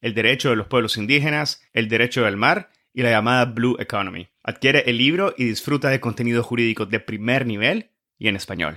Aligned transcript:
el 0.00 0.14
derecho 0.14 0.50
de 0.50 0.56
los 0.56 0.66
pueblos 0.66 0.96
indígenas, 0.96 1.62
el 1.72 1.88
derecho 1.88 2.24
del 2.24 2.36
mar 2.36 2.70
y 2.92 3.02
la 3.02 3.10
llamada 3.10 3.44
Blue 3.46 3.76
Economy. 3.78 4.28
Adquiere 4.42 4.84
el 4.86 4.98
libro 4.98 5.34
y 5.36 5.44
disfruta 5.44 5.88
de 5.88 6.00
contenido 6.00 6.42
jurídico 6.42 6.86
de 6.86 7.00
primer 7.00 7.46
nivel 7.46 7.90
y 8.18 8.28
en 8.28 8.36
español. 8.36 8.76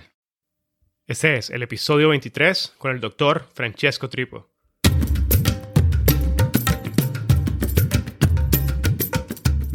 Este 1.08 1.38
es 1.38 1.50
el 1.50 1.64
episodio 1.64 2.10
23 2.10 2.76
con 2.78 2.92
el 2.92 3.00
doctor 3.00 3.48
Francesco 3.54 4.10
Tripo. 4.10 4.50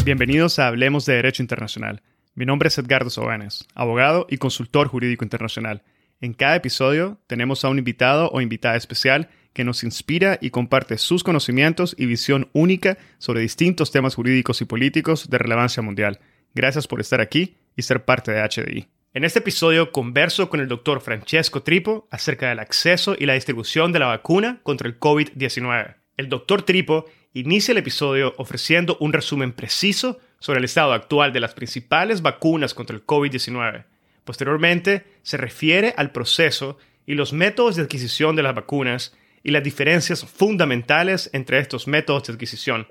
Bienvenidos 0.04 0.58
a 0.58 0.68
Hablemos 0.68 1.06
de 1.06 1.14
Derecho 1.14 1.42
Internacional. 1.42 2.02
Mi 2.34 2.44
nombre 2.44 2.68
es 2.68 2.76
Edgardo 2.76 3.10
Sobanes, 3.10 3.66
abogado 3.74 4.26
y 4.28 4.36
consultor 4.36 4.88
jurídico 4.88 5.24
internacional. 5.24 5.82
En 6.20 6.34
cada 6.34 6.56
episodio 6.56 7.18
tenemos 7.26 7.64
a 7.64 7.68
un 7.68 7.78
invitado 7.78 8.28
o 8.30 8.40
invitada 8.40 8.76
especial 8.76 9.30
que 9.54 9.64
nos 9.64 9.84
inspira 9.84 10.38
y 10.42 10.50
comparte 10.50 10.98
sus 10.98 11.24
conocimientos 11.24 11.94
y 11.96 12.06
visión 12.06 12.50
única 12.52 12.98
sobre 13.18 13.40
distintos 13.40 13.90
temas 13.90 14.16
jurídicos 14.16 14.60
y 14.60 14.66
políticos 14.66 15.30
de 15.30 15.38
relevancia 15.38 15.82
mundial. 15.82 16.20
Gracias 16.54 16.86
por 16.86 17.00
estar 17.00 17.20
aquí 17.20 17.56
y 17.76 17.82
ser 17.82 18.04
parte 18.04 18.32
de 18.32 18.42
HDI. 18.42 18.88
En 19.14 19.24
este 19.24 19.38
episodio 19.38 19.92
converso 19.92 20.50
con 20.50 20.60
el 20.60 20.68
doctor 20.68 21.00
Francesco 21.00 21.62
Tripo 21.62 22.08
acerca 22.10 22.48
del 22.48 22.58
acceso 22.58 23.14
y 23.16 23.26
la 23.26 23.34
distribución 23.34 23.92
de 23.92 24.00
la 24.00 24.06
vacuna 24.06 24.58
contra 24.64 24.88
el 24.88 24.98
COVID-19. 24.98 25.94
El 26.16 26.28
doctor 26.28 26.62
Tripo 26.62 27.06
inicia 27.32 27.72
el 27.72 27.78
episodio 27.78 28.34
ofreciendo 28.38 28.96
un 29.00 29.12
resumen 29.12 29.52
preciso 29.52 30.18
sobre 30.40 30.58
el 30.58 30.64
estado 30.64 30.92
actual 30.92 31.32
de 31.32 31.40
las 31.40 31.54
principales 31.54 32.22
vacunas 32.22 32.74
contra 32.74 32.96
el 32.96 33.06
COVID-19. 33.06 33.84
Posteriormente, 34.24 35.04
se 35.22 35.36
refiere 35.36 35.94
al 35.96 36.10
proceso 36.10 36.78
y 37.06 37.14
los 37.14 37.32
métodos 37.32 37.76
de 37.76 37.82
adquisición 37.82 38.34
de 38.34 38.42
las 38.42 38.54
vacunas 38.54 39.14
y 39.44 39.52
las 39.52 39.62
diferencias 39.62 40.24
fundamentales 40.24 41.30
entre 41.32 41.58
estos 41.60 41.86
métodos 41.86 42.26
de 42.26 42.32
adquisición, 42.32 42.88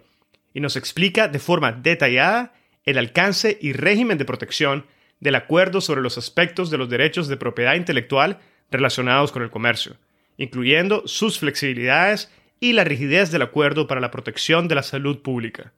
y 0.54 0.62
nos 0.62 0.78
explica 0.78 1.28
de 1.28 1.40
forma 1.40 1.74
detallada 1.74 2.54
el 2.86 2.98
alcance 2.98 3.58
y 3.60 3.74
régimen 3.74 4.18
de 4.18 4.26
protección 4.26 4.86
del 5.20 5.36
acuerdo 5.36 5.82
sobre 5.82 6.02
los 6.02 6.18
aspectos 6.18 6.70
de 6.70 6.78
los 6.78 6.90
derechos 6.90 7.28
de 7.28 7.38
propiedad 7.38 7.74
intelectual 7.74 8.40
relacionados 8.70 9.32
con 9.32 9.42
el 9.42 9.50
comercio, 9.50 9.98
incluyendo 10.38 11.08
sus 11.08 11.40
flexibilidades 11.40 12.32
y 12.60 12.74
la 12.74 12.84
rigidez 12.84 13.32
del 13.32 13.42
acuerdo 13.42 13.88
para 13.88 14.02
la 14.02 14.12
protección 14.12 14.68
de 14.68 14.76
la 14.76 14.84
salud 14.84 15.22
pública. 15.22 15.74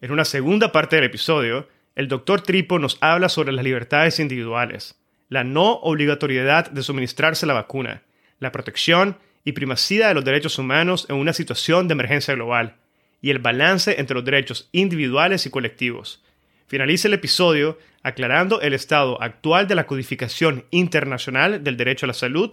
En 0.00 0.12
una 0.12 0.24
segunda 0.24 0.72
parte 0.72 0.96
del 0.96 1.04
episodio, 1.06 1.68
el 1.96 2.08
doctor 2.08 2.42
Tripo 2.42 2.78
nos 2.78 2.96
habla 3.00 3.28
sobre 3.28 3.52
las 3.52 3.64
libertades 3.64 4.20
individuales, 4.20 5.00
la 5.28 5.42
no 5.42 5.72
obligatoriedad 5.72 6.70
de 6.70 6.82
suministrarse 6.82 7.46
la 7.46 7.54
vacuna, 7.54 8.02
la 8.38 8.52
protección 8.52 9.16
y 9.44 9.52
primacía 9.52 10.08
de 10.08 10.14
los 10.14 10.24
derechos 10.24 10.58
humanos 10.58 11.06
en 11.08 11.16
una 11.16 11.32
situación 11.32 11.88
de 11.88 11.92
emergencia 11.92 12.34
global, 12.34 12.76
y 13.20 13.30
el 13.30 13.38
balance 13.38 14.00
entre 14.00 14.14
los 14.14 14.24
derechos 14.24 14.68
individuales 14.72 15.46
y 15.46 15.50
colectivos. 15.50 16.22
Finaliza 16.66 17.08
el 17.08 17.14
episodio 17.14 17.78
aclarando 18.02 18.60
el 18.60 18.72
estado 18.72 19.20
actual 19.22 19.68
de 19.68 19.74
la 19.74 19.86
codificación 19.86 20.64
internacional 20.70 21.62
del 21.62 21.76
derecho 21.76 22.06
a 22.06 22.08
la 22.08 22.14
salud, 22.14 22.50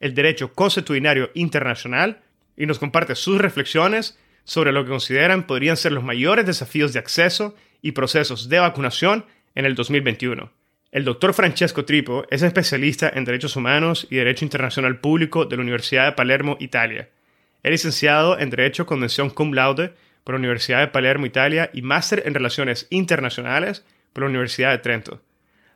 el 0.00 0.14
derecho 0.14 0.52
constitucionario 0.52 1.30
internacional, 1.34 2.22
y 2.56 2.66
nos 2.66 2.78
comparte 2.78 3.14
sus 3.14 3.40
reflexiones 3.40 4.18
sobre 4.44 4.72
lo 4.72 4.84
que 4.84 4.90
consideran 4.90 5.46
podrían 5.46 5.76
ser 5.76 5.92
los 5.92 6.04
mayores 6.04 6.46
desafíos 6.46 6.92
de 6.92 6.98
acceso 6.98 7.54
y 7.80 7.92
procesos 7.92 8.48
de 8.48 8.58
vacunación 8.58 9.24
en 9.54 9.64
el 9.64 9.74
2021. 9.74 10.50
El 10.92 11.06
doctor 11.06 11.32
Francesco 11.32 11.86
Tripo 11.86 12.26
es 12.30 12.42
especialista 12.42 13.10
en 13.14 13.24
Derechos 13.24 13.56
Humanos 13.56 14.06
y 14.10 14.16
Derecho 14.16 14.44
Internacional 14.44 15.00
Público 15.00 15.46
de 15.46 15.56
la 15.56 15.62
Universidad 15.62 16.04
de 16.04 16.12
Palermo, 16.12 16.58
Italia. 16.60 17.08
Es 17.62 17.70
licenciado 17.70 18.38
en 18.38 18.50
Derecho 18.50 18.84
Convención 18.84 19.30
Cum 19.30 19.54
Laude 19.54 19.94
por 20.22 20.34
la 20.34 20.40
Universidad 20.40 20.80
de 20.80 20.88
Palermo, 20.88 21.24
Italia, 21.24 21.70
y 21.72 21.80
máster 21.80 22.24
en 22.26 22.34
Relaciones 22.34 22.88
Internacionales 22.90 23.86
por 24.12 24.24
la 24.24 24.28
Universidad 24.28 24.72
de 24.72 24.78
Trento. 24.80 25.22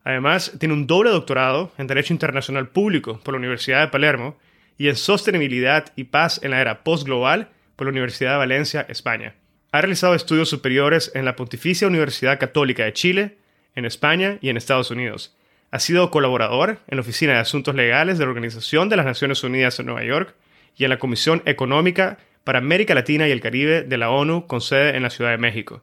Además, 0.05 0.53
tiene 0.59 0.75
un 0.75 0.87
doble 0.87 1.09
doctorado 1.09 1.73
en 1.79 1.87
Derecho 1.87 2.13
Internacional 2.13 2.69
Público 2.69 3.19
por 3.25 3.33
la 3.33 3.39
Universidad 3.39 3.81
de 3.81 3.89
Palermo 3.89 4.37
y 4.77 4.89
en 4.89 4.97
Sostenibilidad 4.97 5.95
y 5.97 6.05
Paz 6.05 6.41
en 6.43 6.51
la 6.51 6.61
Era 6.61 6.85
Postglobal 6.85 7.49
por 7.75 7.87
la 7.87 7.93
Universidad 7.93 8.33
de 8.33 8.39
Valencia, 8.39 8.85
España. 8.91 9.35
Ha 9.73 9.81
realizado 9.81 10.15
estudios 10.15 10.51
superiores 10.51 11.11
en 11.15 11.25
la 11.25 11.37
Pontificia 11.37 11.89
Universidad 11.89 12.39
Católica 12.39 12.85
de 12.85 12.93
Chile, 12.93 13.39
en 13.77 13.85
España 13.85 14.39
y 14.41 14.49
en 14.49 14.57
Estados 14.57 14.91
Unidos. 14.91 15.37
Ha 15.71 15.79
sido 15.79 16.11
colaborador 16.11 16.81
en 16.89 16.97
la 16.97 17.03
Oficina 17.03 17.35
de 17.35 17.39
Asuntos 17.39 17.75
Legales 17.75 18.19
de 18.19 18.25
la 18.25 18.31
Organización 18.31 18.89
de 18.89 18.97
las 18.97 19.07
Naciones 19.07 19.45
Unidas 19.45 19.79
en 19.79 19.87
Nueva 19.87 20.05
York 20.05 20.35
y 20.77 20.85
en 20.85 20.91
la 20.91 20.99
Comisión 20.99 21.43
Económica 21.47 22.19
para 22.45 22.59
América 22.59 22.95
Latina 22.95 23.29
y 23.29 23.31
el 23.31 23.41
Caribe 23.41 23.83
de 23.83 23.99
la 23.99 24.11
ONU 24.11 24.47
con 24.47 24.61
sede 24.61 24.97
en 24.97 25.03
la 25.03 25.11
Ciudad 25.11 25.31
de 25.31 25.39
México. 25.39 25.83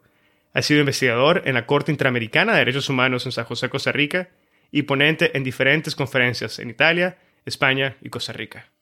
Ha 0.53 0.61
sido 0.61 0.79
investigador 0.79 1.41
en 1.45 1.55
la 1.55 1.65
Corte 1.65 1.91
Interamericana 1.91 2.53
de 2.53 2.59
Derechos 2.59 2.89
Humanos 2.89 3.25
en 3.25 3.31
San 3.31 3.45
José, 3.45 3.69
Costa 3.69 3.91
Rica, 3.91 4.29
y 4.71 4.83
ponente 4.83 5.35
en 5.37 5.43
diferentes 5.43 5.95
conferencias 5.95 6.59
en 6.59 6.69
Italia, 6.69 7.17
España 7.45 7.95
y 8.01 8.09
Costa 8.09 8.33
Rica. 8.33 8.72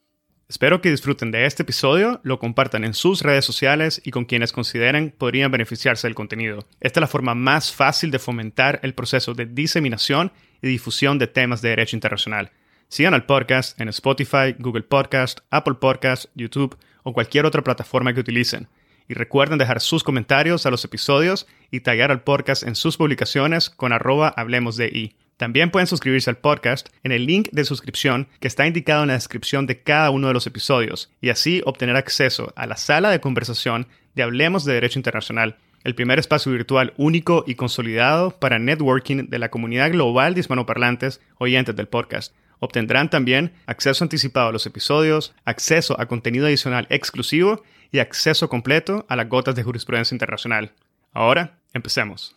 Espero 0.51 0.81
que 0.81 0.91
disfruten 0.91 1.31
de 1.31 1.45
este 1.45 1.63
episodio, 1.63 2.19
lo 2.23 2.38
compartan 2.38 2.84
en 2.84 2.94
sus 2.94 3.22
redes 3.22 3.45
sociales 3.45 4.01
y 4.03 4.12
con 4.12 4.25
quienes 4.25 4.51
consideren 4.51 5.16
podrían 5.17 5.50
beneficiarse 5.50 6.07
del 6.07 6.13
contenido. 6.13 6.67
Esta 6.81 7.00
es 7.00 7.01
la 7.01 7.07
forma 7.07 7.35
más 7.35 7.72
fácil 7.72 8.12
de 8.12 8.19
fomentar 8.19 8.81
el 8.84 8.94
proceso 8.94 9.34
de 9.34 9.45
diseminación 9.45 10.34
y 10.62 10.67
difusión 10.67 11.19
de 11.19 11.28
temas 11.28 11.62
de 11.62 11.69
derecho 11.69 11.95
internacional. 11.95 12.51
Sigan 12.89 13.13
al 13.13 13.25
podcast 13.25 13.79
en 13.79 13.88
Spotify, 13.88 14.53
Google 14.59 14.84
Podcast, 14.84 15.39
Apple 15.51 15.75
Podcast, 15.75 16.25
YouTube 16.35 16.78
o 17.03 17.13
cualquier 17.13 17.45
otra 17.45 17.63
plataforma 17.63 18.13
que 18.13 18.19
utilicen. 18.19 18.68
Y 19.07 19.13
recuerden 19.13 19.57
dejar 19.57 19.79
sus 19.79 20.03
comentarios 20.03 20.66
a 20.66 20.69
los 20.69 20.83
episodios 20.83 21.47
y 21.72 21.79
taggear 21.79 22.12
al 22.12 22.23
podcast 22.23 22.63
en 22.63 22.75
sus 22.75 22.97
publicaciones 22.97 23.69
con 23.69 23.94
arroba 23.94 24.28
hablemos 24.35 24.75
de 24.75 24.88
i. 24.88 25.16
También 25.41 25.72
pueden 25.72 25.88
suscribirse 25.88 26.29
al 26.29 26.38
podcast 26.38 26.90
en 27.03 27.12
el 27.12 27.25
link 27.25 27.50
de 27.52 27.66
suscripción 27.66 28.28
que 28.40 28.47
está 28.47 28.68
indicado 28.68 29.02
en 29.02 29.07
la 29.07 29.16
descripción 29.16 29.66
de 29.66 29.81
cada 29.81 30.12
uno 30.12 30.28
de 30.28 30.35
los 30.35 30.46
episodios 30.46 31.12
y 31.19 31.29
así 31.29 31.63
obtener 31.66 31.96
acceso 31.96 32.53
a 32.56 32.68
la 32.68 32.78
sala 32.78 33.09
de 33.09 33.22
conversación 33.22 33.88
de 34.13 34.22
Hablemos 34.22 34.66
de 34.66 34.75
Derecho 34.75 35.00
Internacional, 35.00 35.57
el 35.84 35.96
primer 35.96 36.19
espacio 36.19 36.51
virtual 36.51 36.94
único 36.96 37.44
y 37.47 37.56
consolidado 37.56 38.38
para 38.40 38.59
networking 38.59 39.30
de 39.30 39.40
la 39.40 39.50
comunidad 39.50 39.90
global 39.90 40.35
de 40.35 40.41
hispanoparlantes 40.41 41.22
oyentes 41.40 41.75
del 41.75 41.88
podcast. 41.88 42.35
Obtendrán 42.59 43.09
también 43.09 43.51
acceso 43.66 44.03
anticipado 44.03 44.50
a 44.50 44.51
los 44.51 44.68
episodios, 44.68 45.34
acceso 45.44 46.00
a 46.00 46.06
contenido 46.06 46.46
adicional 46.46 46.85
exclusivo 46.91 47.63
y 47.92 47.98
acceso 47.98 48.48
completo 48.48 49.07
a 49.10 49.15
las 49.15 49.27
gotas 49.27 49.56
de 49.56 49.63
jurisprudencia 49.63 50.13
internacional. 50.13 50.71
Ahora, 51.13 51.57
empecemos. 51.74 52.36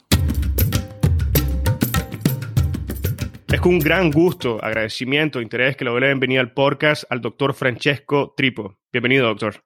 Es 3.55 3.61
con 3.61 3.75
un 3.75 3.79
gran 3.79 4.11
gusto, 4.11 4.59
agradecimiento, 4.61 5.41
interés 5.41 5.77
que 5.77 5.85
le 5.85 5.93
doy 5.93 6.01
la 6.01 6.09
bienvenida 6.09 6.41
al 6.41 6.53
podcast 6.53 7.05
al 7.09 7.21
doctor 7.21 7.55
Francesco 7.55 8.35
Tripo. 8.37 8.81
Bienvenido, 8.93 9.29
doctor. 9.29 9.63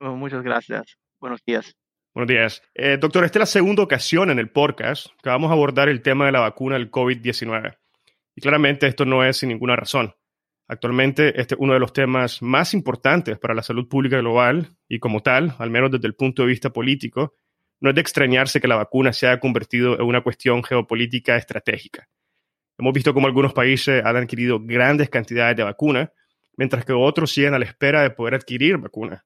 Muchas 0.00 0.42
gracias. 0.42 0.98
Buenos 1.20 1.40
días. 1.46 1.76
Buenos 2.12 2.28
días. 2.28 2.60
Eh, 2.74 2.98
doctor, 3.00 3.24
esta 3.24 3.38
es 3.38 3.42
la 3.42 3.46
segunda 3.46 3.84
ocasión 3.84 4.30
en 4.30 4.40
el 4.40 4.50
podcast 4.50 5.06
que 5.22 5.28
vamos 5.28 5.48
a 5.48 5.52
abordar 5.52 5.88
el 5.88 6.02
tema 6.02 6.26
de 6.26 6.32
la 6.32 6.40
vacuna 6.40 6.74
del 6.74 6.90
COVID-19. 6.90 7.78
Y 8.34 8.40
claramente 8.40 8.88
esto 8.88 9.04
no 9.04 9.22
es 9.22 9.36
sin 9.36 9.50
ninguna 9.50 9.76
razón. 9.76 10.12
Actualmente 10.66 11.40
este 11.40 11.54
es 11.54 11.60
uno 11.60 11.74
de 11.74 11.78
los 11.78 11.92
temas 11.92 12.42
más 12.42 12.74
importantes 12.74 13.38
para 13.38 13.54
la 13.54 13.62
salud 13.62 13.86
pública 13.86 14.18
global 14.18 14.76
y 14.88 14.98
como 14.98 15.20
tal, 15.20 15.54
al 15.60 15.70
menos 15.70 15.92
desde 15.92 16.08
el 16.08 16.16
punto 16.16 16.42
de 16.42 16.48
vista 16.48 16.70
político, 16.70 17.36
no 17.78 17.90
es 17.90 17.94
de 17.94 18.00
extrañarse 18.00 18.60
que 18.60 18.66
la 18.66 18.74
vacuna 18.74 19.12
se 19.12 19.28
haya 19.28 19.38
convertido 19.38 19.94
en 20.00 20.06
una 20.06 20.20
cuestión 20.20 20.64
geopolítica 20.64 21.36
estratégica. 21.36 22.08
Hemos 22.80 22.94
visto 22.94 23.12
cómo 23.12 23.26
algunos 23.26 23.52
países 23.52 24.02
han 24.02 24.16
adquirido 24.16 24.58
grandes 24.58 25.10
cantidades 25.10 25.54
de 25.54 25.64
vacunas 25.64 26.08
mientras 26.56 26.82
que 26.86 26.94
otros 26.94 27.30
siguen 27.30 27.52
a 27.52 27.58
la 27.58 27.66
espera 27.66 28.00
de 28.00 28.08
poder 28.08 28.34
adquirir 28.34 28.78
vacunas. 28.78 29.22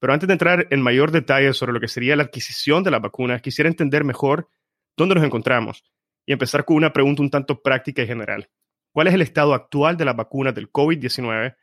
Pero 0.00 0.12
antes 0.12 0.26
de 0.26 0.32
entrar 0.32 0.66
en 0.70 0.82
mayor 0.82 1.12
detalle 1.12 1.52
sobre 1.52 1.72
lo 1.72 1.78
que 1.78 1.86
sería 1.86 2.16
la 2.16 2.24
adquisición 2.24 2.82
de 2.82 2.90
las 2.90 3.00
vacunas, 3.00 3.40
quisiera 3.40 3.68
entender 3.68 4.02
mejor 4.02 4.48
dónde 4.96 5.14
nos 5.14 5.22
encontramos 5.22 5.84
y 6.26 6.32
empezar 6.32 6.64
con 6.64 6.76
una 6.76 6.92
pregunta 6.92 7.22
un 7.22 7.30
tanto 7.30 7.62
práctica 7.62 8.02
y 8.02 8.08
general. 8.08 8.50
¿Cuál 8.90 9.06
es 9.06 9.14
el 9.14 9.22
estado 9.22 9.54
actual 9.54 9.96
de 9.96 10.04
las 10.04 10.16
vacunas 10.16 10.56
del 10.56 10.72
COVID-19 10.72 11.54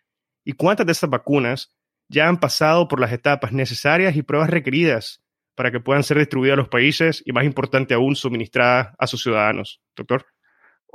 y 0.46 0.54
cuántas 0.54 0.86
de 0.86 0.94
esas 0.94 1.10
vacunas 1.10 1.76
ya 2.08 2.30
han 2.30 2.40
pasado 2.40 2.88
por 2.88 3.02
las 3.02 3.12
etapas 3.12 3.52
necesarias 3.52 4.16
y 4.16 4.22
pruebas 4.22 4.50
requeridas 4.50 5.22
para 5.54 5.70
que 5.70 5.82
puedan 5.82 6.04
ser 6.04 6.18
distribuidas 6.18 6.54
a 6.54 6.62
los 6.62 6.70
países 6.70 7.22
y, 7.26 7.34
más 7.34 7.44
importante 7.44 7.94
aún, 7.94 8.16
suministradas 8.16 8.96
a 8.98 9.06
sus 9.06 9.22
ciudadanos? 9.22 9.82
Doctor. 9.98 10.35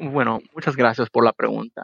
Bueno, 0.03 0.41
muchas 0.55 0.77
gracias 0.77 1.11
por 1.11 1.27
la 1.27 1.35
pregunta. 1.35 1.83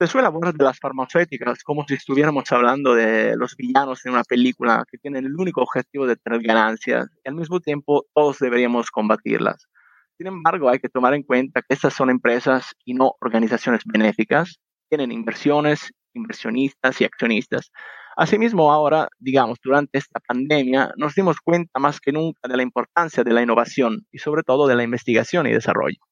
Se 0.00 0.08
suele 0.08 0.26
hablar 0.26 0.54
de 0.54 0.64
las 0.64 0.80
farmacéuticas 0.80 1.62
como 1.62 1.84
si 1.86 1.94
estuviéramos 1.94 2.50
hablando 2.50 2.94
de 2.96 3.36
los 3.36 3.54
villanos 3.56 4.04
en 4.04 4.14
una 4.14 4.24
película 4.24 4.84
que 4.90 4.98
tienen 4.98 5.24
el 5.24 5.36
único 5.36 5.62
objetivo 5.62 6.08
de 6.08 6.16
tener 6.16 6.42
ganancias 6.42 7.06
y 7.24 7.28
al 7.28 7.36
mismo 7.36 7.60
tiempo 7.60 8.06
todos 8.12 8.40
deberíamos 8.40 8.90
combatirlas. 8.90 9.68
Sin 10.16 10.26
embargo, 10.26 10.68
hay 10.68 10.80
que 10.80 10.88
tomar 10.88 11.14
en 11.14 11.22
cuenta 11.22 11.62
que 11.62 11.74
estas 11.74 11.94
son 11.94 12.10
empresas 12.10 12.74
y 12.84 12.94
no 12.94 13.12
organizaciones 13.20 13.82
benéficas, 13.86 14.58
tienen 14.88 15.12
inversiones, 15.12 15.92
inversionistas 16.14 17.00
y 17.00 17.04
accionistas. 17.04 17.70
Asimismo, 18.16 18.72
ahora, 18.72 19.06
digamos, 19.20 19.58
durante 19.62 19.98
esta 19.98 20.18
pandemia, 20.18 20.90
nos 20.96 21.14
dimos 21.14 21.36
cuenta 21.40 21.78
más 21.78 22.00
que 22.00 22.10
nunca 22.10 22.48
de 22.48 22.56
la 22.56 22.64
importancia 22.64 23.22
de 23.22 23.32
la 23.32 23.42
innovación 23.42 24.08
y 24.10 24.18
sobre 24.18 24.42
todo 24.42 24.66
de 24.66 24.74
la 24.74 24.82
investigación 24.82 25.46
y 25.46 25.52
desarrollo. 25.52 26.07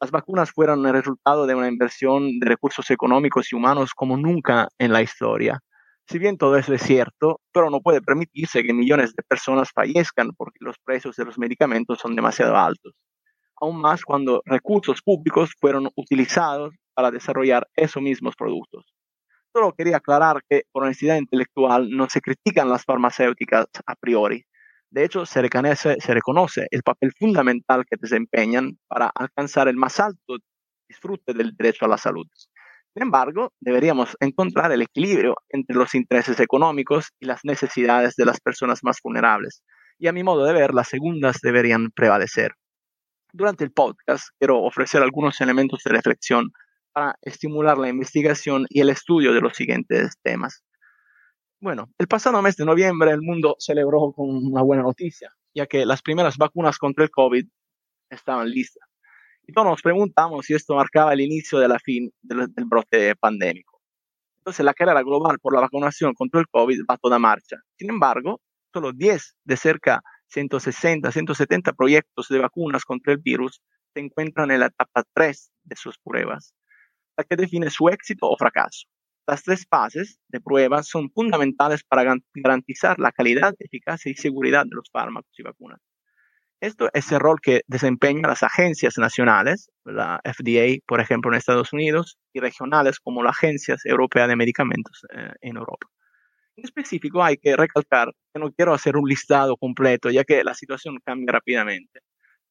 Las 0.00 0.12
vacunas 0.12 0.52
fueron 0.52 0.86
el 0.86 0.92
resultado 0.92 1.44
de 1.46 1.56
una 1.56 1.66
inversión 1.66 2.38
de 2.38 2.46
recursos 2.46 2.88
económicos 2.90 3.52
y 3.52 3.56
humanos 3.56 3.94
como 3.94 4.16
nunca 4.16 4.68
en 4.78 4.92
la 4.92 5.02
historia. 5.02 5.58
Si 6.06 6.20
bien 6.20 6.38
todo 6.38 6.56
es 6.56 6.66
cierto, 6.80 7.40
pero 7.52 7.68
no 7.68 7.80
puede 7.80 8.00
permitirse 8.00 8.62
que 8.62 8.72
millones 8.72 9.12
de 9.16 9.24
personas 9.24 9.70
fallezcan 9.74 10.30
porque 10.36 10.58
los 10.60 10.76
precios 10.84 11.16
de 11.16 11.24
los 11.24 11.36
medicamentos 11.36 11.98
son 11.98 12.14
demasiado 12.14 12.56
altos. 12.56 12.94
Aún 13.60 13.80
más 13.80 14.04
cuando 14.04 14.40
recursos 14.44 15.02
públicos 15.02 15.50
fueron 15.60 15.88
utilizados 15.96 16.76
para 16.94 17.10
desarrollar 17.10 17.66
esos 17.74 18.00
mismos 18.00 18.36
productos. 18.36 18.84
Solo 19.52 19.72
quería 19.72 19.96
aclarar 19.96 20.42
que 20.48 20.62
por 20.70 20.84
honestidad 20.84 21.16
intelectual 21.16 21.90
no 21.90 22.08
se 22.08 22.20
critican 22.20 22.68
las 22.68 22.84
farmacéuticas 22.84 23.66
a 23.84 23.96
priori, 23.96 24.44
de 24.90 25.04
hecho, 25.04 25.26
se 25.26 25.42
reconoce, 25.42 26.66
el 26.70 26.82
papel 26.82 27.12
fundamental 27.18 27.84
que 27.84 27.96
desempeñan 28.00 28.78
para 28.88 29.10
alcanzar 29.14 29.68
el 29.68 29.76
más 29.76 30.00
alto 30.00 30.38
disfrute 30.88 31.34
del 31.34 31.54
derecho 31.54 31.84
a 31.84 31.88
la 31.88 31.98
salud. 31.98 32.26
Sin 32.94 33.02
embargo, 33.02 33.52
deberíamos 33.60 34.16
encontrar 34.18 34.72
el 34.72 34.80
equilibrio 34.80 35.36
entre 35.50 35.76
los 35.76 35.94
intereses 35.94 36.40
económicos 36.40 37.12
y 37.20 37.26
las 37.26 37.40
necesidades 37.44 38.16
de 38.16 38.24
las 38.24 38.40
personas 38.40 38.82
más 38.82 38.98
vulnerables. 39.04 39.62
Y 39.98 40.08
a 40.08 40.12
mi 40.12 40.22
modo 40.22 40.46
de 40.46 40.54
ver, 40.54 40.72
las 40.72 40.88
segundas 40.88 41.38
deberían 41.42 41.90
prevalecer. 41.90 42.52
Durante 43.32 43.64
el 43.64 43.72
podcast 43.72 44.28
quiero 44.38 44.62
ofrecer 44.62 45.02
algunos 45.02 45.38
elementos 45.42 45.82
de 45.84 45.92
reflexión 45.92 46.50
para 46.92 47.14
estimular 47.20 47.76
la 47.76 47.90
investigación 47.90 48.64
y 48.70 48.80
el 48.80 48.88
estudio 48.88 49.34
de 49.34 49.42
los 49.42 49.54
siguientes 49.54 50.14
temas. 50.22 50.64
Bueno, 51.60 51.90
el 51.98 52.06
pasado 52.06 52.40
mes 52.40 52.56
de 52.56 52.64
noviembre 52.64 53.10
el 53.10 53.20
mundo 53.20 53.56
celebró 53.58 54.12
con 54.12 54.28
una 54.30 54.62
buena 54.62 54.84
noticia, 54.84 55.34
ya 55.52 55.66
que 55.66 55.84
las 55.84 56.02
primeras 56.02 56.36
vacunas 56.36 56.78
contra 56.78 57.02
el 57.02 57.10
COVID 57.10 57.44
estaban 58.10 58.48
listas. 58.48 58.88
Y 59.44 59.52
todos 59.52 59.66
nos 59.66 59.82
preguntamos 59.82 60.46
si 60.46 60.54
esto 60.54 60.76
marcaba 60.76 61.12
el 61.14 61.20
inicio 61.20 61.58
de 61.58 61.66
la 61.66 61.80
fin 61.80 62.12
del, 62.22 62.46
brote 62.64 63.16
pandémico. 63.16 63.80
Entonces, 64.36 64.64
la 64.64 64.72
carrera 64.72 65.02
global 65.02 65.40
por 65.40 65.52
la 65.52 65.60
vacunación 65.60 66.14
contra 66.14 66.40
el 66.40 66.46
COVID 66.46 66.82
va 66.88 66.96
toda 66.96 67.18
marcha. 67.18 67.56
Sin 67.76 67.90
embargo, 67.90 68.40
solo 68.72 68.92
10 68.92 69.36
de 69.42 69.56
cerca 69.56 70.00
160, 70.28 71.10
170 71.10 71.72
proyectos 71.72 72.28
de 72.28 72.38
vacunas 72.38 72.84
contra 72.84 73.14
el 73.14 73.18
virus 73.18 73.60
se 73.94 74.00
encuentran 74.00 74.52
en 74.52 74.60
la 74.60 74.66
etapa 74.66 75.02
3 75.12 75.50
de 75.64 75.74
sus 75.74 75.98
pruebas, 75.98 76.54
la 77.16 77.24
que 77.24 77.34
define 77.34 77.68
su 77.68 77.88
éxito 77.88 78.28
o 78.30 78.36
fracaso. 78.36 78.86
Las 79.28 79.42
tres 79.42 79.66
fases 79.68 80.18
de 80.28 80.40
prueba 80.40 80.82
son 80.82 81.10
fundamentales 81.10 81.84
para 81.84 82.16
garantizar 82.34 82.98
la 82.98 83.12
calidad, 83.12 83.54
eficacia 83.58 84.10
y 84.10 84.14
seguridad 84.14 84.64
de 84.64 84.74
los 84.74 84.88
fármacos 84.90 85.30
y 85.36 85.42
vacunas. 85.42 85.80
Esto 86.60 86.88
es 86.94 87.12
el 87.12 87.20
rol 87.20 87.38
que 87.42 87.60
desempeñan 87.66 88.22
las 88.22 88.42
agencias 88.42 88.96
nacionales, 88.96 89.70
la 89.84 90.18
FDA, 90.24 90.82
por 90.86 91.02
ejemplo, 91.02 91.30
en 91.30 91.36
Estados 91.36 91.74
Unidos, 91.74 92.16
y 92.32 92.40
regionales 92.40 93.00
como 93.00 93.22
la 93.22 93.28
Agencia 93.28 93.76
Europea 93.84 94.26
de 94.26 94.36
Medicamentos 94.36 95.04
eh, 95.14 95.32
en 95.42 95.58
Europa. 95.58 95.86
En 96.56 96.64
específico, 96.64 97.22
hay 97.22 97.36
que 97.36 97.54
recalcar 97.54 98.10
que 98.32 98.40
no 98.40 98.50
quiero 98.52 98.72
hacer 98.72 98.96
un 98.96 99.06
listado 99.06 99.58
completo, 99.58 100.08
ya 100.10 100.24
que 100.24 100.42
la 100.42 100.54
situación 100.54 101.00
cambia 101.04 101.32
rápidamente. 101.32 102.00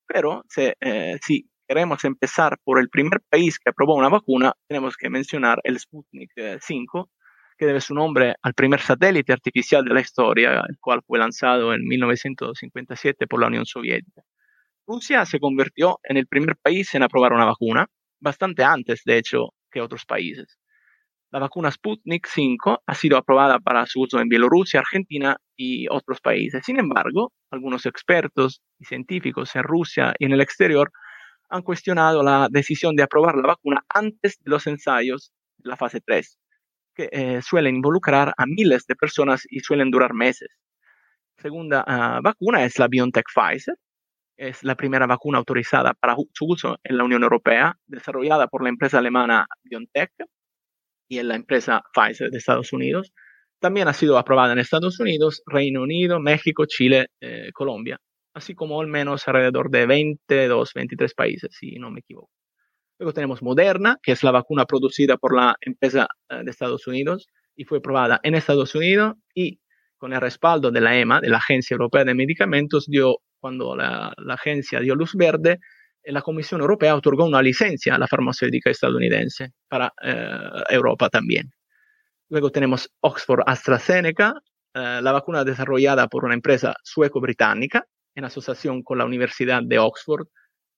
Pero 0.05 0.43
eh, 0.55 1.17
si 1.25 1.49
queremos 1.67 2.03
empezar 2.05 2.57
por 2.63 2.79
el 2.79 2.89
primer 2.89 3.21
país 3.29 3.59
que 3.59 3.69
aprobó 3.69 3.95
una 3.95 4.09
vacuna, 4.09 4.53
tenemos 4.67 4.95
que 4.95 5.09
mencionar 5.09 5.59
el 5.63 5.79
Sputnik 5.79 6.31
5, 6.61 7.09
que 7.57 7.65
debe 7.65 7.81
su 7.81 7.93
nombre 7.93 8.35
al 8.41 8.53
primer 8.53 8.79
satélite 8.79 9.33
artificial 9.33 9.83
de 9.83 9.93
la 9.93 10.01
historia, 10.01 10.63
el 10.67 10.77
cual 10.79 11.01
fue 11.05 11.19
lanzado 11.19 11.73
en 11.73 11.83
1957 11.85 13.27
por 13.27 13.41
la 13.41 13.47
Unión 13.47 13.65
Soviética. 13.65 14.21
Rusia 14.85 15.25
se 15.25 15.39
convirtió 15.39 15.99
en 16.03 16.17
el 16.17 16.27
primer 16.27 16.55
país 16.55 16.93
en 16.95 17.03
aprobar 17.03 17.33
una 17.33 17.45
vacuna, 17.45 17.87
bastante 18.19 18.63
antes, 18.63 19.01
de 19.03 19.17
hecho, 19.17 19.49
que 19.69 19.81
otros 19.81 20.05
países. 20.05 20.57
La 21.29 21.39
vacuna 21.39 21.69
Sputnik 21.71 22.25
5 22.25 22.83
ha 22.85 22.95
sido 22.95 23.17
aprobada 23.17 23.59
para 23.59 23.85
su 23.85 23.99
uso 23.99 24.21
en 24.21 24.29
Bielorrusia, 24.29 24.79
Argentina 24.79 25.35
y 25.57 25.87
otros 25.89 26.21
países. 26.21 26.63
Sin 26.65 26.79
embargo, 26.79 27.33
algunos 27.51 27.85
expertos 27.85 28.61
y 28.79 28.85
científicos 28.85 29.53
en 29.57 29.63
Rusia 29.63 30.13
y 30.19 30.25
en 30.25 30.31
el 30.31 30.39
exterior 30.39 30.89
han 31.49 31.61
cuestionado 31.61 32.23
la 32.23 32.47
decisión 32.51 32.95
de 32.95 33.03
aprobar 33.03 33.35
la 33.35 33.47
vacuna 33.47 33.83
antes 33.89 34.37
de 34.39 34.49
los 34.49 34.67
ensayos 34.67 35.31
de 35.57 35.69
la 35.69 35.77
fase 35.77 36.01
3, 36.01 36.37
que 36.95 37.09
eh, 37.11 37.41
suelen 37.41 37.75
involucrar 37.75 38.33
a 38.37 38.45
miles 38.45 38.85
de 38.87 38.95
personas 38.95 39.43
y 39.49 39.59
suelen 39.61 39.91
durar 39.91 40.13
meses. 40.13 40.49
Segunda 41.37 41.83
ah, 41.87 42.19
vacuna 42.23 42.63
es 42.65 42.79
la 42.79 42.87
BioNTech 42.87 43.25
Pfizer. 43.33 43.75
Es 44.37 44.63
la 44.63 44.75
primera 44.75 45.07
vacuna 45.07 45.39
autorizada 45.39 45.95
para 45.95 46.15
su 46.31 46.45
uso 46.45 46.77
en 46.83 46.97
la 46.97 47.03
Unión 47.03 47.23
Europea, 47.23 47.75
desarrollada 47.87 48.47
por 48.47 48.61
la 48.61 48.69
empresa 48.69 48.99
alemana 48.99 49.47
BioNTech 49.63 50.11
y 51.07 51.17
en 51.17 51.27
la 51.27 51.35
empresa 51.35 51.81
Pfizer 51.93 52.29
de 52.29 52.37
Estados 52.37 52.71
Unidos. 52.71 53.13
También 53.59 53.87
ha 53.87 53.93
sido 53.93 54.17
aprobada 54.19 54.53
en 54.53 54.59
Estados 54.59 54.99
Unidos, 54.99 55.41
Reino 55.47 55.81
Unido, 55.81 56.19
México, 56.19 56.65
Chile, 56.67 57.07
eh, 57.19 57.49
Colombia 57.53 57.99
así 58.37 58.53
como 58.53 58.79
al 58.79 58.87
menos 58.87 59.27
alrededor 59.27 59.69
de 59.71 59.87
22, 59.87 60.73
23 60.73 61.13
países, 61.15 61.55
si 61.59 61.79
no 61.79 61.89
me 61.89 62.01
equivoco. 62.01 62.29
Luego 62.99 63.13
tenemos 63.13 63.41
Moderna, 63.41 63.97
que 64.01 64.11
es 64.11 64.23
la 64.23 64.31
vacuna 64.31 64.65
producida 64.65 65.17
por 65.17 65.35
la 65.35 65.55
empresa 65.59 66.07
eh, 66.29 66.43
de 66.43 66.51
Estados 66.51 66.87
Unidos 66.87 67.27
y 67.55 67.65
fue 67.65 67.81
probada 67.81 68.19
en 68.23 68.35
Estados 68.35 68.75
Unidos 68.75 69.15
y 69.33 69.59
con 69.97 70.13
el 70.13 70.21
respaldo 70.21 70.69
de 70.69 70.81
la 70.81 70.95
EMA, 70.95 71.19
de 71.19 71.29
la 71.29 71.37
Agencia 71.37 71.73
Europea 71.73 72.05
de 72.05 72.13
Medicamentos, 72.13 72.85
dio, 72.87 73.17
cuando 73.39 73.75
la, 73.75 74.13
agencia 74.29 74.79
dio 74.79 74.93
luz 74.93 75.15
verde, 75.15 75.57
eh, 76.03 76.11
la 76.11 76.21
Comisión 76.21 76.61
Europea 76.61 76.95
otorgó 76.95 77.25
una 77.25 77.41
licencia 77.41 77.95
a 77.95 77.97
la 77.97 78.07
farmacéutica 78.07 78.69
estadounidense 78.69 79.53
para 79.67 79.91
eh, 80.03 80.63
Europa 80.69 81.09
también. 81.09 81.49
Luego 82.29 82.51
tenemos 82.51 82.91
Oxford 83.01 83.41
AstraZeneca, 83.47 84.35
la 84.73 85.11
vacuna 85.11 85.43
desarrollada 85.43 86.07
por 86.07 86.23
una 86.23 86.35
empresa 86.35 86.75
sueco-británica 86.83 87.87
en 88.17 88.25
asociación 88.25 88.81
con 88.81 88.97
la 88.97 89.05
Universidad 89.05 89.61
de 89.63 89.77
Oxford 89.77 90.27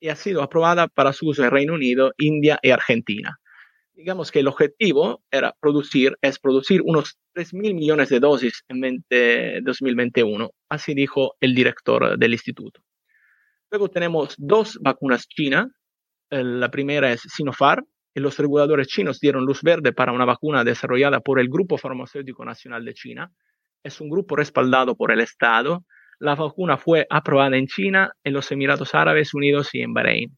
y 0.01 0.10
ha 0.10 0.15
sido 0.15 0.43
aprobada 0.43 0.88
para 0.88 1.13
su 1.13 1.29
uso 1.29 1.43
en 1.43 1.51
Reino 1.51 1.74
Unido, 1.74 2.12
India 2.17 2.60
y 2.62 2.72
Argentina. 2.72 3.39
Digamos 3.93 4.31
que 4.31 4.41
el 4.41 4.48
objetivo 4.48 5.24
era 5.31 5.55
producir, 5.60 6.17
es 6.22 6.38
producir 6.38 6.81
unos 6.84 7.17
3 7.34 7.53
mil 7.53 7.75
millones 7.75 8.10
de 8.10 8.19
dosis 8.19 8.63
en 8.67 9.03
2021, 9.63 10.51
así 10.69 10.93
dijo 10.93 11.36
el 11.39 11.55
director 11.55 12.17
del 12.17 12.34
instituto. 12.34 12.81
Luego 13.72 13.89
tenemos 13.89 14.36
dos 14.38 14.77
vacunas 14.81 15.27
chinas. 15.27 15.67
La 16.29 16.69
primera 16.69 17.12
es 17.12 17.22
Sinopharm, 17.22 17.86
y 18.13 18.19
los 18.19 18.38
reguladores 18.38 18.88
chinos 18.88 19.19
dieron 19.19 19.46
luz 19.46 19.62
verde 19.62 19.93
para 19.93 20.12
una 20.12 20.25
vacuna 20.25 20.63
desarrollada 20.63 21.19
por 21.19 21.39
el 21.39 21.50
Grupo 21.50 21.77
Farmacéutico 21.77 22.43
Nacional 22.43 22.84
de 22.84 22.93
China. 22.93 23.31
Es 23.84 24.01
un 24.01 24.10
grupo 24.10 24.36
respaldado 24.36 24.96
por 24.96 25.12
el 25.12 25.22
Estado 25.22 25.86
la 26.20 26.36
vacuna 26.36 26.78
fue 26.78 27.08
aprobada 27.10 27.58
en 27.58 27.68
China, 27.68 28.12
en 28.24 28.34
los 28.34 28.52
Emiratos 28.52 28.94
Árabes 28.94 29.34
Unidos 29.34 29.70
y 29.74 29.82
en 29.82 29.94
Bahrein. 29.94 30.38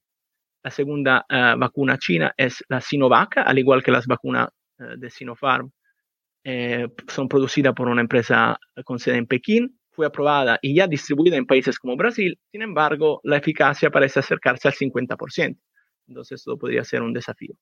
La 0.64 0.70
segunda 0.70 1.26
eh, 1.28 1.56
vacuna 1.58 1.98
china 1.98 2.34
es 2.38 2.64
la 2.70 2.82
Sinovac, 2.82 3.38
al 3.38 3.58
igual 3.58 3.82
que 3.82 3.92
las 3.92 4.06
vacunas 4.06 4.50
eh, 4.80 4.96
de 4.98 5.10
Sinopharm. 5.10 5.72
Eh, 6.44 6.88
son 7.08 7.28
producidas 7.28 7.74
por 7.74 7.88
una 7.88 8.02
empresa 8.02 8.58
con 8.84 9.00
sede 9.00 9.18
en 9.18 9.28
Pekín, 9.28 9.80
fue 9.92 10.06
aprobada 10.06 10.58
y 10.62 10.76
ya 10.76 10.88
distribuida 10.88 11.36
en 11.36 11.46
países 11.46 11.78
como 11.78 11.96
Brasil, 11.98 12.40
sin 12.52 12.62
embargo, 12.62 13.20
la 13.24 13.38
eficacia 13.38 13.90
parece 13.90 14.20
acercarse 14.20 14.68
al 14.68 14.74
50%. 14.74 15.58
Entonces, 16.08 16.40
esto 16.40 16.58
podría 16.58 16.84
ser 16.84 17.02
un 17.02 17.14
desafío. 17.14 17.56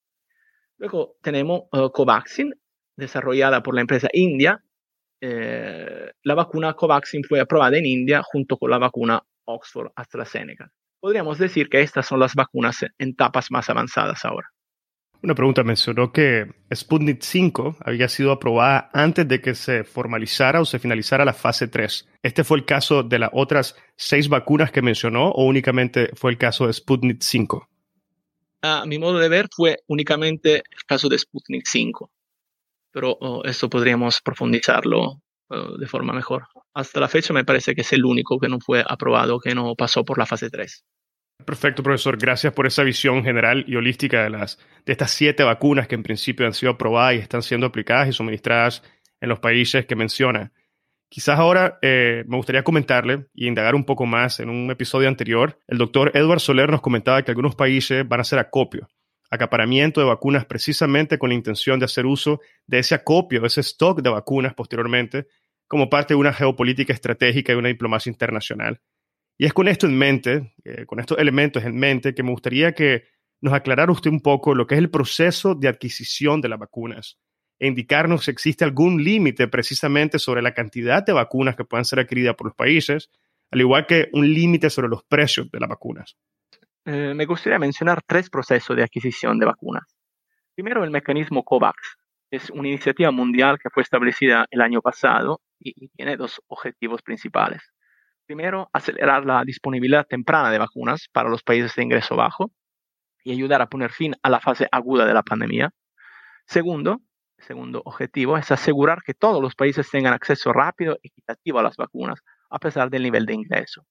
Luego 0.77 1.15
tenemos 1.21 1.63
Covaxin, 1.93 2.53
desarrollada 2.95 3.61
por 3.63 3.75
la 3.75 3.81
empresa 3.81 4.07
India, 4.13 4.63
eh, 5.21 6.11
la 6.23 6.35
vacuna 6.35 6.73
Covaxin 6.73 7.23
fue 7.23 7.39
aprobada 7.39 7.77
en 7.77 7.85
India 7.85 8.21
junto 8.23 8.57
con 8.57 8.69
la 8.69 8.77
vacuna 8.77 9.21
Oxford 9.45 9.91
AstraZeneca. 9.95 10.71
Podríamos 10.99 11.37
decir 11.37 11.69
que 11.69 11.81
estas 11.81 12.05
son 12.05 12.19
las 12.19 12.35
vacunas 12.35 12.83
en 12.83 13.09
etapas 13.09 13.51
más 13.51 13.69
avanzadas 13.69 14.25
ahora. 14.25 14.49
Una 15.21 15.35
pregunta, 15.35 15.63
mencionó 15.63 16.13
que 16.13 16.49
Sputnik 16.73 17.21
5 17.21 17.77
había 17.81 18.07
sido 18.07 18.31
aprobada 18.31 18.89
antes 18.93 19.27
de 19.27 19.41
que 19.41 19.53
se 19.53 19.83
formalizara 19.83 20.61
o 20.61 20.65
se 20.65 20.79
finalizara 20.79 21.25
la 21.25 21.33
fase 21.33 21.67
3. 21.67 22.07
¿Este 22.23 22.45
fue 22.45 22.57
el 22.57 22.65
caso 22.65 23.03
de 23.03 23.19
las 23.19 23.29
otras 23.33 23.75
seis 23.97 24.29
vacunas 24.29 24.71
que 24.71 24.81
mencionó 24.81 25.29
o 25.31 25.43
únicamente 25.45 26.11
fue 26.15 26.31
el 26.31 26.37
caso 26.37 26.67
de 26.67 26.73
Sputnik 26.73 27.21
5? 27.21 27.67
A 28.61 28.85
mi 28.85 28.97
modo 28.97 29.19
de 29.19 29.27
ver 29.27 29.47
fue 29.53 29.79
únicamente 29.87 30.57
el 30.57 30.83
caso 30.85 31.09
de 31.09 31.17
Sputnik 31.17 31.65
5, 31.65 32.09
pero 32.91 33.17
oh, 33.19 33.43
esto 33.45 33.69
podríamos 33.69 34.21
profundizarlo 34.21 35.21
oh, 35.49 35.77
de 35.77 35.87
forma 35.87 36.13
mejor. 36.13 36.47
Hasta 36.73 36.99
la 36.99 37.07
fecha 37.07 37.33
me 37.33 37.45
parece 37.45 37.75
que 37.75 37.81
es 37.81 37.93
el 37.93 38.05
único 38.05 38.39
que 38.39 38.49
no 38.49 38.59
fue 38.59 38.83
aprobado, 38.87 39.39
que 39.39 39.55
no 39.55 39.75
pasó 39.75 40.03
por 40.03 40.17
la 40.17 40.25
fase 40.25 40.49
3. 40.49 40.85
Perfecto, 41.45 41.83
profesor. 41.83 42.17
Gracias 42.17 42.53
por 42.53 42.67
esa 42.67 42.83
visión 42.83 43.23
general 43.23 43.63
y 43.67 43.75
holística 43.75 44.23
de, 44.23 44.29
las, 44.29 44.59
de 44.85 44.91
estas 44.91 45.11
siete 45.11 45.43
vacunas 45.43 45.87
que 45.87 45.95
en 45.95 46.03
principio 46.03 46.45
han 46.45 46.53
sido 46.53 46.73
aprobadas 46.73 47.15
y 47.15 47.19
están 47.19 47.41
siendo 47.41 47.65
aplicadas 47.67 48.09
y 48.09 48.13
suministradas 48.13 48.83
en 49.21 49.29
los 49.29 49.39
países 49.39 49.85
que 49.85 49.95
menciona. 49.95 50.51
Quizás 51.09 51.39
ahora 51.39 51.79
eh, 51.81 52.23
me 52.27 52.37
gustaría 52.37 52.63
comentarle 52.63 53.27
y 53.33 53.47
indagar 53.47 53.73
un 53.73 53.83
poco 53.83 54.05
más. 54.05 54.39
En 54.39 54.49
un 54.49 54.69
episodio 54.69 55.07
anterior, 55.07 55.57
el 55.67 55.77
doctor 55.77 56.11
Edward 56.13 56.39
Soler 56.39 56.69
nos 56.69 56.81
comentaba 56.81 57.23
que 57.23 57.31
algunos 57.31 57.55
países 57.55 58.07
van 58.07 58.19
a 58.19 58.21
hacer 58.21 58.37
acopio, 58.37 58.87
acaparamiento 59.29 60.01
de 60.01 60.07
vacunas 60.07 60.45
precisamente 60.45 61.17
con 61.17 61.29
la 61.29 61.35
intención 61.35 61.79
de 61.79 61.85
hacer 61.85 62.05
uso 62.05 62.41
de 62.67 62.79
ese 62.79 62.95
acopio, 62.95 63.41
de 63.41 63.47
ese 63.47 63.61
stock 63.61 64.01
de 64.01 64.09
vacunas 64.09 64.53
posteriormente, 64.53 65.27
como 65.67 65.89
parte 65.89 66.13
de 66.13 66.19
una 66.19 66.33
geopolítica 66.33 66.93
estratégica 66.93 67.53
y 67.53 67.55
una 67.55 67.67
diplomacia 67.67 68.09
internacional. 68.09 68.81
Y 69.37 69.45
es 69.45 69.53
con 69.53 69.67
esto 69.67 69.87
en 69.87 69.97
mente, 69.97 70.53
eh, 70.65 70.85
con 70.85 70.99
estos 70.99 71.17
elementos 71.17 71.63
en 71.63 71.75
mente, 71.75 72.13
que 72.13 72.23
me 72.23 72.31
gustaría 72.31 72.73
que 72.73 73.03
nos 73.41 73.53
aclarara 73.53 73.91
usted 73.91 74.09
un 74.09 74.21
poco 74.21 74.53
lo 74.53 74.67
que 74.67 74.75
es 74.75 74.79
el 74.79 74.89
proceso 74.89 75.55
de 75.55 75.67
adquisición 75.67 76.41
de 76.41 76.49
las 76.49 76.59
vacunas 76.59 77.19
e 77.59 77.67
indicarnos 77.67 78.25
si 78.25 78.31
existe 78.31 78.63
algún 78.63 79.03
límite 79.03 79.47
precisamente 79.47 80.17
sobre 80.17 80.41
la 80.41 80.53
cantidad 80.53 81.05
de 81.05 81.13
vacunas 81.13 81.55
que 81.55 81.65
puedan 81.65 81.85
ser 81.85 81.99
adquiridas 81.99 82.35
por 82.35 82.47
los 82.47 82.55
países, 82.55 83.09
al 83.51 83.59
igual 83.59 83.85
que 83.85 84.09
un 84.13 84.33
límite 84.33 84.69
sobre 84.69 84.87
los 84.87 85.03
precios 85.03 85.51
de 85.51 85.59
las 85.59 85.69
vacunas. 85.69 86.17
Eh, 86.91 87.13
me 87.13 87.27
gustaría 87.27 87.59
mencionar 87.59 88.01
tres 88.01 88.31
procesos 88.31 88.75
de 88.75 88.81
adquisición 88.81 89.37
de 89.37 89.45
vacunas. 89.45 89.83
Primero, 90.55 90.83
el 90.83 90.89
mecanismo 90.89 91.43
COVAX. 91.43 91.77
Es 92.31 92.49
una 92.49 92.67
iniciativa 92.67 93.11
mundial 93.11 93.59
que 93.61 93.69
fue 93.69 93.83
establecida 93.83 94.47
el 94.49 94.59
año 94.59 94.81
pasado 94.81 95.39
y 95.59 95.89
tiene 95.89 96.17
dos 96.17 96.41
objetivos 96.47 97.03
principales. 97.03 97.61
Primero, 98.25 98.71
acelerar 98.73 99.23
la 99.23 99.43
disponibilidad 99.43 100.07
temprana 100.07 100.49
de 100.49 100.57
vacunas 100.57 101.07
para 101.13 101.29
los 101.29 101.43
países 101.43 101.75
de 101.75 101.83
ingreso 101.83 102.15
bajo 102.15 102.49
y 103.23 103.33
ayudar 103.33 103.61
a 103.61 103.69
poner 103.69 103.91
fin 103.91 104.15
a 104.23 104.31
la 104.31 104.39
fase 104.39 104.67
aguda 104.71 105.05
de 105.05 105.13
la 105.13 105.21
pandemia. 105.21 105.69
Segundo, 106.47 107.01
segundo 107.37 107.83
objetivo 107.85 108.35
es 108.35 108.49
asegurar 108.49 109.03
que 109.03 109.13
todos 109.13 109.43
los 109.43 109.53
países 109.53 109.87
tengan 109.91 110.13
acceso 110.13 110.53
rápido 110.53 110.97
y 111.03 111.09
equitativo 111.09 111.59
a 111.59 111.63
las 111.63 111.77
vacunas, 111.77 112.19
a 112.49 112.57
pesar 112.57 112.89
del 112.89 113.03
nivel 113.03 113.27
de 113.27 113.35
ingreso. 113.35 113.85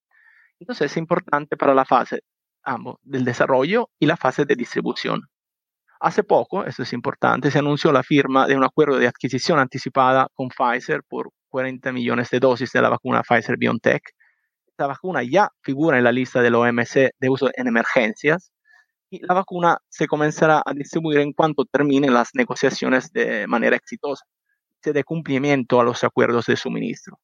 Entonces 0.58 0.90
es 0.90 0.96
importante 0.96 1.56
para 1.56 1.74
la 1.74 1.84
fase 1.84 2.24
ambos, 2.68 2.96
del 3.02 3.24
desarrollo 3.24 3.90
y 3.98 4.06
la 4.06 4.16
fase 4.16 4.44
de 4.44 4.54
distribución. 4.54 5.22
Hace 6.00 6.22
poco, 6.22 6.64
esto 6.64 6.84
es 6.84 6.92
importante, 6.92 7.50
se 7.50 7.58
anunció 7.58 7.92
la 7.92 8.02
firma 8.02 8.46
de 8.46 8.56
un 8.56 8.64
acuerdo 8.64 8.98
de 8.98 9.08
adquisición 9.08 9.58
anticipada 9.58 10.28
con 10.34 10.48
Pfizer 10.48 11.02
por 11.08 11.30
40 11.48 11.92
millones 11.92 12.30
de 12.30 12.40
dosis 12.40 12.70
de 12.72 12.82
la 12.82 12.88
vacuna 12.88 13.22
Pfizer 13.22 13.56
BioNTech 13.56 14.02
esta 14.78 14.86
vacuna 14.86 15.24
ya 15.24 15.50
figura 15.60 15.98
en 15.98 16.04
la 16.04 16.12
lista 16.12 16.40
del 16.40 16.54
OMC 16.54 17.10
de 17.18 17.28
uso 17.28 17.50
en 17.52 17.66
emergencias 17.66 18.52
y 19.10 19.18
la 19.26 19.34
vacuna 19.34 19.78
se 19.88 20.06
comenzará 20.06 20.62
a 20.64 20.72
distribuir 20.72 21.18
en 21.18 21.32
cuanto 21.32 21.64
terminen 21.64 22.14
las 22.14 22.28
negociaciones 22.34 23.10
de 23.12 23.48
manera 23.48 23.74
exitosa, 23.74 24.24
se 24.80 24.92
dé 24.92 25.02
cumplimiento 25.02 25.80
a 25.80 25.84
los 25.84 26.04
acuerdos 26.04 26.46
de 26.46 26.54
suministro. 26.54 27.18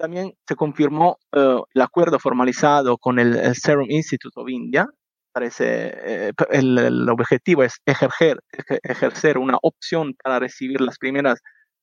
También 0.00 0.32
se 0.48 0.56
confirmó 0.56 1.18
eh, 1.30 1.58
el 1.74 1.82
acuerdo 1.82 2.18
formalizado 2.18 2.96
con 2.96 3.18
el, 3.18 3.54
Serum 3.54 3.84
Institute 3.90 4.32
of 4.34 4.48
India. 4.48 4.86
Parece, 5.30 5.92
eh, 6.28 6.32
el, 6.52 7.06
objetivo 7.10 7.64
es 7.64 7.82
ejercer, 7.84 8.38
ejercer 8.82 9.36
una 9.36 9.58
opción 9.60 10.14
para 10.24 10.38
recibir 10.38 10.80
las 10.80 10.96
primeras 10.96 11.40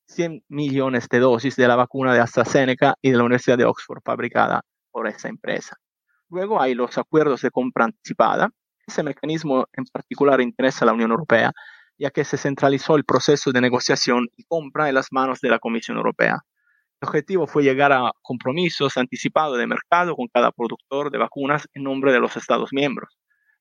100 0.08 0.42
millones 0.48 1.06
de 1.08 1.20
dosis 1.20 1.54
de 1.54 1.68
la 1.68 1.76
vacuna 1.76 2.12
de 2.12 2.18
AstraZeneca 2.18 2.96
y 3.00 3.12
de 3.12 3.18
la 3.18 3.22
Universidad 3.22 3.56
de 3.56 3.66
Oxford 3.66 4.00
fabricada 4.04 4.62
por 4.90 5.06
esa 5.06 5.28
empresa. 5.28 5.76
Luego 6.28 6.60
hay 6.60 6.74
los 6.74 6.98
acuerdos 6.98 7.42
de 7.42 7.52
compra 7.52 7.84
anticipada. 7.84 8.50
Ese 8.84 9.04
mecanismo 9.04 9.66
en 9.74 9.84
particular 9.84 10.40
interesa 10.40 10.84
a 10.84 10.86
la 10.86 10.92
Unión 10.92 11.12
Europea, 11.12 11.52
ya 11.96 12.10
que 12.10 12.24
se 12.24 12.36
centralizó 12.36 12.96
el 12.96 13.04
proceso 13.04 13.52
de 13.52 13.60
negociación 13.60 14.26
y 14.36 14.42
compra 14.42 14.88
en 14.88 14.96
las 14.96 15.12
manos 15.12 15.38
de 15.40 15.50
la 15.50 15.60
Comisión 15.60 15.98
Europea. 15.98 16.42
El 17.00 17.08
objetivo 17.08 17.46
fue 17.46 17.62
llegar 17.62 17.92
a 17.92 18.10
compromisos 18.22 18.96
anticipados 18.96 19.56
de 19.56 19.66
mercado 19.66 20.16
con 20.16 20.26
cada 20.28 20.50
productor 20.50 21.10
de 21.10 21.18
vacunas 21.18 21.68
en 21.74 21.84
nombre 21.84 22.12
de 22.12 22.20
los 22.20 22.36
Estados 22.36 22.70
miembros. 22.72 23.16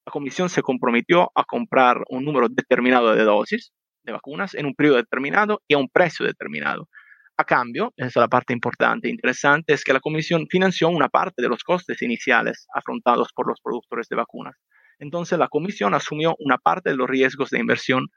La 0.06 0.12
Comisión 0.12 0.50
se 0.50 0.63
comprometió 0.63 1.32
a 1.36 1.44
comprar 1.44 2.03
un 2.10 2.25
número 2.25 2.48
determinado 2.50 3.13
de 3.13 3.24
dosis 3.24 3.72
de 4.03 4.13
vacunas 4.13 4.56
en 4.56 4.65
un 4.65 4.74
periodo 4.74 4.98
determinado 4.98 5.62
y 5.67 5.75
a 5.75 5.77
un 5.77 5.89
precio 5.89 6.25
determinado, 6.25 6.88
a 7.39 7.44
cambio, 7.44 7.94
esa 7.98 8.08
es 8.08 8.15
la 8.15 8.27
parte 8.27 8.53
importante 8.53 9.08
e 9.08 9.12
interesante, 9.12 9.74
es 9.74 9.84
que 9.84 9.94
la 9.94 10.00
Comisión 10.00 10.48
financió 10.50 10.89
una 10.89 11.08
parte 11.08 11.44
de 11.44 11.48
los 11.48 11.63
costes 11.63 12.01
iniciales 12.01 12.65
afrontados 12.74 13.32
por 13.36 13.48
los 13.48 13.62
productores 13.62 14.08
de 14.10 14.15
vacunas. 14.15 14.56
Entonces, 14.98 15.38
la 15.38 15.48
Comisión 15.48 15.94
asumió 15.94 16.36
una 16.39 16.58
parte 16.58 16.89
de 16.89 16.96
los 16.96 17.08
riesgos 17.08 17.51
de 17.51 17.60
inversión 17.60 18.08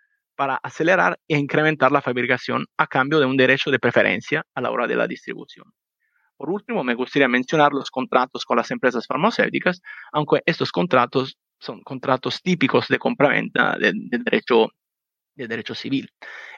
para 0.40 0.59
acelerar 0.62 1.18
e 1.28 1.37
incrementar 1.37 1.92
la 1.92 2.00
fabricación 2.00 2.64
a 2.78 2.87
cambio 2.87 3.20
de 3.20 3.26
un 3.26 3.37
derecho 3.37 3.70
de 3.70 3.78
preferencia 3.78 4.42
a 4.54 4.62
la 4.62 4.70
hora 4.70 4.87
de 4.87 4.97
la 4.97 5.06
distribución. 5.06 5.66
Por 6.38 6.49
último, 6.49 6.82
me 6.82 6.94
gustaría 6.94 7.28
mencionar 7.28 7.73
los 7.73 7.90
contratos 7.90 8.47
con 8.47 8.56
las 8.56 8.70
empresas 8.70 9.06
farmacéuticas, 9.06 9.82
aunque 10.12 10.40
estos 10.47 10.73
contratos 10.73 11.37
son 11.59 11.82
contratos 11.82 12.40
típicos 12.40 12.88
de 12.88 12.99
compra-venta 12.99 13.76
de, 13.78 13.92
de, 13.94 14.18
derecho 14.18 14.68
de 15.35 15.47
derecho 15.47 15.75
civil. 15.75 16.09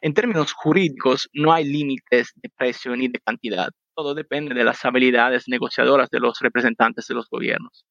En 0.00 0.14
términos 0.14 0.52
jurídicos, 0.52 1.28
no 1.32 1.52
hay 1.52 1.64
límites 1.64 2.30
de 2.36 2.50
precio 2.56 2.94
ni 2.94 3.08
de 3.08 3.18
cantidad. 3.18 3.70
Todo 3.96 4.14
depende 4.14 4.54
de 4.54 4.62
las 4.62 4.84
habilidades 4.84 5.48
negociadoras 5.48 6.08
de 6.08 6.20
los 6.20 6.38
representantes 6.38 7.08
de 7.08 7.14
los 7.14 7.28
gobiernos. 7.28 7.84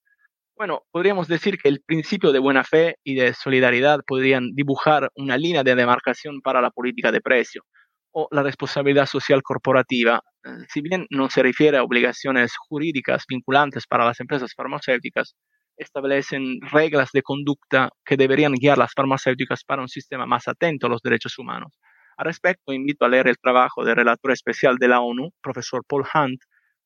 Bueno, 0.62 0.84
podríamos 0.92 1.28
decir 1.28 1.58
que 1.58 1.70
el 1.70 1.82
principio 1.82 2.32
de 2.32 2.38
buena 2.38 2.64
fe 2.64 2.98
y 3.04 3.16
de 3.16 3.34
solidaridad 3.34 4.02
podrían 4.06 4.52
dibujar 4.54 5.10
una 5.16 5.36
línea 5.36 5.64
de 5.64 5.74
demarcación 5.74 6.40
para 6.40 6.62
la 6.62 6.70
política 6.70 7.12
de 7.12 7.20
precio 7.20 7.64
o 8.12 8.28
la 8.30 8.44
responsabilidad 8.44 9.08
social 9.08 9.42
corporativa. 9.42 10.22
Eh, 10.44 10.50
si 10.70 10.82
bien 10.82 11.08
no 11.10 11.32
se 11.32 11.42
refiere 11.42 11.80
a 11.80 11.84
obligaciones 11.84 12.54
jurídicas 12.70 13.24
vinculantes 13.28 13.88
para 13.88 14.06
las 14.06 14.20
empresas 14.20 14.54
farmacéuticas, 14.56 15.34
establecen 15.78 16.60
reglas 16.72 17.10
de 17.12 17.24
conducta 17.24 17.90
que 18.06 18.16
deberían 18.16 18.54
guiar 18.54 18.78
las 18.78 18.94
farmacéuticas 18.96 19.64
para 19.64 19.82
un 19.82 19.90
sistema 19.90 20.28
más 20.28 20.48
atento 20.48 20.86
a 20.86 20.92
los 20.92 21.02
derechos 21.02 21.40
humanos. 21.40 21.74
Al 22.18 22.26
respecto, 22.26 22.72
invito 22.72 23.04
a 23.04 23.10
leer 23.10 23.28
el 23.30 23.40
trabajo 23.40 23.84
del 23.84 23.96
relator 23.96 24.32
especial 24.32 24.78
de 24.78 24.90
la 24.90 25.02
ONU, 25.02 25.32
profesor 25.42 25.82
Paul 25.88 26.06
Hunt, 26.14 26.40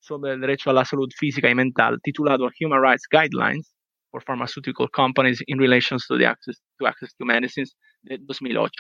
sobre 0.06 0.34
el 0.34 0.42
derecho 0.42 0.70
a 0.70 0.74
la 0.74 0.86
salud 0.86 1.10
física 1.16 1.50
y 1.50 1.56
mental, 1.56 2.00
titulado 2.02 2.50
Human 2.60 2.82
Rights 2.82 3.08
Guidelines 3.10 3.74
for 4.12 4.24
Pharmaceutical 4.24 4.90
Companies 4.90 5.44
in 5.48 5.58
Relation 5.60 5.98
to, 6.08 6.18
the 6.18 6.26
access, 6.26 6.62
to 6.80 6.88
Access 6.88 7.16
to 7.16 7.26
Medicines, 7.26 7.76
de 8.04 8.18
2008. 8.20 8.72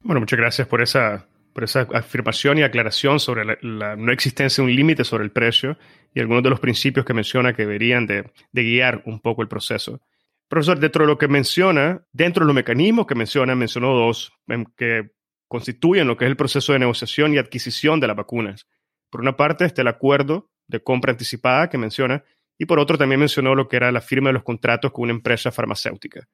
Bueno, 0.00 0.20
muchas 0.20 0.38
gracias 0.38 0.68
por 0.68 0.82
esa 0.82 1.26
por 1.56 1.64
esa 1.64 1.88
afirmación 1.94 2.58
y 2.58 2.64
aclaración 2.64 3.18
sobre 3.18 3.56
la, 3.62 3.96
no 3.96 4.12
existencia 4.12 4.62
de 4.62 4.68
un 4.68 4.76
límite 4.76 5.04
sobre 5.04 5.24
el 5.24 5.32
precio 5.32 5.78
y 6.12 6.20
algunos 6.20 6.42
de 6.42 6.50
los 6.50 6.60
principios 6.60 7.06
que 7.06 7.14
menciona 7.14 7.54
que 7.54 7.62
deberían 7.62 8.06
de, 8.06 8.30
guiar 8.52 9.02
un 9.06 9.20
poco 9.20 9.40
el 9.40 9.48
proceso. 9.48 10.02
Profesor, 10.48 10.78
dentro 10.78 11.04
de 11.04 11.08
lo 11.08 11.16
que 11.16 11.28
menciona, 11.28 12.04
dentro 12.12 12.44
de 12.44 12.48
los 12.48 12.54
mecanismos 12.54 13.06
que 13.06 13.14
menciona, 13.14 13.54
mencionó 13.54 13.94
dos 13.94 14.34
em, 14.48 14.66
que 14.76 15.12
constituyen 15.48 16.06
lo 16.06 16.18
que 16.18 16.26
es 16.26 16.30
el 16.30 16.36
proceso 16.36 16.74
de 16.74 16.78
negociación 16.78 17.32
y 17.32 17.38
adquisición 17.38 18.00
de 18.00 18.08
las 18.08 18.16
vacunas. 18.16 18.66
Por 19.08 19.22
una 19.22 19.34
parte 19.38 19.64
está 19.64 19.80
el 19.80 19.88
acuerdo 19.88 20.50
de 20.68 20.82
compra 20.82 21.12
anticipada 21.12 21.68
que 21.68 21.78
menciona 21.78 22.24
y 22.58 22.66
por 22.66 22.78
otro 22.78 22.96
también 22.96 23.20
mencionó 23.20 23.54
lo 23.54 23.68
que 23.68 23.76
era 23.76 23.92
la 23.92 24.00
firma 24.00 24.30
de 24.30 24.34
los 24.34 24.42
contratos 24.42 24.92
con 24.92 25.04
una 25.04 25.12
empresa 25.12 25.52
farmacéutica. 25.52 26.26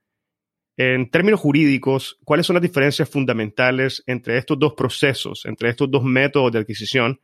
En 0.76 1.10
términos 1.10 1.40
jurídicos, 1.40 2.18
¿cuáles 2.24 2.46
son 2.46 2.54
las 2.54 2.62
diferencias 2.62 3.08
fundamentales 3.08 4.02
entre 4.06 4.38
estos 4.38 4.58
dos 4.58 4.72
procesos, 4.74 5.44
entre 5.44 5.68
estos 5.68 5.90
dos 5.90 6.02
métodos 6.02 6.52
de 6.52 6.60
adquisición? 6.60 7.20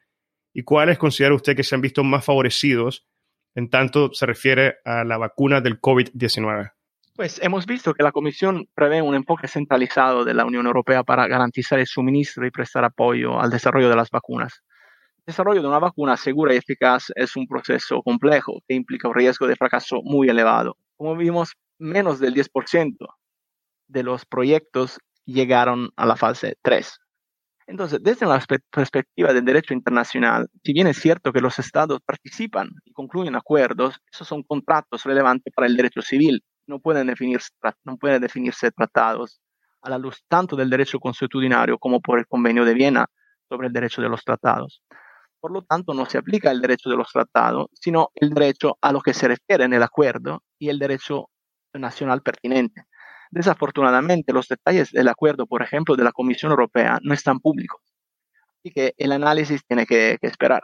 ¿Y 0.53 0.65
cuáles 0.65 0.99
considera 0.99 1.35
usted 1.35 1.57
que 1.57 1.63
se 1.63 1.75
han 1.75 1.81
visto 1.81 2.05
más 2.05 2.25
favorecidos 2.25 3.07
en 3.55 3.71
tanto 3.71 4.13
se 4.13 4.27
refiere 4.27 4.77
a 4.85 5.05
la 5.05 5.17
vacuna 5.17 5.61
del 5.61 5.81
COVID-19? 5.81 6.73
Pues 7.17 7.41
hemos 7.43 7.67
visto 7.67 7.95
que 7.95 8.05
la 8.05 8.13
Comisión 8.13 8.69
prevé 8.75 9.03
un 9.03 9.15
enfoque 9.15 9.49
centralizado 9.49 10.25
de 10.25 10.35
la 10.35 10.45
Unión 10.45 10.67
Europea 10.67 11.03
para 11.03 11.27
garantizar 11.27 11.79
el 11.81 11.87
suministro 11.87 12.47
y 12.47 12.51
prestar 12.51 12.85
apoyo 12.85 13.41
al 13.41 13.51
desarrollo 13.51 13.89
de 13.89 13.97
las 13.97 14.11
vacunas. 14.11 14.63
Desarrollo 15.29 15.61
de 15.61 15.69
una 15.69 15.79
vacuna 15.79 16.17
segura 16.17 16.55
y 16.55 16.57
eficaz 16.57 17.13
es 17.15 17.37
un 17.37 17.47
proceso 17.47 18.01
complejo 18.03 18.63
que 18.67 18.75
implica 18.75 19.09
un 19.09 19.15
riesgo 19.15 19.47
de 19.47 19.57
fracaso 19.57 20.01
muy 20.03 20.31
elevado. 20.31 20.79
Como 20.97 21.15
vimos, 21.17 21.53
menos 21.79 22.19
del 22.19 22.33
10% 22.33 22.97
de 23.89 24.03
los 24.03 24.25
proyectos 24.25 24.99
llegaron 25.27 25.91
a 25.97 26.07
la 26.07 26.17
fase 26.17 26.57
3. 26.63 26.99
Entonces, 27.67 28.03
desde 28.03 28.25
la 28.25 28.43
perspectiva 28.71 29.35
del 29.35 29.45
derecho 29.45 29.75
internacional, 29.75 30.49
si 30.65 30.73
bien 30.73 30.87
es 30.87 30.97
cierto 30.97 31.31
que 31.31 31.43
los 31.43 31.59
estados 31.59 32.01
participan 32.07 32.71
y 32.87 32.93
concluyen 32.95 33.37
acuerdos, 33.37 34.01
esos 34.11 34.27
son 34.27 34.43
contratos 34.43 35.05
relevantes 35.05 35.53
para 35.55 35.67
el 35.67 35.77
derecho 35.77 36.01
civil 36.01 36.43
no 36.67 36.79
pueden 36.79 37.07
definirse, 37.07 37.51
no 37.85 37.99
pueden 37.99 38.23
definirse 38.23 38.71
tratados 38.71 39.43
a 39.83 39.91
la 39.91 39.99
luz 39.99 40.25
tanto 40.27 40.57
del 40.57 40.71
derecho 40.71 40.99
consuetudinario 40.99 41.77
como 41.77 42.01
por 42.01 42.19
el 42.19 42.27
Convenio 42.27 42.65
de 42.65 42.73
Viena 42.73 43.07
sobre 43.47 43.67
el 43.67 43.75
derecho 43.75 44.01
de 44.01 44.09
los 44.09 44.25
tratados. 44.25 44.83
Por 45.41 45.53
lo 45.53 45.63
tanto, 45.63 45.95
no 45.95 46.07
se 46.07 46.19
aplica 46.19 46.51
el 46.51 46.61
derecho 46.61 46.91
de 46.91 46.97
los 46.97 47.11
tratados, 47.13 47.67
sino 47.73 48.11
el 48.15 48.31
derecho 48.31 48.77
a 48.81 48.93
lo 48.93 49.01
que 49.01 49.15
se 49.15 49.29
refiere 49.29 49.65
en 49.65 49.73
el 49.73 49.83
acuerdo 49.83 50.43
y 50.59 50.69
el 50.69 50.79
derecho 50.79 51.31
nacional 51.75 52.23
pertinente. 52.23 52.85
Desafortunadamente, 53.31 54.33
los 54.33 54.49
detalles 54.49 54.91
del 54.91 55.09
acuerdo, 55.09 55.47
por 55.47 55.63
ejemplo, 55.63 55.97
de 55.97 56.05
la 56.05 56.13
Comisión 56.13 56.51
Europea, 56.51 56.99
no 57.03 57.15
están 57.15 57.41
públicos, 57.41 57.81
así 58.59 58.73
que 58.73 58.95
el 58.97 59.13
análisis 59.13 59.65
tiene 59.67 59.87
que, 59.87 60.17
que 60.21 60.27
esperar. 60.27 60.63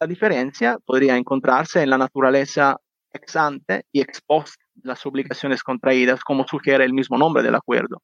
La 0.00 0.06
diferencia 0.06 0.78
podría 0.84 1.16
encontrarse 1.16 1.82
en 1.82 1.90
la 1.90 1.98
naturaleza 1.98 2.76
ex 3.12 3.36
ante 3.36 3.84
y 3.92 4.00
ex 4.00 4.20
post 4.22 4.60
las 4.82 5.04
obligaciones 5.06 5.62
contraídas, 5.62 6.24
como 6.24 6.46
sugiere 6.48 6.84
el 6.84 6.94
mismo 6.94 7.18
nombre 7.18 7.42
del 7.42 7.54
acuerdo. 7.54 8.02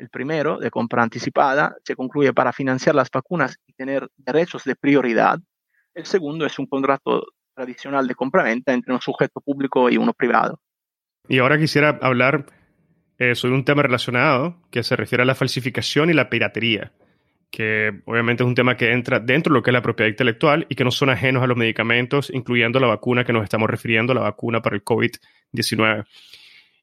El 0.00 0.08
primero, 0.08 0.58
de 0.58 0.70
compra 0.70 1.02
anticipada, 1.02 1.76
se 1.84 1.94
concluye 1.94 2.32
para 2.32 2.54
financiar 2.54 2.94
las 2.94 3.10
vacunas 3.10 3.58
y 3.66 3.74
tener 3.74 4.08
derechos 4.16 4.64
de 4.64 4.74
prioridad. 4.74 5.38
El 5.92 6.06
segundo 6.06 6.46
es 6.46 6.58
un 6.58 6.64
contrato 6.64 7.26
tradicional 7.54 8.08
de 8.08 8.14
compra-venta 8.14 8.72
entre 8.72 8.94
un 8.94 9.02
sujeto 9.02 9.42
público 9.42 9.90
y 9.90 9.98
uno 9.98 10.14
privado. 10.14 10.58
Y 11.28 11.38
ahora 11.38 11.58
quisiera 11.58 11.98
hablar 12.00 12.46
eh, 13.18 13.34
sobre 13.34 13.54
un 13.54 13.66
tema 13.66 13.82
relacionado 13.82 14.56
que 14.70 14.82
se 14.82 14.96
refiere 14.96 15.20
a 15.20 15.26
la 15.26 15.34
falsificación 15.34 16.08
y 16.08 16.14
la 16.14 16.30
piratería, 16.30 16.92
que 17.50 18.00
obviamente 18.06 18.42
es 18.42 18.46
un 18.46 18.54
tema 18.54 18.78
que 18.78 18.92
entra 18.92 19.20
dentro 19.20 19.52
de 19.52 19.58
lo 19.58 19.62
que 19.62 19.68
es 19.68 19.74
la 19.74 19.82
propiedad 19.82 20.08
intelectual 20.08 20.64
y 20.70 20.76
que 20.76 20.84
no 20.84 20.92
son 20.92 21.10
ajenos 21.10 21.42
a 21.42 21.46
los 21.46 21.58
medicamentos, 21.58 22.30
incluyendo 22.32 22.80
la 22.80 22.86
vacuna 22.86 23.22
que 23.22 23.34
nos 23.34 23.44
estamos 23.44 23.68
refiriendo, 23.68 24.14
la 24.14 24.22
vacuna 24.22 24.62
para 24.62 24.76
el 24.76 24.82
COVID-19. 24.82 26.06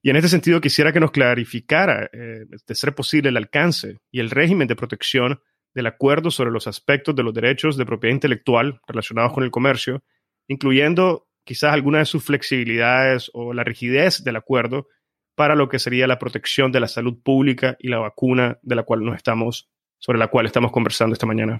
Y 0.08 0.10
en 0.10 0.16
este 0.16 0.30
sentido 0.30 0.62
quisiera 0.62 0.94
que 0.94 1.02
nos 1.02 1.12
clarificara, 1.12 2.10
eh, 2.14 2.46
de 2.66 2.76
ser 2.76 2.96
posible, 2.96 3.28
el 3.28 3.36
alcance 3.36 3.98
y 4.10 4.22
el 4.22 4.30
régimen 4.30 4.66
de 4.66 4.78
protección 4.78 5.42
del 5.76 5.88
acuerdo 5.88 6.32
sobre 6.32 6.50
los 6.50 6.66
aspectos 6.66 7.14
de 7.14 7.24
los 7.24 7.34
derechos 7.34 7.76
de 7.76 7.86
propiedad 7.86 8.14
intelectual 8.14 8.80
relacionados 8.88 9.34
con 9.34 9.44
el 9.44 9.52
comercio, 9.52 10.06
incluyendo 10.48 11.28
quizás 11.44 11.74
algunas 11.74 12.00
de 12.00 12.06
sus 12.06 12.24
flexibilidades 12.24 13.30
o 13.34 13.52
la 13.54 13.66
rigidez 13.66 14.24
del 14.24 14.38
acuerdo 14.38 14.88
para 15.36 15.56
lo 15.56 15.68
que 15.68 15.78
sería 15.78 16.08
la 16.08 16.20
protección 16.20 16.72
de 16.72 16.80
la 16.80 16.88
salud 16.88 17.22
pública 17.22 17.76
y 17.78 17.90
la 17.90 18.00
vacuna 18.00 18.60
de 18.62 18.76
la 18.76 18.84
cual 18.84 19.04
nos 19.04 19.18
estamos, 19.18 19.70
sobre 20.00 20.20
la 20.20 20.30
cual 20.30 20.46
estamos 20.46 20.72
conversando 20.72 21.16
esta 21.16 21.26
mañana. 21.26 21.60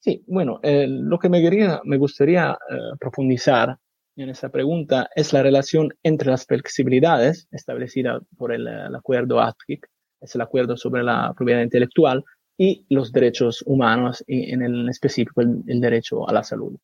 Sí, 0.00 0.22
bueno, 0.26 0.60
eh, 0.62 0.86
lo 0.86 1.18
que 1.18 1.30
me, 1.30 1.96
gustaría 1.96 2.50
eh, 2.50 2.76
profundizar 3.00 3.78
en 4.22 4.30
esa 4.30 4.48
pregunta 4.48 5.08
es 5.14 5.32
la 5.32 5.42
relación 5.42 5.92
entre 6.02 6.30
las 6.30 6.46
flexibilidades 6.46 7.48
establecidas 7.50 8.22
por 8.36 8.52
el, 8.52 8.66
acuerdo 8.94 9.40
ATKIC, 9.40 9.86
es 10.20 10.34
el 10.34 10.40
acuerdo 10.40 10.76
sobre 10.76 11.02
la 11.02 11.34
propiedad 11.36 11.62
intelectual, 11.62 12.24
y 12.58 12.86
los 12.88 13.12
derechos 13.12 13.62
humanos, 13.66 14.24
y 14.26 14.50
en 14.52 14.62
el 14.62 14.88
específico 14.88 15.42
el, 15.42 15.80
derecho 15.80 16.26
a 16.26 16.32
la 16.32 16.42
salud. 16.42 16.74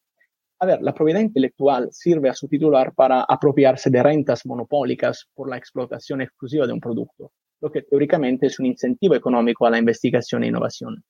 A 0.58 0.66
ver, 0.66 0.82
la 0.82 0.92
propiedad 0.92 1.20
intelectual 1.20 1.88
sirve 1.90 2.28
a 2.28 2.34
su 2.34 2.46
titular 2.46 2.92
para 2.94 3.22
apropiarse 3.22 3.88
de 3.88 4.02
rentas 4.02 4.44
monopólicas 4.44 5.26
por 5.34 5.48
la 5.48 5.56
explotación 5.56 6.20
exclusiva 6.20 6.66
de 6.66 6.74
un 6.74 6.80
producto, 6.80 7.32
lo 7.62 7.72
que 7.72 7.82
teóricamente 7.82 8.46
es 8.46 8.60
un 8.60 8.66
incentivo 8.66 9.14
económico 9.14 9.66
a 9.66 9.70
la 9.70 9.78
investigación 9.78 10.44
e 10.44 10.48
innovación. 10.48 11.02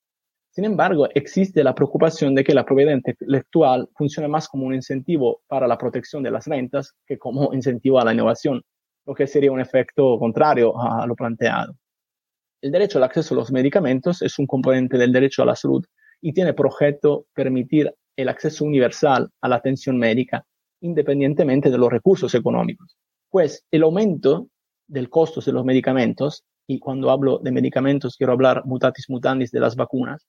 Sin 0.54 0.66
embargo, 0.66 1.08
existe 1.14 1.64
la 1.64 1.74
preocupación 1.74 2.34
de 2.34 2.44
que 2.44 2.52
la 2.52 2.66
propiedad 2.66 2.92
intelectual 2.92 3.88
funcione 3.96 4.28
más 4.28 4.48
como 4.48 4.66
un 4.66 4.74
incentivo 4.74 5.40
para 5.46 5.66
la 5.66 5.78
protección 5.78 6.22
de 6.22 6.30
las 6.30 6.46
rentas 6.46 6.92
que 7.06 7.16
como 7.16 7.52
incentivo 7.54 7.98
a 7.98 8.04
la 8.04 8.12
innovación, 8.12 8.60
lo 9.06 9.14
que 9.14 9.26
sería 9.26 9.50
un 9.50 9.60
efecto 9.60 10.18
contrario 10.18 10.78
a 10.78 11.06
lo 11.06 11.14
planteado. 11.14 11.74
El 12.60 12.70
derecho 12.70 12.98
al 12.98 13.04
acceso 13.04 13.34
a 13.34 13.38
los 13.38 13.50
medicamentos 13.50 14.20
es 14.20 14.38
un 14.38 14.46
componente 14.46 14.98
del 14.98 15.10
derecho 15.10 15.42
a 15.42 15.46
la 15.46 15.56
salud 15.56 15.84
y 16.20 16.34
tiene 16.34 16.52
por 16.52 16.66
objeto 16.66 17.24
permitir 17.32 17.92
el 18.14 18.28
acceso 18.28 18.66
universal 18.66 19.30
a 19.40 19.48
la 19.48 19.56
atención 19.56 19.96
médica 19.96 20.44
independientemente 20.82 21.70
de 21.70 21.78
los 21.78 21.90
recursos 21.90 22.34
económicos. 22.34 22.98
Pues 23.30 23.64
el 23.70 23.84
aumento 23.84 24.48
del 24.86 25.08
costo 25.08 25.40
de 25.40 25.52
los 25.52 25.64
medicamentos, 25.64 26.44
y 26.66 26.78
cuando 26.78 27.10
hablo 27.10 27.38
de 27.38 27.52
medicamentos 27.52 28.16
quiero 28.16 28.34
hablar 28.34 28.66
mutatis 28.66 29.08
mutandis 29.08 29.50
de 29.50 29.60
las 29.60 29.76
vacunas, 29.76 30.26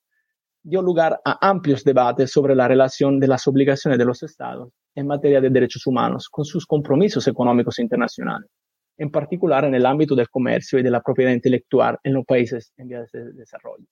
dio 0.63 0.81
lugar 0.81 1.19
a 1.25 1.49
amplios 1.49 1.83
debates 1.83 2.31
sobre 2.31 2.55
la 2.55 2.69
relación 2.69 3.19
de 3.19 3.27
las 3.27 3.45
obligaciones 3.47 3.99
de 3.99 4.05
los 4.05 4.23
estados 4.23 4.69
en 4.95 5.07
materia 5.07 5.41
de 5.41 5.49
derechos 5.49 5.85
humanos 5.85 6.29
con 6.29 6.45
sus 6.45 6.65
compromisos 6.65 7.27
económicos 7.27 7.79
internacionales, 7.79 8.49
en 8.97 9.11
particular 9.11 9.65
en 9.65 9.75
el 9.75 9.85
ámbito 9.85 10.15
del 10.15 10.29
comercio 10.29 10.79
y 10.79 10.83
de 10.83 10.91
la 10.91 11.01
propiedad 11.01 11.31
intelectual 11.31 11.97
en 12.01 12.13
los 12.13 12.25
países 12.25 12.71
en 12.77 12.87
vías 12.87 13.11
de 13.11 13.33
desarrollo. 13.33 13.85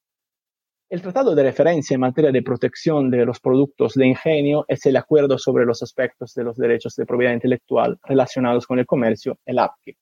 El 0.90 1.02
tratado 1.02 1.36
de 1.36 1.44
referencia 1.44 1.96
en 1.96 2.02
materia 2.02 2.32
de 2.32 2.42
protección 2.42 3.10
de 3.10 3.26
los 3.26 3.40
productos 3.40 3.94
de 3.94 4.08
ingenio 4.08 4.64
es 4.68 4.86
el 4.86 4.96
acuerdo 4.96 5.38
sobre 5.38 5.66
los 5.66 5.84
aspectos 5.84 6.34
de 6.34 6.44
los 6.44 6.56
derechos 6.56 6.96
de 6.96 7.06
propiedad 7.06 7.34
intelectual 7.34 7.98
relacionados 8.04 8.66
con 8.66 8.80
el 8.80 8.86
comercio, 8.86 9.38
el 9.46 9.60
APKI, 9.60 9.98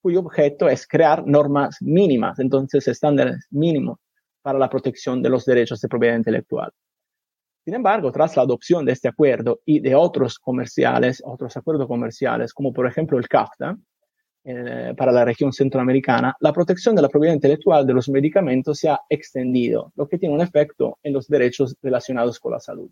cuyo 0.00 0.20
objeto 0.20 0.68
es 0.68 0.86
crear 0.86 1.24
normas 1.26 1.76
mínimas, 1.80 2.38
entonces 2.40 2.88
estándares 2.88 3.46
mínimos 3.50 3.98
para 4.48 4.58
la 4.58 4.70
protección 4.70 5.22
de 5.22 5.28
los 5.28 5.44
derechos 5.44 5.78
de 5.78 5.88
propiedad 5.88 6.16
intelectual. 6.16 6.72
Sin 7.66 7.74
embargo, 7.74 8.10
tras 8.10 8.34
la 8.34 8.44
adopción 8.44 8.82
de 8.86 8.92
este 8.92 9.06
acuerdo 9.06 9.60
y 9.66 9.78
de 9.80 9.94
otros 9.94 10.38
comerciales, 10.38 11.22
otros 11.22 11.54
acuerdos 11.58 11.86
comerciales, 11.86 12.54
como 12.54 12.72
por 12.72 12.86
ejemplo 12.86 13.18
el 13.18 13.28
CAFTA, 13.28 13.76
eh, 14.44 14.94
para 14.96 15.12
la 15.12 15.26
región 15.26 15.52
centroamericana, 15.52 16.34
la 16.40 16.54
protección 16.54 16.96
de 16.96 17.02
la 17.02 17.10
propiedad 17.10 17.34
intelectual 17.34 17.86
de 17.86 17.92
los 17.92 18.08
medicamentos 18.08 18.78
se 18.78 18.88
ha 18.88 18.98
extendido, 19.10 19.92
lo 19.96 20.08
que 20.08 20.16
tiene 20.16 20.34
un 20.34 20.40
efecto 20.40 20.98
en 21.02 21.12
los 21.12 21.28
derechos 21.28 21.76
relacionados 21.82 22.40
con 22.40 22.52
la 22.52 22.60
salud. 22.60 22.90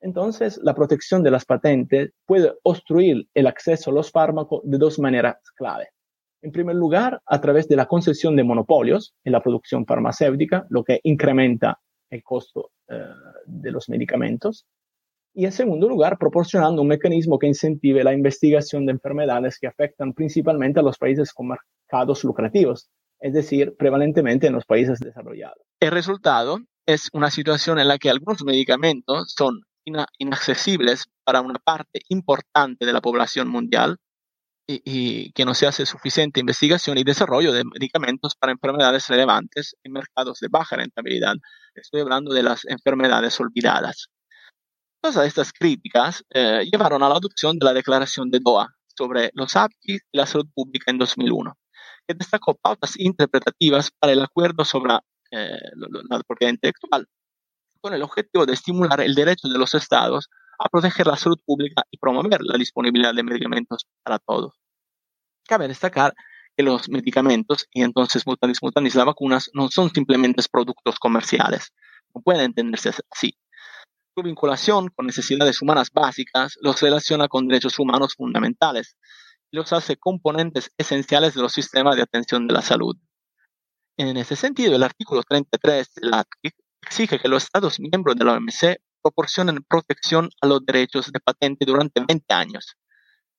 Entonces, 0.00 0.58
la 0.64 0.74
protección 0.74 1.22
de 1.22 1.30
las 1.30 1.44
patentes 1.44 2.10
puede 2.26 2.52
obstruir 2.64 3.28
el 3.34 3.46
acceso 3.46 3.90
a 3.90 3.94
los 3.94 4.10
fármacos 4.10 4.62
de 4.64 4.78
dos 4.78 4.98
maneras 4.98 5.36
clave. 5.54 5.90
En 6.42 6.50
primer 6.50 6.74
lugar, 6.74 7.22
a 7.24 7.40
través 7.40 7.68
de 7.68 7.76
la 7.76 7.86
concesión 7.86 8.34
de 8.34 8.42
monopolios 8.42 9.14
en 9.22 9.32
la 9.32 9.42
producción 9.42 9.86
farmacéutica, 9.86 10.66
lo 10.70 10.82
que 10.82 10.98
incrementa 11.04 11.78
el 12.10 12.22
costo 12.24 12.72
eh, 12.88 13.00
de 13.46 13.70
los 13.70 13.88
medicamentos. 13.88 14.66
Y 15.34 15.44
en 15.44 15.52
segundo 15.52 15.88
lugar, 15.88 16.18
proporcionando 16.18 16.82
un 16.82 16.88
mecanismo 16.88 17.38
que 17.38 17.46
incentive 17.46 18.04
la 18.04 18.12
investigación 18.12 18.84
de 18.84 18.92
enfermedades 18.92 19.58
que 19.58 19.68
afectan 19.68 20.12
principalmente 20.12 20.80
a 20.80 20.82
los 20.82 20.98
países 20.98 21.32
con 21.32 21.48
mercados 21.48 22.24
lucrativos, 22.24 22.90
es 23.20 23.32
decir, 23.32 23.74
prevalentemente 23.78 24.48
en 24.48 24.52
los 24.52 24.66
países 24.66 24.98
desarrollados. 24.98 25.64
El 25.80 25.92
resultado 25.92 26.58
es 26.86 27.08
una 27.12 27.30
situación 27.30 27.78
en 27.78 27.86
la 27.86 27.98
que 27.98 28.10
algunos 28.10 28.44
medicamentos 28.44 29.32
son 29.36 29.60
inaccesibles 30.18 31.06
para 31.24 31.40
una 31.40 31.58
parte 31.58 32.00
importante 32.08 32.84
de 32.84 32.92
la 32.92 33.00
población 33.00 33.48
mundial 33.48 33.96
y, 34.84 35.32
que 35.32 35.44
no 35.44 35.54
se 35.54 35.66
hace 35.66 35.86
suficiente 35.86 36.40
investigación 36.40 36.98
y 36.98 37.04
desarrollo 37.04 37.52
de 37.52 37.64
medicamentos 37.64 38.34
para 38.36 38.52
enfermedades 38.52 39.08
relevantes 39.08 39.76
en 39.82 39.92
mercados 39.92 40.38
de 40.40 40.48
baja 40.50 40.76
rentabilidad. 40.76 41.34
Estoy 41.74 42.00
hablando 42.00 42.32
de 42.32 42.42
las 42.42 42.64
enfermedades 42.64 43.38
olvidadas. 43.40 44.08
Todas 45.02 45.26
estas 45.26 45.52
críticas 45.52 46.24
eh, 46.30 46.64
llevaron 46.70 47.02
a 47.02 47.08
la 47.08 47.16
adopción 47.16 47.58
de 47.58 47.64
la 47.64 47.72
Declaración 47.72 48.30
de 48.30 48.40
Doha 48.40 48.68
sobre 48.86 49.30
los 49.34 49.56
API 49.56 49.94
y 49.94 49.98
la 50.12 50.26
salud 50.26 50.46
pública 50.54 50.90
en 50.90 50.98
2001, 50.98 51.56
que 52.06 52.14
destacó 52.14 52.54
pautas 52.54 52.98
interpretativas 52.98 53.90
para 53.98 54.12
el 54.12 54.22
acuerdo 54.22 54.64
sobre 54.64 54.94
eh, 55.30 55.58
la 56.08 56.20
propiedad 56.20 56.52
intelectual, 56.52 57.06
con 57.80 57.94
el 57.94 58.02
objetivo 58.02 58.46
de 58.46 58.52
estimular 58.52 59.00
el 59.00 59.14
derecho 59.14 59.48
de 59.48 59.58
los 59.58 59.74
estados 59.74 60.28
a 60.58 60.68
proteger 60.68 61.06
la 61.06 61.16
salud 61.16 61.38
pública 61.44 61.82
y 61.90 61.98
promover 61.98 62.40
la 62.42 62.56
disponibilidad 62.56 63.14
de 63.14 63.24
medicamentos 63.24 63.86
para 64.04 64.18
todos. 64.18 64.61
Cabe 65.46 65.68
destacar 65.68 66.14
que 66.56 66.62
los 66.62 66.88
medicamentos, 66.88 67.66
y 67.72 67.82
entonces 67.82 68.26
mutatis 68.26 68.62
mutandis 68.62 68.94
las 68.94 69.06
vacunas, 69.06 69.50
no 69.54 69.68
son 69.68 69.90
simplemente 69.90 70.42
productos 70.50 70.98
comerciales. 70.98 71.72
No 72.14 72.20
pueden 72.20 72.46
entenderse 72.46 72.90
así. 73.10 73.36
Su 74.14 74.22
vinculación 74.22 74.88
con 74.88 75.06
necesidades 75.06 75.62
humanas 75.62 75.90
básicas 75.90 76.58
los 76.60 76.80
relaciona 76.82 77.28
con 77.28 77.48
derechos 77.48 77.78
humanos 77.78 78.14
fundamentales, 78.16 78.96
y 79.50 79.56
los 79.56 79.72
hace 79.72 79.96
componentes 79.96 80.70
esenciales 80.76 81.34
de 81.34 81.42
los 81.42 81.52
sistemas 81.52 81.96
de 81.96 82.02
atención 82.02 82.46
de 82.46 82.54
la 82.54 82.62
salud. 82.62 82.96
En 83.96 84.16
ese 84.16 84.36
sentido, 84.36 84.74
el 84.76 84.82
artículo 84.82 85.22
33 85.22 85.94
de 85.94 86.08
la 86.08 86.24
exige 86.82 87.18
que 87.18 87.28
los 87.28 87.44
Estados 87.44 87.78
miembros 87.78 88.16
de 88.16 88.24
la 88.24 88.34
OMC 88.34 88.80
proporcionen 89.02 89.64
protección 89.68 90.30
a 90.40 90.46
los 90.46 90.64
derechos 90.64 91.12
de 91.12 91.20
patente 91.20 91.64
durante 91.66 92.02
20 92.06 92.34
años. 92.34 92.76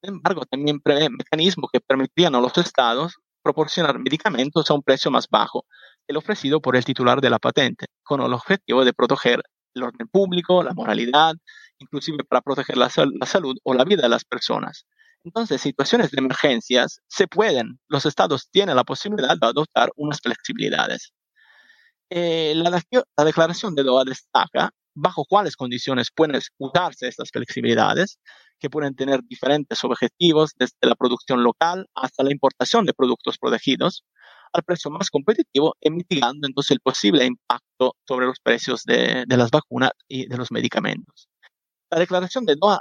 Sin 0.04 0.16
embargo, 0.16 0.46
también 0.46 0.82
prevé 0.82 1.10
mecanismos 1.10 1.70
que 1.72 1.80
permitirían 1.80 2.36
a 2.36 2.42
los 2.42 2.58
Estados 2.58 3.16
proporcionar 3.42 4.00
medicamentos 4.00 4.70
a 4.70 4.74
un 4.74 4.84
precio 4.84 5.10
más 5.10 5.30
bajo 5.30 5.66
el 6.08 6.18
ofrecido 6.18 6.62
por 6.62 6.76
el 6.76 6.84
titular 6.84 7.22
de 7.22 7.30
la 7.30 7.40
patente, 7.40 7.86
con 8.04 8.20
el 8.20 8.34
objetivo 8.34 8.84
de 8.84 8.92
proteger 8.92 9.42
el 9.74 9.84
orden 9.84 10.10
público, 10.10 10.62
la 10.62 10.74
moralidad, 10.74 11.36
inclusive 11.78 12.26
para 12.26 12.42
proteger 12.42 12.76
la, 12.76 12.90
salud 12.90 13.56
o 13.64 13.74
la 13.74 13.86
vida 13.86 14.02
de 14.02 14.10
las 14.10 14.26
personas. 14.26 14.86
Entonces, 15.24 15.62
situaciones 15.62 16.12
de 16.12 16.20
emergencias 16.20 17.00
se 17.08 17.28
pueden, 17.28 17.80
los 17.88 18.06
estados 18.06 18.50
tienen 18.52 18.76
la 18.76 18.84
posibilidad 18.84 19.38
de 19.38 19.48
adoptar 19.48 19.90
unas 19.96 20.20
flexibilidades. 20.20 21.14
Eh, 22.10 22.52
la, 22.58 22.70
la, 22.70 23.24
declaración 23.24 23.74
de 23.74 23.84
Doha 23.84 24.04
destaca 24.04 24.70
bajo 24.94 25.24
cuáles 25.24 25.56
condiciones 25.56 26.10
pueden 26.14 26.42
usarse 26.58 27.08
estas 27.08 27.30
flexibilidades, 27.32 28.20
que 28.64 28.70
pueden 28.70 28.96
tener 28.96 29.20
diferentes 29.24 29.84
objetivos, 29.84 30.54
desde 30.58 30.78
la 30.84 30.96
producción 30.96 31.44
local 31.44 31.86
hasta 31.94 32.24
la 32.24 32.32
importación 32.32 32.86
de 32.86 32.94
productos 32.94 33.38
protegidos, 33.38 34.06
al 34.54 34.64
precio 34.64 34.90
más 34.90 35.10
competitivo 35.10 35.76
y 35.82 35.92
mitigando 35.92 36.48
entonces 36.48 36.72
el 36.72 36.80
posible 36.80 37.26
impacto 37.26 37.98
sobre 38.08 38.26
los 38.26 38.40
precios 38.40 38.84
de, 38.86 39.26
de 39.28 39.38
las 39.38 39.52
vacunas 39.52 39.92
y 40.08 40.28
de 40.28 40.38
los 40.38 40.50
medicamentos. 40.50 41.28
La 41.92 42.00
declaración 42.00 42.46
de 42.46 42.56
Doha 42.56 42.80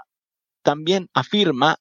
también 0.62 1.08
afirma 1.14 1.74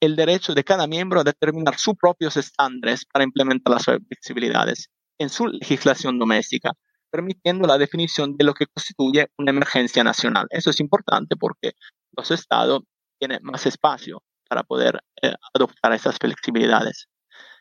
el 0.00 0.16
derecho 0.16 0.52
de 0.52 0.62
cada 0.62 0.86
miembro 0.86 1.20
a 1.20 1.24
determinar 1.24 1.78
sus 1.78 1.94
propios 1.94 2.36
estándares 2.36 3.06
para 3.10 3.24
implementar 3.24 3.72
las 3.72 3.84
flexibilidades 3.84 4.90
en 5.18 5.30
su 5.30 5.46
legislación 5.46 6.18
doméstica, 6.18 6.72
permitiendo 7.10 7.66
la 7.66 7.78
definición 7.78 8.36
de 8.36 8.44
lo 8.44 8.52
que 8.52 8.66
constituye 8.66 9.28
una 9.38 9.50
emergencia 9.50 10.04
nacional. 10.04 10.46
Eso 10.50 10.68
es 10.68 10.78
importante 10.80 11.36
porque 11.36 11.72
los 12.14 12.30
estados 12.30 12.82
tienen 13.20 13.40
más 13.42 13.66
espacio 13.66 14.22
para 14.48 14.64
poder 14.64 15.00
eh, 15.22 15.34
adoptar 15.54 15.92
esas 15.92 16.16
flexibilidades. 16.18 17.06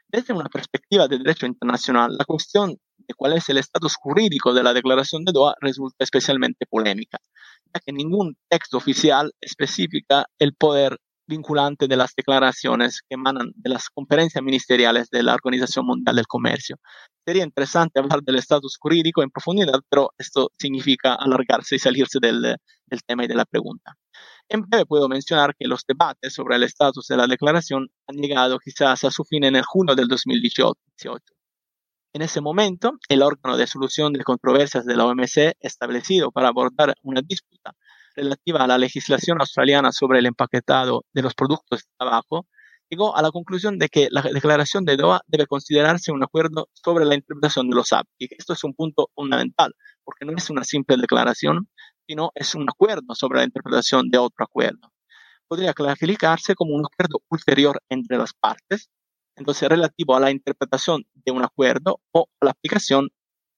Desde 0.08 0.34
una 0.34 0.50
perspectiva 0.50 1.08
de 1.08 1.20
derecho 1.20 1.46
internacional, 1.46 2.16
la 2.18 2.26
cuestión 2.26 2.78
de 2.98 3.14
cuál 3.16 3.34
es 3.34 3.48
el 3.50 3.60
estatus 3.60 3.96
jurídico 3.96 4.54
de 4.56 4.64
la 4.64 4.74
declaración 4.74 5.24
de 5.24 5.32
Doha 5.32 5.54
resulta 5.62 6.04
especialmente 6.04 6.66
polémica, 6.66 7.20
ya 7.74 7.80
que 7.80 7.92
ningún 7.92 8.36
texto 8.50 8.78
oficial 8.78 9.32
especifica 9.40 10.26
el 10.40 10.56
poder 10.56 10.98
vinculante 11.28 11.88
de 11.88 11.96
las 11.96 12.16
declaraciones 12.16 13.02
que 13.08 13.14
emanan 13.14 13.52
de 13.56 13.70
las 13.70 13.90
conferencias 13.90 14.44
ministeriales 14.44 15.10
de 15.12 15.22
la 15.22 15.36
Organización 15.36 15.86
Mundial 15.86 16.16
del 16.16 16.26
Comercio. 16.26 16.78
Sería 17.24 17.44
interesante 17.44 18.00
hablar 18.00 18.22
del 18.24 18.38
estatus 18.38 18.78
jurídico 18.80 19.22
en 19.22 19.30
profundidad, 19.30 19.80
pero 19.90 20.10
esto 20.18 20.50
significa 20.58 21.14
alargarse 21.14 21.76
y 21.76 21.80
salirse 21.80 22.18
del, 22.20 22.42
del 22.42 23.04
tema 23.06 23.26
y 23.26 23.28
de 23.28 23.36
la 23.36 23.46
pregunta. 23.46 23.94
En 24.52 24.62
breve 24.62 24.88
puedo 24.88 25.08
mencionar 25.08 25.56
que 25.56 25.68
los 25.68 25.86
debates 25.86 26.34
sobre 26.34 26.56
el 26.56 26.64
estatus 26.64 27.06
de 27.08 27.16
la 27.16 27.28
declaración 27.28 27.88
han 28.08 28.16
llegado 28.16 28.58
quizás 28.58 29.04
a 29.04 29.12
su 29.12 29.24
fin 29.24 29.44
en 29.44 29.56
el 29.56 29.64
junio 29.64 29.94
del 29.94 30.08
2018. 30.08 31.22
En 32.14 32.24
ese 32.24 32.42
momento, 32.42 32.94
el 33.10 33.22
órgano 33.22 33.58
de 33.58 33.68
solución 33.68 34.12
de 34.12 34.24
controversias 34.24 34.86
de 34.86 34.96
la 34.96 35.06
OMC, 35.06 35.54
establecido 35.60 36.32
para 36.32 36.48
abordar 36.48 36.96
una 37.04 37.22
disputa 37.22 37.76
relativa 38.16 38.64
a 38.64 38.68
la 38.68 38.80
legislación 38.80 39.40
australiana 39.40 39.92
sobre 39.92 40.18
el 40.18 40.26
empaquetado 40.26 41.06
de 41.14 41.22
los 41.22 41.36
productos 41.36 41.82
de 41.82 41.90
tabaco, 42.00 42.48
llegó 42.90 43.16
a 43.16 43.22
la 43.22 43.30
conclusión 43.30 43.78
de 43.78 43.88
que 43.88 44.08
la 44.10 44.24
declaración 44.24 44.84
de 44.84 44.98
Doha 44.98 45.22
debe 45.28 45.46
considerarse 45.46 46.12
un 46.12 46.24
acuerdo 46.24 46.70
sobre 46.74 47.06
la 47.06 47.14
interpretación 47.14 47.70
de 47.70 47.76
los 47.76 47.90
y 48.18 48.28
Esto 48.36 48.54
es 48.54 48.64
un 48.64 48.74
punto 48.74 49.12
fundamental, 49.14 49.76
porque 50.04 50.26
no 50.26 50.34
es 50.36 50.50
una 50.50 50.64
simple 50.64 50.98
declaración, 50.98 51.70
sino 52.10 52.32
es 52.34 52.56
un 52.56 52.68
acuerdo 52.68 53.14
sobre 53.14 53.38
la 53.38 53.46
interpretación 53.46 54.10
de 54.10 54.18
otro 54.18 54.44
acuerdo. 54.44 54.92
Podría 55.48 55.76
clasificarse 55.76 56.56
como 56.56 56.74
un 56.74 56.84
acuerdo 56.84 57.22
ulterior 57.30 57.80
entre 57.88 58.18
las 58.18 58.34
partes, 58.34 58.90
entonces 59.36 59.70
relativo 59.70 60.16
a 60.16 60.20
la 60.20 60.32
interpretación 60.32 61.04
de 61.14 61.32
un 61.32 61.44
acuerdo 61.44 62.02
o 62.12 62.28
a 62.42 62.46
la 62.46 62.52
aplicación 62.52 63.10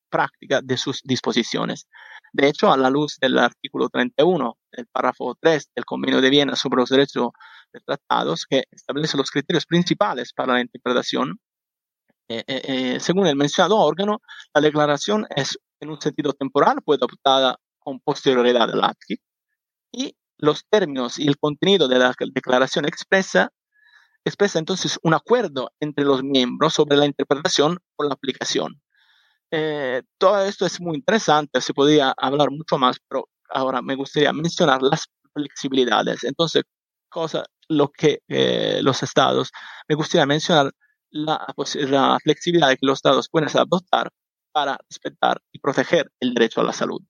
práctica 0.10 0.60
de 0.62 0.76
sus 0.76 1.02
disposiciones. 1.04 1.88
De 2.34 2.50
hecho, 2.50 2.74
a 2.74 2.76
la 2.76 2.90
luz 2.90 3.18
del 3.22 3.40
artículo 3.40 3.88
31 3.88 4.58
del 4.74 4.88
párrafo 4.88 5.38
3 5.40 5.72
del 5.74 5.86
Convenio 5.86 6.20
de 6.20 6.30
Viena 6.30 6.58
sobre 6.58 6.82
los 6.82 6.90
derechos 6.90 7.30
de 7.72 7.80
tratados, 7.80 8.46
que 8.46 8.66
establece 8.70 9.16
los 9.16 9.32
criterios 9.32 9.66
principales 9.66 10.34
para 10.34 10.56
la 10.56 10.62
interpretación, 10.62 11.40
eh, 12.28 12.44
eh, 12.48 12.62
eh, 12.66 13.00
según 13.00 13.28
el 13.28 13.38
mencionado 13.38 13.78
órgano, 13.78 14.22
la 14.54 14.60
declaración 14.60 15.26
es 15.38 15.58
en 15.80 15.90
un 15.90 16.02
sentido 16.02 16.34
temporal, 16.34 16.80
fue 16.84 16.98
adoptada 16.98 17.58
con 17.82 18.00
posterioridad 18.00 18.72
al 18.72 18.84
acti, 18.84 19.18
y 19.92 20.16
los 20.38 20.66
términos 20.70 21.20
y 21.20 21.28
el 21.28 21.38
contenido 21.38 21.88
de 21.88 22.00
la 22.00 22.14
declaración 22.34 22.86
expresa 22.86 23.52
expresa 24.26 24.60
entonces 24.60 25.00
un 25.04 25.14
acuerdo 25.14 25.72
entre 25.80 26.06
los 26.06 26.24
miembros 26.24 26.74
sobre 26.74 26.98
la 26.98 27.06
interpretación 27.06 27.80
o 27.96 28.04
la 28.04 28.14
aplicación. 28.14 28.82
Eh, 29.52 30.04
todo 30.18 30.44
esto 30.46 30.66
es 30.66 30.80
muy 30.80 30.96
interesante, 30.98 31.62
se 31.62 31.74
podría 31.74 32.14
hablar 32.18 32.52
mucho 32.52 32.78
más, 32.78 32.98
pero 33.08 33.28
ahora 33.50 33.82
me 33.82 33.96
gustaría 33.96 34.32
mencionar 34.34 34.82
las 34.82 35.08
flexibilidades. 35.34 36.24
Entonces, 36.24 36.64
cosa, 37.10 37.46
lo 37.68 37.90
que 37.90 38.20
eh, 38.30 38.80
los 38.84 39.04
estados, 39.04 39.52
me 39.90 39.96
gustaría 39.96 40.26
mencionar 40.26 40.72
la, 41.10 41.46
la 41.76 42.20
flexibilidad 42.24 42.70
que 42.72 42.78
los 42.82 43.00
estados 43.00 43.28
pueden 43.30 43.50
adoptar 43.50 44.12
para 44.54 44.78
respetar 44.90 45.42
y 45.52 45.60
proteger 45.60 46.12
el 46.20 46.34
derecho 46.34 46.62
a 46.62 46.66
la 46.66 46.74
salud. 46.74 47.02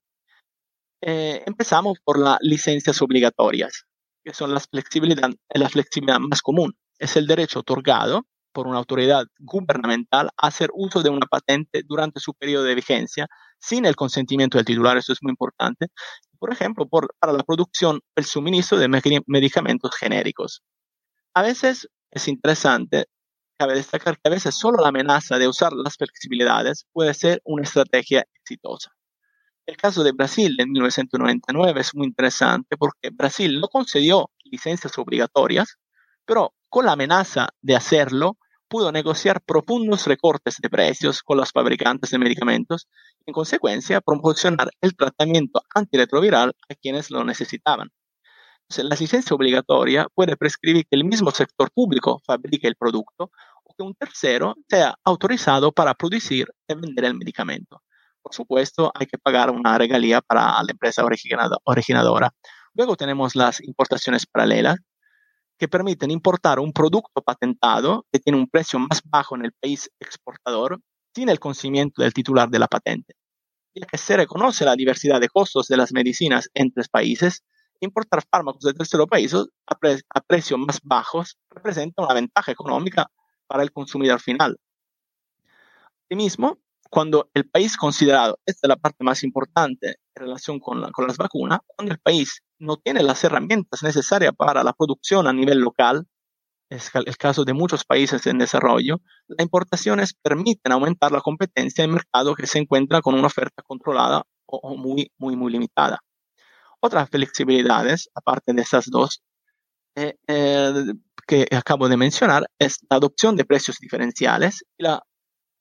Eh, 1.01 1.43
empezamos 1.45 1.97
por 2.03 2.19
las 2.19 2.37
licencias 2.41 3.01
obligatorias, 3.01 3.85
que 4.23 4.33
son 4.33 4.53
las 4.53 4.67
flexibilidad, 4.67 5.31
la 5.49 5.69
flexibilidad 5.69 6.19
más 6.19 6.41
común. 6.41 6.75
Es 6.99 7.15
el 7.17 7.25
derecho 7.25 7.59
otorgado 7.59 8.25
por 8.51 8.67
una 8.67 8.77
autoridad 8.77 9.25
gubernamental 9.39 10.29
hacer 10.37 10.69
uso 10.73 11.01
de 11.01 11.09
una 11.09 11.25
patente 11.25 11.83
durante 11.87 12.19
su 12.19 12.33
periodo 12.33 12.65
de 12.65 12.75
vigencia 12.75 13.27
sin 13.59 13.85
el 13.85 13.95
consentimiento 13.95 14.57
del 14.57 14.65
titular, 14.65 14.97
eso 14.97 15.13
es 15.13 15.19
muy 15.21 15.31
importante, 15.31 15.87
por 16.39 16.51
ejemplo, 16.51 16.87
por, 16.87 17.13
para 17.19 17.33
la 17.33 17.43
producción, 17.43 18.01
el 18.15 18.25
suministro 18.25 18.77
de 18.77 18.89
medicamentos 19.27 19.95
genéricos. 19.95 20.63
A 21.33 21.43
veces 21.43 21.87
es 22.11 22.27
interesante, 22.27 23.05
cabe 23.57 23.75
destacar 23.75 24.15
que 24.15 24.27
a 24.27 24.31
veces 24.31 24.55
solo 24.55 24.81
la 24.81 24.89
amenaza 24.89 25.37
de 25.37 25.47
usar 25.47 25.71
las 25.73 25.95
flexibilidades 25.95 26.87
puede 26.91 27.13
ser 27.13 27.41
una 27.45 27.63
estrategia 27.63 28.25
exitosa. 28.33 28.91
El 29.67 29.77
caso 29.77 30.03
de 30.03 30.11
Brasil 30.11 30.55
en 30.59 30.71
1999 30.71 31.81
es 31.81 31.93
muy 31.95 32.07
interesante 32.07 32.77
porque 32.77 33.11
Brasil 33.11 33.59
no 33.59 33.67
concedió 33.67 34.31
licencias 34.43 34.97
obligatorias, 34.97 35.77
pero 36.25 36.53
con 36.67 36.85
la 36.85 36.93
amenaza 36.93 37.49
de 37.61 37.75
hacerlo, 37.75 38.37
pudo 38.67 38.91
negociar 38.91 39.41
profundos 39.41 40.07
recortes 40.07 40.57
de 40.59 40.69
precios 40.69 41.21
con 41.21 41.37
los 41.37 41.51
fabricantes 41.51 42.09
de 42.09 42.17
medicamentos 42.17 42.87
y, 43.19 43.29
en 43.29 43.33
consecuencia, 43.33 44.01
proporcionar 44.01 44.69
el 44.81 44.95
tratamiento 44.95 45.61
antirretroviral 45.75 46.55
a 46.69 46.75
quienes 46.75 47.11
lo 47.11 47.23
necesitaban. 47.23 47.89
la 48.77 48.95
licencia 48.95 49.35
obligatoria 49.35 50.07
puede 50.15 50.37
prescribir 50.37 50.85
que 50.89 50.95
el 50.95 51.03
mismo 51.03 51.29
sector 51.31 51.69
público 51.71 52.21
fabrique 52.25 52.67
el 52.67 52.77
producto 52.77 53.31
o 53.63 53.73
que 53.75 53.83
un 53.83 53.93
tercero 53.93 54.55
sea 54.69 54.95
autorizado 55.03 55.71
para 55.71 55.93
producir 55.93 56.47
y 56.67 56.73
vender 56.73 57.05
el 57.05 57.15
medicamento. 57.15 57.81
Por 58.21 58.33
supuesto, 58.33 58.91
hay 58.93 59.07
que 59.07 59.17
pagar 59.17 59.49
una 59.49 59.77
regalía 59.77 60.21
para 60.21 60.61
la 60.63 60.71
empresa 60.71 61.03
originadora. 61.03 62.33
Luego 62.73 62.95
tenemos 62.95 63.35
las 63.35 63.61
importaciones 63.61 64.25
paralelas, 64.25 64.77
que 65.61 65.67
permiten 65.67 66.09
importar 66.09 66.59
un 66.59 66.73
producto 66.73 67.21
patentado 67.21 68.07
que 68.11 68.19
tiene 68.19 68.39
un 68.39 68.47
precio 68.47 68.79
más 68.79 68.99
bajo 69.05 69.35
en 69.35 69.45
el 69.45 69.51
país 69.51 69.91
exportador 69.99 70.81
sin 71.13 71.29
el 71.29 71.39
conocimiento 71.39 72.01
del 72.01 72.13
titular 72.13 72.49
de 72.49 72.57
la 72.57 72.67
patente. 72.67 73.13
Ya 73.75 73.85
que 73.85 73.99
se 73.99 74.17
reconoce 74.17 74.65
la 74.65 74.75
diversidad 74.75 75.21
de 75.21 75.29
costos 75.29 75.67
de 75.67 75.77
las 75.77 75.93
medicinas 75.93 76.49
entre 76.55 76.83
países, 76.91 77.43
importar 77.79 78.23
fármacos 78.27 78.63
de 78.63 78.73
terceros 78.73 79.05
países 79.05 79.45
a, 79.67 79.77
a 80.09 80.21
precios 80.21 80.59
más 80.59 80.79
bajos 80.81 81.37
representa 81.51 82.01
una 82.01 82.15
ventaja 82.15 82.51
económica 82.51 83.11
para 83.45 83.61
el 83.61 83.71
consumidor 83.71 84.19
final. 84.19 84.57
Asimismo, 86.09 86.57
cuando 86.91 87.29
el 87.33 87.49
país 87.49 87.77
considerado, 87.77 88.37
esta 88.45 88.67
es 88.67 88.69
la 88.69 88.75
parte 88.75 89.03
más 89.03 89.23
importante 89.23 89.95
en 90.13 90.23
relación 90.25 90.59
con, 90.59 90.91
con 90.91 91.07
las 91.07 91.17
vacunas, 91.17 91.59
cuando 91.65 91.93
el 91.93 91.99
país 91.99 92.41
no 92.59 92.75
tiene 92.75 93.01
las 93.01 93.23
herramientas 93.23 93.81
necesarias 93.81 94.33
para 94.37 94.61
la 94.63 94.73
producción 94.73 95.25
a 95.25 95.33
nivel 95.33 95.59
local, 95.59 96.05
es 96.69 96.91
el 96.93 97.17
caso 97.17 97.45
de 97.45 97.53
muchos 97.53 97.85
países 97.85 98.27
en 98.27 98.37
desarrollo, 98.37 99.01
las 99.27 99.43
importaciones 99.43 100.13
permiten 100.21 100.73
aumentar 100.73 101.13
la 101.13 101.21
competencia 101.21 101.85
en 101.85 101.91
mercado 101.91 102.35
que 102.35 102.45
se 102.45 102.59
encuentra 102.59 103.01
con 103.01 103.15
una 103.15 103.27
oferta 103.27 103.63
controlada 103.63 104.23
o 104.45 104.75
muy, 104.75 105.11
muy, 105.17 105.37
muy 105.37 105.51
limitada. 105.51 105.99
Otras 106.81 107.09
flexibilidades, 107.09 108.09
aparte 108.13 108.51
de 108.53 108.61
estas 108.63 108.87
dos, 108.89 109.23
eh, 109.95 110.15
eh, 110.27 110.93
que 111.25 111.47
acabo 111.51 111.87
de 111.87 111.95
mencionar 111.95 112.47
es 112.59 112.79
la 112.89 112.97
adopción 112.97 113.37
de 113.37 113.45
precios 113.45 113.77
diferenciales 113.79 114.65
y 114.77 114.83
la 114.83 115.01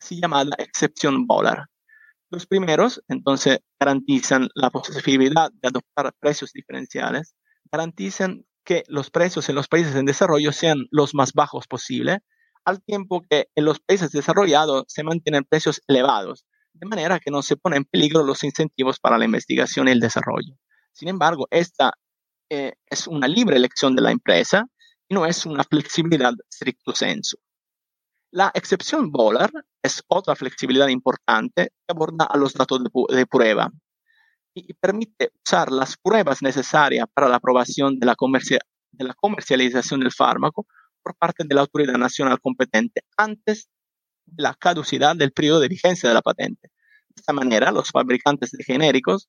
así 0.00 0.20
llamada 0.20 0.56
excepción 0.58 1.26
Boller. 1.26 1.66
Los 2.30 2.46
primeros, 2.46 3.02
entonces, 3.08 3.58
garantizan 3.78 4.48
la 4.54 4.70
posibilidad 4.70 5.50
de 5.52 5.68
adoptar 5.68 6.12
precios 6.20 6.52
diferenciales, 6.52 7.34
garantizan 7.70 8.44
que 8.64 8.84
los 8.86 9.10
precios 9.10 9.48
en 9.48 9.56
los 9.56 9.68
países 9.68 9.96
en 9.96 10.06
desarrollo 10.06 10.52
sean 10.52 10.86
los 10.90 11.14
más 11.14 11.32
bajos 11.32 11.66
posible, 11.66 12.20
al 12.64 12.82
tiempo 12.82 13.22
que 13.28 13.48
en 13.54 13.64
los 13.64 13.80
países 13.80 14.12
desarrollados 14.12 14.84
se 14.86 15.02
mantienen 15.02 15.44
precios 15.44 15.82
elevados, 15.88 16.46
de 16.74 16.86
manera 16.86 17.18
que 17.18 17.30
no 17.30 17.42
se 17.42 17.56
ponen 17.56 17.78
en 17.78 17.84
peligro 17.84 18.22
los 18.22 18.44
incentivos 18.44 19.00
para 19.00 19.18
la 19.18 19.24
investigación 19.24 19.88
y 19.88 19.92
el 19.92 20.00
desarrollo. 20.00 20.54
Sin 20.92 21.08
embargo, 21.08 21.48
esta 21.50 21.94
eh, 22.50 22.74
es 22.86 23.06
una 23.06 23.28
libre 23.28 23.56
elección 23.56 23.96
de 23.96 24.02
la 24.02 24.10
empresa 24.10 24.66
y 25.08 25.14
no 25.14 25.26
es 25.26 25.46
una 25.46 25.64
flexibilidad 25.64 26.34
stricto 26.52 26.94
sensu. 26.94 27.38
La 28.32 28.52
excepción 28.54 29.10
Boller 29.10 29.50
es 29.82 30.04
otra 30.06 30.36
flexibilidad 30.36 30.86
importante 30.86 31.70
que 31.70 31.92
aborda 31.92 32.26
a 32.26 32.36
los 32.38 32.54
datos 32.54 32.80
de, 33.08 33.26
prueba 33.26 33.72
y 34.54 34.72
permite 34.74 35.32
usar 35.44 35.72
las 35.72 35.96
pruebas 35.96 36.40
necesarias 36.40 37.06
para 37.12 37.28
la 37.28 37.36
aprobación 37.36 37.98
de 37.98 38.06
la, 38.06 38.14
de 38.92 39.04
la 39.04 39.14
comercialización 39.14 39.98
del 39.98 40.12
fármaco 40.12 40.66
por 41.02 41.16
parte 41.16 41.42
de 41.44 41.54
la 41.56 41.62
autoridad 41.62 41.94
nacional 41.94 42.40
competente 42.40 43.02
antes 43.16 43.68
de 44.26 44.44
la 44.44 44.54
caducidad 44.54 45.16
del 45.16 45.32
periodo 45.32 45.58
de 45.58 45.68
vigencia 45.68 46.08
de 46.08 46.14
la 46.14 46.22
patente. 46.22 46.68
De 47.08 47.14
esta 47.16 47.32
manera, 47.32 47.72
los 47.72 47.90
fabricantes 47.90 48.52
de 48.52 48.62
genéricos 48.62 49.28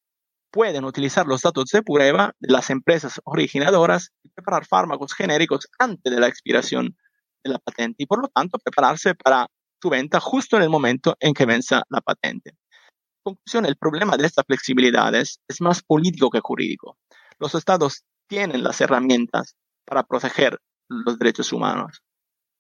pueden 0.51 0.85
utilizar 0.85 1.25
los 1.25 1.41
datos 1.41 1.65
de 1.71 1.81
prueba 1.81 2.35
de 2.39 2.53
las 2.53 2.69
empresas 2.69 3.19
originadoras 3.23 4.11
y 4.21 4.29
preparar 4.29 4.67
fármacos 4.67 5.15
genéricos 5.15 5.67
antes 5.79 6.13
de 6.13 6.19
la 6.19 6.27
expiración 6.27 6.95
de 7.43 7.51
la 7.51 7.59
patente 7.59 8.03
y 8.03 8.05
por 8.05 8.21
lo 8.21 8.27
tanto 8.27 8.57
prepararse 8.59 9.15
para 9.15 9.47
su 9.81 9.89
venta 9.89 10.19
justo 10.19 10.57
en 10.57 10.63
el 10.63 10.69
momento 10.69 11.15
en 11.19 11.33
que 11.33 11.45
venza 11.45 11.83
la 11.89 12.01
patente. 12.01 12.51
En 12.51 13.35
conclusión, 13.35 13.65
el 13.65 13.77
problema 13.77 14.17
de 14.17 14.25
estas 14.25 14.45
flexibilidades 14.45 15.39
es 15.47 15.61
más 15.61 15.81
político 15.81 16.29
que 16.29 16.39
jurídico. 16.39 16.97
Los 17.39 17.55
estados 17.55 18.03
tienen 18.27 18.63
las 18.63 18.79
herramientas 18.81 19.55
para 19.85 20.03
proteger 20.03 20.59
los 20.87 21.17
derechos 21.17 21.51
humanos, 21.51 22.01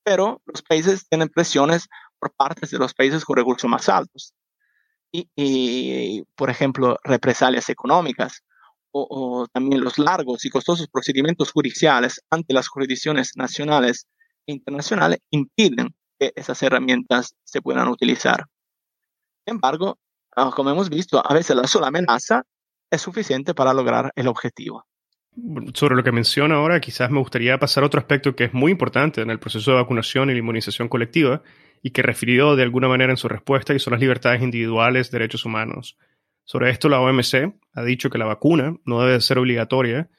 pero 0.03 0.41
los 0.45 0.61
países 0.61 1.07
tienen 1.07 1.29
presiones 1.29 1.87
por 2.19 2.33
parte 2.33 2.67
de 2.67 2.77
los 2.77 2.93
países 2.93 3.25
con 3.25 3.37
recursos 3.37 3.69
más 3.69 3.89
altos. 3.89 4.33
Y, 5.13 6.23
por 6.35 6.49
ejemplo, 6.49 6.97
represalias 7.03 7.69
económicas 7.69 8.43
o, 8.91 9.07
o, 9.09 9.47
también 9.47 9.83
los 9.83 9.99
largos 9.99 10.45
y 10.45 10.49
costosos 10.49 10.87
procedimientos 10.87 11.51
judiciales 11.51 12.21
ante 12.29 12.53
las 12.53 12.69
jurisdicciones 12.69 13.33
nacionales 13.35 14.07
internacionales 14.45 15.19
impiden 15.29 15.93
que 16.19 16.31
esas 16.35 16.61
herramientas 16.63 17.35
se 17.43 17.61
puedan 17.61 17.87
utilizar. 17.87 18.45
Sin 19.45 19.55
embargo, 19.55 19.97
ah, 20.35 20.51
como 20.55 20.69
hemos 20.69 20.89
visto, 20.89 21.21
a 21.25 21.33
veces 21.33 21.55
la 21.55 21.67
sola 21.67 21.87
amenaza 21.87 22.43
es 22.89 23.01
suficiente 23.01 23.53
para 23.53 23.73
lograr 23.73 24.11
el 24.15 24.27
objetivo. 24.27 24.85
Sobre 25.73 25.95
lo 25.95 26.03
que 26.03 26.11
menciona 26.11 26.55
ahora, 26.55 26.81
quizás 26.81 27.09
me 27.09 27.19
gustaría 27.19 27.57
pasar 27.57 27.83
a 27.83 27.85
otro 27.87 28.01
aspecto 28.01 28.35
que 28.35 28.45
es 28.45 28.53
muy 28.53 28.71
importante 28.71 29.21
en 29.21 29.29
el 29.29 29.39
proceso 29.39 29.71
de 29.71 29.77
vacunación 29.77 30.29
y 30.29 30.33
la 30.33 30.39
inmunización 30.39 30.89
colectiva 30.89 31.41
y 31.81 31.91
que 31.91 32.01
refirió 32.01 32.55
de 32.55 32.63
alguna 32.63 32.89
manera 32.89 33.13
en 33.13 33.17
su 33.17 33.29
respuesta 33.29 33.73
y 33.73 33.79
son 33.79 33.91
las 33.91 34.01
libertades 34.01 34.41
individuales, 34.41 35.09
derechos 35.09 35.45
humanos. 35.45 35.97
Sobre 36.43 36.69
esto, 36.69 36.89
la 36.89 36.99
OMC 36.99 37.55
ha 37.73 37.83
dicho 37.83 38.09
que 38.09 38.17
la 38.17 38.25
vacuna 38.25 38.75
no 38.83 39.01
debe 39.01 39.21
ser 39.21 39.39
obligatoria 39.39 40.09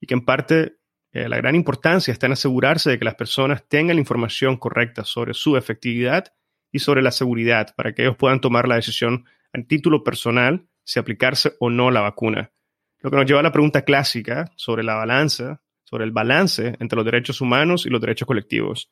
y 0.00 0.06
que 0.06 0.14
en 0.14 0.24
parte 0.24 0.76
eh, 1.14 1.28
la 1.28 1.36
gran 1.36 1.54
importancia 1.54 2.10
está 2.10 2.26
en 2.26 2.32
asegurarse 2.32 2.90
de 2.90 2.98
que 2.98 3.04
las 3.04 3.14
personas 3.14 3.62
tengan 3.68 3.94
la 3.94 4.00
información 4.00 4.56
correcta 4.56 5.04
sobre 5.04 5.32
su 5.32 5.56
efectividad 5.56 6.34
y 6.72 6.80
sobre 6.80 7.02
la 7.02 7.12
seguridad 7.12 7.72
para 7.76 7.94
que 7.94 8.02
ellos 8.02 8.16
puedan 8.16 8.40
tomar 8.40 8.66
la 8.66 8.74
decisión 8.74 9.24
en 9.52 9.64
título 9.68 10.02
personal 10.02 10.66
si 10.82 10.98
aplicarse 10.98 11.52
o 11.60 11.70
no 11.70 11.92
la 11.92 12.00
vacuna. 12.00 12.50
Lo 12.98 13.12
que 13.12 13.16
nos 13.16 13.26
lleva 13.26 13.38
a 13.38 13.44
la 13.44 13.52
pregunta 13.52 13.82
clásica 13.82 14.50
sobre 14.56 14.82
la 14.82 14.96
balanza, 14.96 15.62
sobre 15.84 16.02
el 16.02 16.10
balance 16.10 16.74
entre 16.80 16.96
los 16.96 17.04
derechos 17.04 17.40
humanos 17.40 17.86
y 17.86 17.90
los 17.90 18.00
derechos 18.00 18.26
colectivos. 18.26 18.90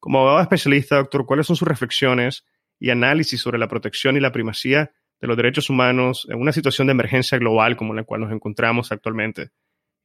Como 0.00 0.18
abogado 0.18 0.42
especialista, 0.42 0.96
doctor, 0.96 1.24
¿cuáles 1.24 1.46
son 1.46 1.54
sus 1.54 1.68
reflexiones 1.68 2.44
y 2.80 2.90
análisis 2.90 3.40
sobre 3.40 3.58
la 3.58 3.68
protección 3.68 4.16
y 4.16 4.20
la 4.20 4.32
primacía 4.32 4.90
de 5.20 5.28
los 5.28 5.36
derechos 5.36 5.70
humanos 5.70 6.26
en 6.28 6.40
una 6.40 6.50
situación 6.50 6.88
de 6.88 6.94
emergencia 6.94 7.38
global 7.38 7.76
como 7.76 7.94
la 7.94 8.02
cual 8.02 8.22
nos 8.22 8.32
encontramos 8.32 8.90
actualmente? 8.90 9.50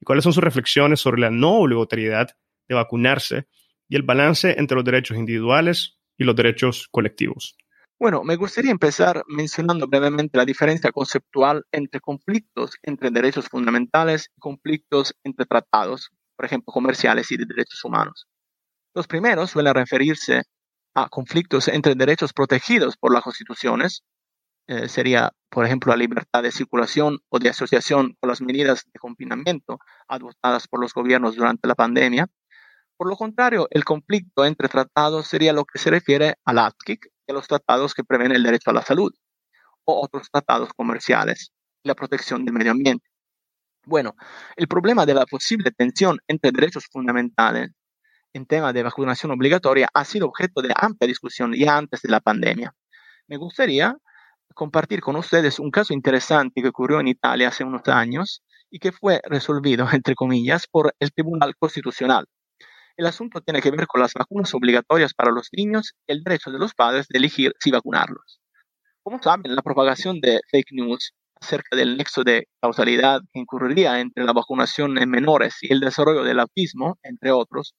Y 0.00 0.04
cuáles 0.04 0.24
son 0.24 0.32
sus 0.32 0.42
reflexiones 0.42 1.00
sobre 1.00 1.20
la 1.20 1.30
no 1.30 1.60
obligatoriedad 1.60 2.28
de 2.68 2.74
vacunarse 2.74 3.48
y 3.88 3.96
el 3.96 4.02
balance 4.02 4.54
entre 4.58 4.76
los 4.76 4.84
derechos 4.84 5.16
individuales 5.16 5.98
y 6.18 6.24
los 6.24 6.36
derechos 6.36 6.88
colectivos. 6.90 7.56
Bueno, 7.98 8.24
me 8.24 8.36
gustaría 8.36 8.70
empezar 8.70 9.24
mencionando 9.26 9.86
brevemente 9.86 10.36
la 10.36 10.44
diferencia 10.44 10.92
conceptual 10.92 11.64
entre 11.72 12.00
conflictos 12.00 12.72
entre 12.82 13.10
derechos 13.10 13.48
fundamentales 13.48 14.30
y 14.36 14.40
conflictos 14.40 15.14
entre 15.24 15.46
tratados, 15.46 16.10
por 16.36 16.44
ejemplo, 16.44 16.72
comerciales 16.72 17.30
y 17.32 17.38
de 17.38 17.46
derechos 17.46 17.82
humanos. 17.84 18.26
Los 18.94 19.06
primeros 19.06 19.50
suelen 19.50 19.74
referirse 19.74 20.42
a 20.94 21.08
conflictos 21.08 21.68
entre 21.68 21.94
derechos 21.94 22.34
protegidos 22.34 22.98
por 22.98 23.14
las 23.14 23.22
constituciones, 23.22 24.02
eh, 24.68 24.88
sería, 24.88 25.32
por 25.48 25.64
ejemplo, 25.64 25.92
la 25.92 25.96
libertad 25.96 26.42
de 26.42 26.50
circulación 26.50 27.18
o 27.28 27.38
de 27.38 27.50
asociación 27.50 28.16
con 28.18 28.28
las 28.28 28.40
medidas 28.40 28.84
de 28.92 28.98
confinamiento 28.98 29.78
adoptadas 30.08 30.66
por 30.66 30.80
los 30.80 30.92
gobiernos 30.92 31.36
durante 31.36 31.68
la 31.68 31.76
pandemia. 31.76 32.26
Por 32.96 33.08
lo 33.08 33.16
contrario, 33.16 33.68
el 33.70 33.84
conflicto 33.84 34.44
entre 34.44 34.68
tratados 34.68 35.28
sería 35.28 35.52
lo 35.52 35.64
que 35.64 35.78
se 35.78 35.90
refiere 35.90 36.34
al 36.44 36.58
ATKIC 36.58 37.06
y 37.26 37.30
a 37.30 37.34
los 37.34 37.46
tratados 37.46 37.94
que 37.94 38.02
prevén 38.02 38.32
el 38.32 38.42
derecho 38.42 38.70
a 38.70 38.74
la 38.74 38.82
salud 38.82 39.12
o 39.84 40.00
otros 40.02 40.28
tratados 40.30 40.70
comerciales 40.74 41.52
y 41.84 41.88
la 41.88 41.94
protección 41.94 42.44
del 42.44 42.54
medio 42.54 42.72
ambiente. 42.72 43.06
Bueno, 43.84 44.16
el 44.56 44.66
problema 44.66 45.06
de 45.06 45.14
la 45.14 45.26
posible 45.26 45.70
tensión 45.70 46.18
entre 46.26 46.50
derechos 46.50 46.86
fundamentales 46.90 47.70
en 48.32 48.46
tema 48.46 48.72
de 48.72 48.82
vacunación 48.82 49.30
obligatoria 49.30 49.88
ha 49.94 50.04
sido 50.04 50.26
objeto 50.26 50.60
de 50.60 50.74
amplia 50.74 51.06
discusión 51.06 51.54
ya 51.54 51.76
antes 51.76 52.02
de 52.02 52.08
la 52.08 52.18
pandemia. 52.18 52.74
Me 53.28 53.36
gustaría 53.36 53.96
compartir 54.56 55.02
con 55.02 55.16
ustedes 55.16 55.60
un 55.60 55.70
caso 55.70 55.92
interesante 55.92 56.62
que 56.62 56.68
ocurrió 56.68 56.98
en 56.98 57.08
Italia 57.08 57.48
hace 57.48 57.62
unos 57.62 57.86
años 57.86 58.42
y 58.70 58.80
que 58.80 58.90
fue 58.90 59.20
resolvido, 59.24 59.86
entre 59.92 60.16
comillas, 60.16 60.66
por 60.66 60.94
el 60.98 61.12
Tribunal 61.12 61.54
Constitucional. 61.56 62.24
El 62.96 63.06
asunto 63.06 63.42
tiene 63.42 63.60
que 63.60 63.70
ver 63.70 63.86
con 63.86 64.00
las 64.00 64.14
vacunas 64.14 64.54
obligatorias 64.54 65.12
para 65.12 65.30
los 65.30 65.50
niños 65.52 65.92
y 66.06 66.12
el 66.12 66.24
derecho 66.24 66.50
de 66.50 66.58
los 66.58 66.72
padres 66.74 67.06
de 67.08 67.18
elegir 67.18 67.52
si 67.60 67.70
vacunarlos. 67.70 68.40
Como 69.02 69.22
saben, 69.22 69.54
la 69.54 69.62
propagación 69.62 70.20
de 70.20 70.40
fake 70.50 70.72
news 70.72 71.12
acerca 71.38 71.76
del 71.76 71.98
nexo 71.98 72.24
de 72.24 72.48
causalidad 72.62 73.20
que 73.32 73.40
incurriría 73.40 74.00
entre 74.00 74.24
la 74.24 74.32
vacunación 74.32 74.96
en 74.96 75.10
menores 75.10 75.58
y 75.60 75.70
el 75.70 75.80
desarrollo 75.80 76.24
del 76.24 76.40
autismo, 76.40 76.98
entre 77.02 77.30
otros, 77.30 77.74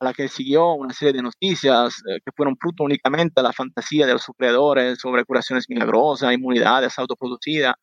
a 0.00 0.04
la 0.06 0.14
que 0.14 0.28
siguió 0.28 0.72
una 0.72 0.94
serie 0.94 1.14
de 1.14 1.22
noticias 1.22 2.02
eh, 2.08 2.20
que 2.24 2.32
fueron 2.34 2.56
fruto 2.56 2.84
únicamente 2.84 3.34
de 3.36 3.42
la 3.42 3.52
fantasía 3.52 4.06
de 4.06 4.14
los 4.14 4.24
creadores 4.36 4.98
sobre 4.98 5.24
curaciones 5.24 5.66
milagrosas, 5.68 6.32
inmunidades 6.32 6.98
autoproducidas, 6.98 7.74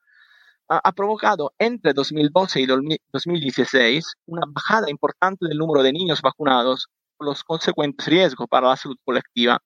ha, 0.69 0.81
ha, 0.83 0.91
provocado 0.93 1.53
entre 1.59 1.93
2012 1.93 2.61
y 2.61 2.65
2016 2.65 4.05
una 4.25 4.41
bajada 4.47 4.89
importante 4.89 5.47
del 5.47 5.57
número 5.59 5.83
de 5.83 5.93
niños 5.93 6.21
vacunados 6.21 6.87
con 7.17 7.27
los 7.27 7.43
consecuentes 7.43 8.05
riesgos 8.07 8.47
para 8.49 8.67
la 8.69 8.77
salud 8.77 8.97
colectiva, 9.05 9.59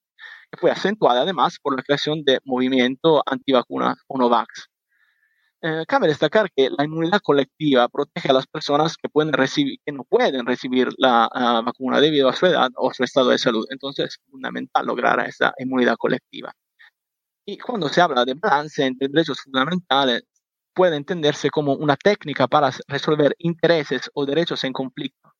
que 0.50 0.60
fue 0.60 0.70
acentuada 0.70 1.22
además 1.22 1.56
por 1.60 1.74
la 1.74 1.82
creación 1.82 2.22
de 2.24 2.38
movimiento 2.44 3.22
antivacuna 3.26 3.96
o 4.06 4.18
Novax. 4.18 4.71
Eh, 5.64 5.84
cabe 5.86 6.08
destacar 6.08 6.50
que 6.50 6.70
la 6.76 6.84
inmunidad 6.84 7.20
colectiva 7.20 7.88
protege 7.88 8.30
a 8.30 8.32
las 8.32 8.48
personas 8.48 8.96
que, 8.96 9.08
pueden 9.08 9.32
recibir, 9.32 9.78
que 9.86 9.92
no 9.92 10.02
pueden 10.02 10.44
recibir 10.44 10.88
la 10.98 11.28
uh, 11.32 11.64
vacuna 11.64 12.00
debido 12.00 12.28
a 12.28 12.32
su 12.32 12.46
edad 12.46 12.70
o 12.74 12.92
su 12.92 13.04
estado 13.04 13.30
de 13.30 13.38
salud. 13.38 13.64
Entonces 13.70 14.06
es 14.06 14.18
fundamental 14.28 14.84
lograr 14.86 15.20
esa 15.20 15.54
inmunidad 15.58 15.96
colectiva. 15.96 16.52
Y 17.46 17.58
cuando 17.58 17.88
se 17.88 18.00
habla 18.00 18.24
de 18.24 18.34
balance 18.34 18.84
entre 18.84 19.06
derechos 19.06 19.40
fundamentales, 19.40 20.24
puede 20.74 20.96
entenderse 20.96 21.48
como 21.50 21.74
una 21.74 21.96
técnica 21.96 22.48
para 22.48 22.70
resolver 22.88 23.34
intereses 23.38 24.10
o 24.14 24.26
derechos 24.26 24.64
en 24.64 24.72
conflicto. 24.72 25.32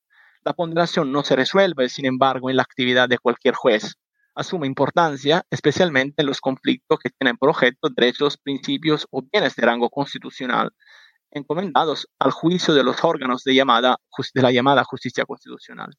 La 0.44 0.52
ponderación 0.52 1.10
no 1.10 1.24
se 1.24 1.34
resuelve, 1.34 1.88
sin 1.88 2.06
embargo, 2.06 2.48
en 2.48 2.56
la 2.56 2.62
actividad 2.62 3.08
de 3.08 3.18
cualquier 3.18 3.54
juez 3.54 3.96
asume 4.34 4.66
importancia, 4.66 5.44
especialmente 5.50 6.22
en 6.22 6.26
los 6.26 6.40
conflictos 6.40 6.98
que 6.98 7.10
tienen 7.10 7.36
por 7.36 7.50
objeto 7.50 7.88
derechos, 7.94 8.38
principios 8.38 9.06
o 9.10 9.22
bienes 9.22 9.54
de 9.56 9.66
rango 9.66 9.90
constitucional, 9.90 10.70
encomendados 11.30 12.08
al 12.18 12.30
juicio 12.30 12.74
de 12.74 12.84
los 12.84 13.02
órganos 13.04 13.42
de, 13.44 13.54
llamada, 13.54 13.98
de 14.34 14.42
la 14.42 14.52
llamada 14.52 14.84
justicia 14.84 15.24
constitucional. 15.24 15.90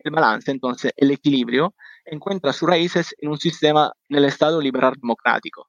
El 0.00 0.12
balance, 0.12 0.50
entonces, 0.50 0.92
el 0.96 1.10
equilibrio, 1.10 1.74
encuentra 2.04 2.52
sus 2.52 2.68
raíces 2.68 3.14
en 3.18 3.30
un 3.30 3.38
sistema 3.38 3.92
en 4.08 4.16
el 4.16 4.24
Estado 4.24 4.60
liberal 4.60 4.94
democrático, 5.00 5.68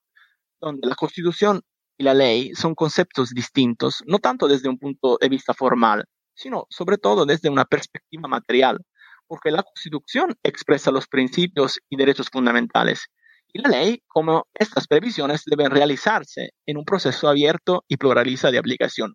donde 0.60 0.88
la 0.88 0.96
Constitución 0.96 1.62
y 1.98 2.04
la 2.04 2.14
ley 2.14 2.56
son 2.56 2.74
conceptos 2.76 3.32
distintos, 3.32 4.04
no 4.08 4.20
tanto 4.20 4.48
desde 4.48 4.70
un 4.70 4.80
punto 4.80 5.18
de 5.20 5.30
vista 5.30 5.54
formal, 5.54 6.06
sino 6.34 6.66
sobre 6.70 6.98
todo 6.98 7.26
desde 7.26 7.50
una 7.50 7.66
perspectiva 7.66 8.28
material, 8.28 8.80
porque 9.32 9.50
la 9.50 9.64
Constitución 9.64 10.36
expresa 10.44 10.92
los 10.92 11.08
principios 11.08 11.80
y 11.90 11.96
derechos 11.96 12.28
fundamentales 12.30 13.08
y 13.54 13.62
la 13.62 13.70
ley, 13.70 14.04
como 14.06 14.46
estas 14.54 14.88
previsiones 14.88 15.44
deben 15.46 15.72
realizarse 15.72 16.50
en 16.66 16.76
un 16.76 16.84
proceso 16.84 17.30
abierto 17.30 17.86
y 17.88 17.96
pluralista 17.96 18.52
de 18.52 18.58
aplicación. 18.58 19.14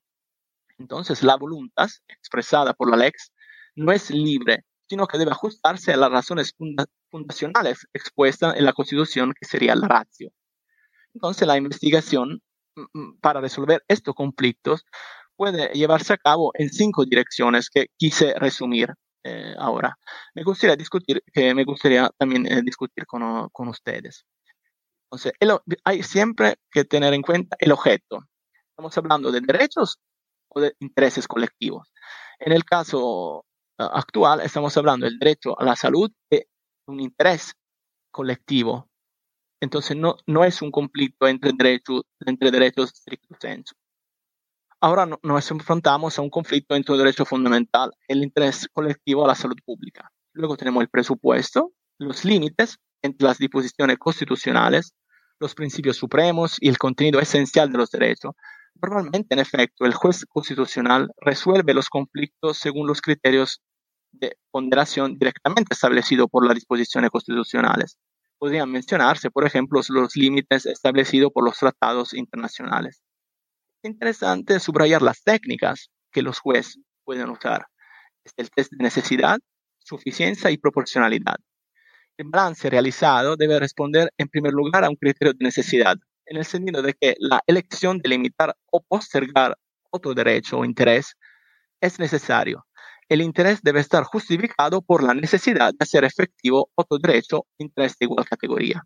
Entonces, 0.79 1.23
la 1.23 1.37
voluntad 1.37 1.91
expresada 2.09 2.73
por 2.73 2.91
la 2.91 2.97
lex 2.97 3.31
no 3.75 3.93
es 3.93 4.09
libre, 4.11 4.65
sino 4.89 5.07
que 5.07 5.19
debe 5.19 5.33
ajustarse 5.33 5.93
a 5.93 5.99
las 5.99 6.11
razones 6.11 6.55
fundacionales 7.11 7.87
expuestas 7.93 8.57
en 8.57 8.65
la 8.65 8.73
Constitución, 8.73 9.35
que 9.39 9.47
sería 9.47 9.75
la 9.75 9.87
ratio. 9.87 10.31
Entonces, 11.13 11.47
la 11.47 11.59
investigación 11.59 12.41
mm, 12.75 13.01
mm, 13.01 13.21
para 13.21 13.43
resolver 13.43 13.85
estos 13.87 14.15
conflictos 14.15 14.87
puede 15.37 15.75
llevarse 15.75 16.15
a 16.15 16.17
cabo 16.17 16.53
en 16.55 16.71
cinco 16.71 17.05
direcciones 17.05 17.69
que 17.69 17.89
quise 17.99 18.33
resumir 18.39 18.95
eh, 19.27 19.55
ahora. 19.59 19.99
Me 20.35 20.45
gustaría 20.45 20.77
discutir, 20.77 21.23
que 21.33 21.55
me 21.55 21.65
gustaría 21.65 22.09
también 22.17 22.47
eh, 22.47 22.62
discutir 22.62 23.07
con, 23.07 23.49
con, 23.51 23.69
ustedes. 23.69 24.25
Entonces, 25.05 25.33
hay 25.85 26.03
siempre 26.03 26.57
que 26.71 26.85
tener 26.85 27.12
en 27.15 27.23
cuenta 27.23 27.57
el 27.59 27.73
objeto. 27.73 28.21
Estamos 28.71 28.97
hablando 28.99 29.33
de 29.33 29.41
derechos 29.41 29.99
o 30.49 30.61
de 30.61 30.75
intereses 30.81 31.27
colectivos. 31.27 31.93
En 32.39 32.53
el 32.53 32.65
caso 32.65 33.45
uh, 33.79 33.83
actual, 33.83 34.41
estamos 34.43 34.77
hablando 34.77 35.07
del 35.07 35.19
derecho 35.19 35.59
a 35.59 35.65
la 35.65 35.77
salud 35.77 36.11
de 36.31 36.49
un 36.87 37.01
interés 37.01 37.55
colectivo. 38.11 38.89
Entonces, 39.61 39.97
no, 39.97 40.17
no 40.27 40.45
es 40.45 40.62
un 40.62 40.71
conflicto 40.71 41.27
entre 41.27 41.53
derechos, 41.53 42.03
entre 42.21 42.51
derechos 42.51 42.93
estricto 42.93 43.35
sensu. 43.41 43.75
Ahora 44.79 45.07
nos 45.07 45.51
enfrentamos 45.51 46.19
a 46.19 46.23
un 46.23 46.29
conflicto 46.29 46.77
entre 46.77 46.93
el 46.93 46.99
derecho 46.99 47.25
fundamental, 47.25 47.93
el 48.09 48.23
interés 48.23 48.69
colectivo 48.71 49.25
a 49.25 49.29
la 49.29 49.35
salud 49.35 49.57
pública. 49.65 50.12
Luego 50.35 50.55
tenemos 50.59 50.83
el 50.83 50.91
presupuesto, 50.91 51.73
los 51.99 52.27
límites 52.27 52.77
entre 53.01 53.27
las 53.27 53.39
disposiciones 53.39 53.97
constitucionales, 53.97 54.93
los 55.41 55.55
principios 55.55 55.97
supremos 55.97 56.59
y 56.61 56.69
el 56.69 56.77
contenido 56.77 57.21
esencial 57.21 57.73
de 57.73 57.79
los 57.79 57.91
derechos. 57.91 58.35
Normalmente, 58.75 59.29
en 59.31 59.39
efecto, 59.39 59.87
el 59.87 59.95
juez 59.95 60.27
constitucional 60.27 61.11
resuelve 61.23 61.73
los 61.73 61.89
conflictos 61.89 62.59
según 62.59 62.87
los 62.87 63.01
criterios 63.01 63.62
de 64.12 64.37
ponderación 64.51 65.17
directamente 65.19 65.73
establecidos 65.73 66.29
por 66.31 66.47
las 66.47 66.55
disposiciones 66.55 67.09
constitucionales. 67.09 67.97
Podrían 68.39 68.71
mencionarse, 68.71 69.31
por 69.31 69.47
ejemplo, 69.47 69.81
los 69.89 70.17
límites 70.17 70.67
establecidos 70.67 71.33
por 71.33 71.45
los 71.45 71.57
tratados 71.57 72.12
internacionales 72.12 73.01
interesante 73.87 74.61
subrayar 74.61 75.03
las 75.03 75.22
técnicas 75.22 75.90
que 76.12 76.22
los 76.22 76.38
jueces 76.38 76.79
pueden 77.05 77.31
usar. 77.31 77.66
Es 78.25 78.33
el 78.37 78.51
test 78.51 78.72
de 78.72 78.83
necesidad, 78.83 79.38
suficiencia 79.79 80.51
y 80.51 80.59
proporcionalidad. 80.59 81.37
El 82.16 82.29
balance 82.31 82.70
realizado 82.70 83.37
debe 83.37 83.61
responder 83.61 84.11
en 84.16 84.29
primer 84.29 84.53
lugar 84.53 84.85
a 84.85 84.88
un 84.88 84.96
criterio 84.96 85.35
de 85.35 85.44
necesidad, 85.44 85.96
en 86.27 86.38
el 86.38 86.44
sentido 86.44 86.83
de 86.83 86.94
que 86.94 87.14
la 87.18 87.40
elección 87.46 87.99
de 87.99 88.09
limitar 88.09 88.57
o 88.70 88.83
postergar 88.83 89.57
otro 89.90 90.14
derecho 90.14 90.59
o 90.59 90.64
interés 90.64 91.14
es 91.81 91.99
necesario. 91.99 92.66
El 93.09 93.20
interés 93.20 93.61
debe 93.62 93.81
estar 93.81 94.03
justificado 94.03 94.83
por 94.83 95.03
la 95.03 95.14
necesidad 95.14 95.72
de 95.72 95.79
hacer 95.83 96.05
efectivo 96.05 96.70
otro 96.75 96.99
derecho 96.99 97.38
o 97.38 97.46
interés 97.59 97.96
de 97.99 98.07
igual 98.07 98.25
categoría. 98.25 98.83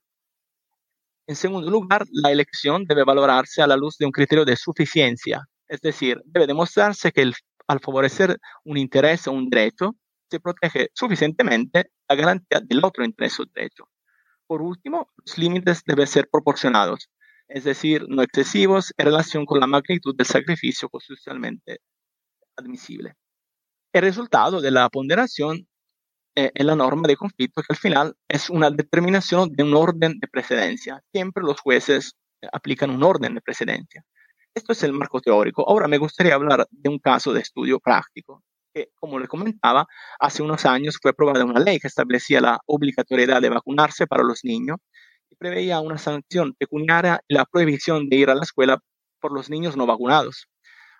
En 1.30 1.36
segundo 1.36 1.70
lugar, 1.70 2.06
la 2.10 2.32
elección 2.32 2.86
debe 2.86 3.04
valorarse 3.04 3.62
a 3.62 3.68
la 3.68 3.76
luz 3.76 3.96
de 3.96 4.04
un 4.04 4.10
criterio 4.10 4.44
de 4.44 4.56
suficiencia, 4.56 5.46
es 5.68 5.80
decir, 5.80 6.20
debe 6.24 6.48
demostrarse 6.48 7.12
que 7.12 7.22
al 7.68 7.78
favorecer 7.78 8.36
un 8.64 8.76
interés 8.76 9.28
o 9.28 9.30
un 9.30 9.48
derecho, 9.48 9.94
se 10.28 10.40
protege 10.40 10.88
suficientemente 10.92 11.92
la 12.08 12.16
garantía 12.16 12.58
del 12.58 12.84
otro 12.84 13.04
interés 13.04 13.38
o 13.38 13.44
derecho. 13.44 13.84
Por 14.48 14.60
último, 14.60 15.08
los 15.24 15.38
límites 15.38 15.84
deben 15.86 16.08
ser 16.08 16.28
proporcionados, 16.28 17.08
es 17.46 17.62
decir, 17.62 18.06
no 18.08 18.22
excesivos 18.22 18.92
en 18.96 19.06
relación 19.06 19.46
con 19.46 19.60
la 19.60 19.68
magnitud 19.68 20.16
del 20.16 20.26
sacrificio 20.26 20.88
constitucionalmente 20.88 21.78
admisible. 22.56 23.14
El 23.92 24.02
resultado 24.02 24.60
de 24.60 24.72
la 24.72 24.88
ponderación 24.88 25.68
eh, 26.40 26.52
en 26.54 26.66
la 26.66 26.74
norma 26.74 27.06
de 27.06 27.16
conflicto 27.16 27.60
que 27.60 27.74
al 27.74 27.76
final 27.76 28.16
es 28.26 28.48
una 28.48 28.70
determinación 28.70 29.50
de 29.52 29.62
un 29.62 29.74
orden 29.74 30.18
de 30.18 30.26
precedencia. 30.26 31.02
Siempre 31.12 31.44
los 31.44 31.60
jueces 31.60 32.14
eh, 32.40 32.48
aplican 32.50 32.88
un 32.88 33.02
orden 33.02 33.34
de 33.34 33.42
precedencia. 33.42 34.02
Esto 34.54 34.72
es 34.72 34.82
el 34.84 34.94
marco 34.94 35.20
teórico. 35.20 35.68
Ahora 35.68 35.86
me 35.86 35.98
gustaría 35.98 36.34
hablar 36.34 36.66
de 36.70 36.88
un 36.88 36.98
caso 36.98 37.34
de 37.34 37.40
estudio 37.40 37.78
práctico, 37.78 38.42
que 38.72 38.88
como 38.94 39.18
le 39.18 39.28
comentaba, 39.28 39.86
hace 40.18 40.42
unos 40.42 40.64
años 40.64 40.98
fue 41.02 41.10
aprobada 41.10 41.44
una 41.44 41.60
ley 41.60 41.78
que 41.78 41.88
establecía 41.88 42.40
la 42.40 42.58
obligatoriedad 42.64 43.42
de 43.42 43.50
vacunarse 43.50 44.06
para 44.06 44.22
los 44.22 44.42
niños 44.42 44.78
y 45.28 45.36
preveía 45.36 45.80
una 45.80 45.98
sanción 45.98 46.54
pecuniaria 46.54 47.20
y 47.28 47.34
la 47.34 47.44
prohibición 47.44 48.08
de 48.08 48.16
ir 48.16 48.30
a 48.30 48.34
la 48.34 48.44
escuela 48.44 48.82
por 49.20 49.32
los 49.32 49.50
niños 49.50 49.76
no 49.76 49.84
vacunados. 49.84 50.48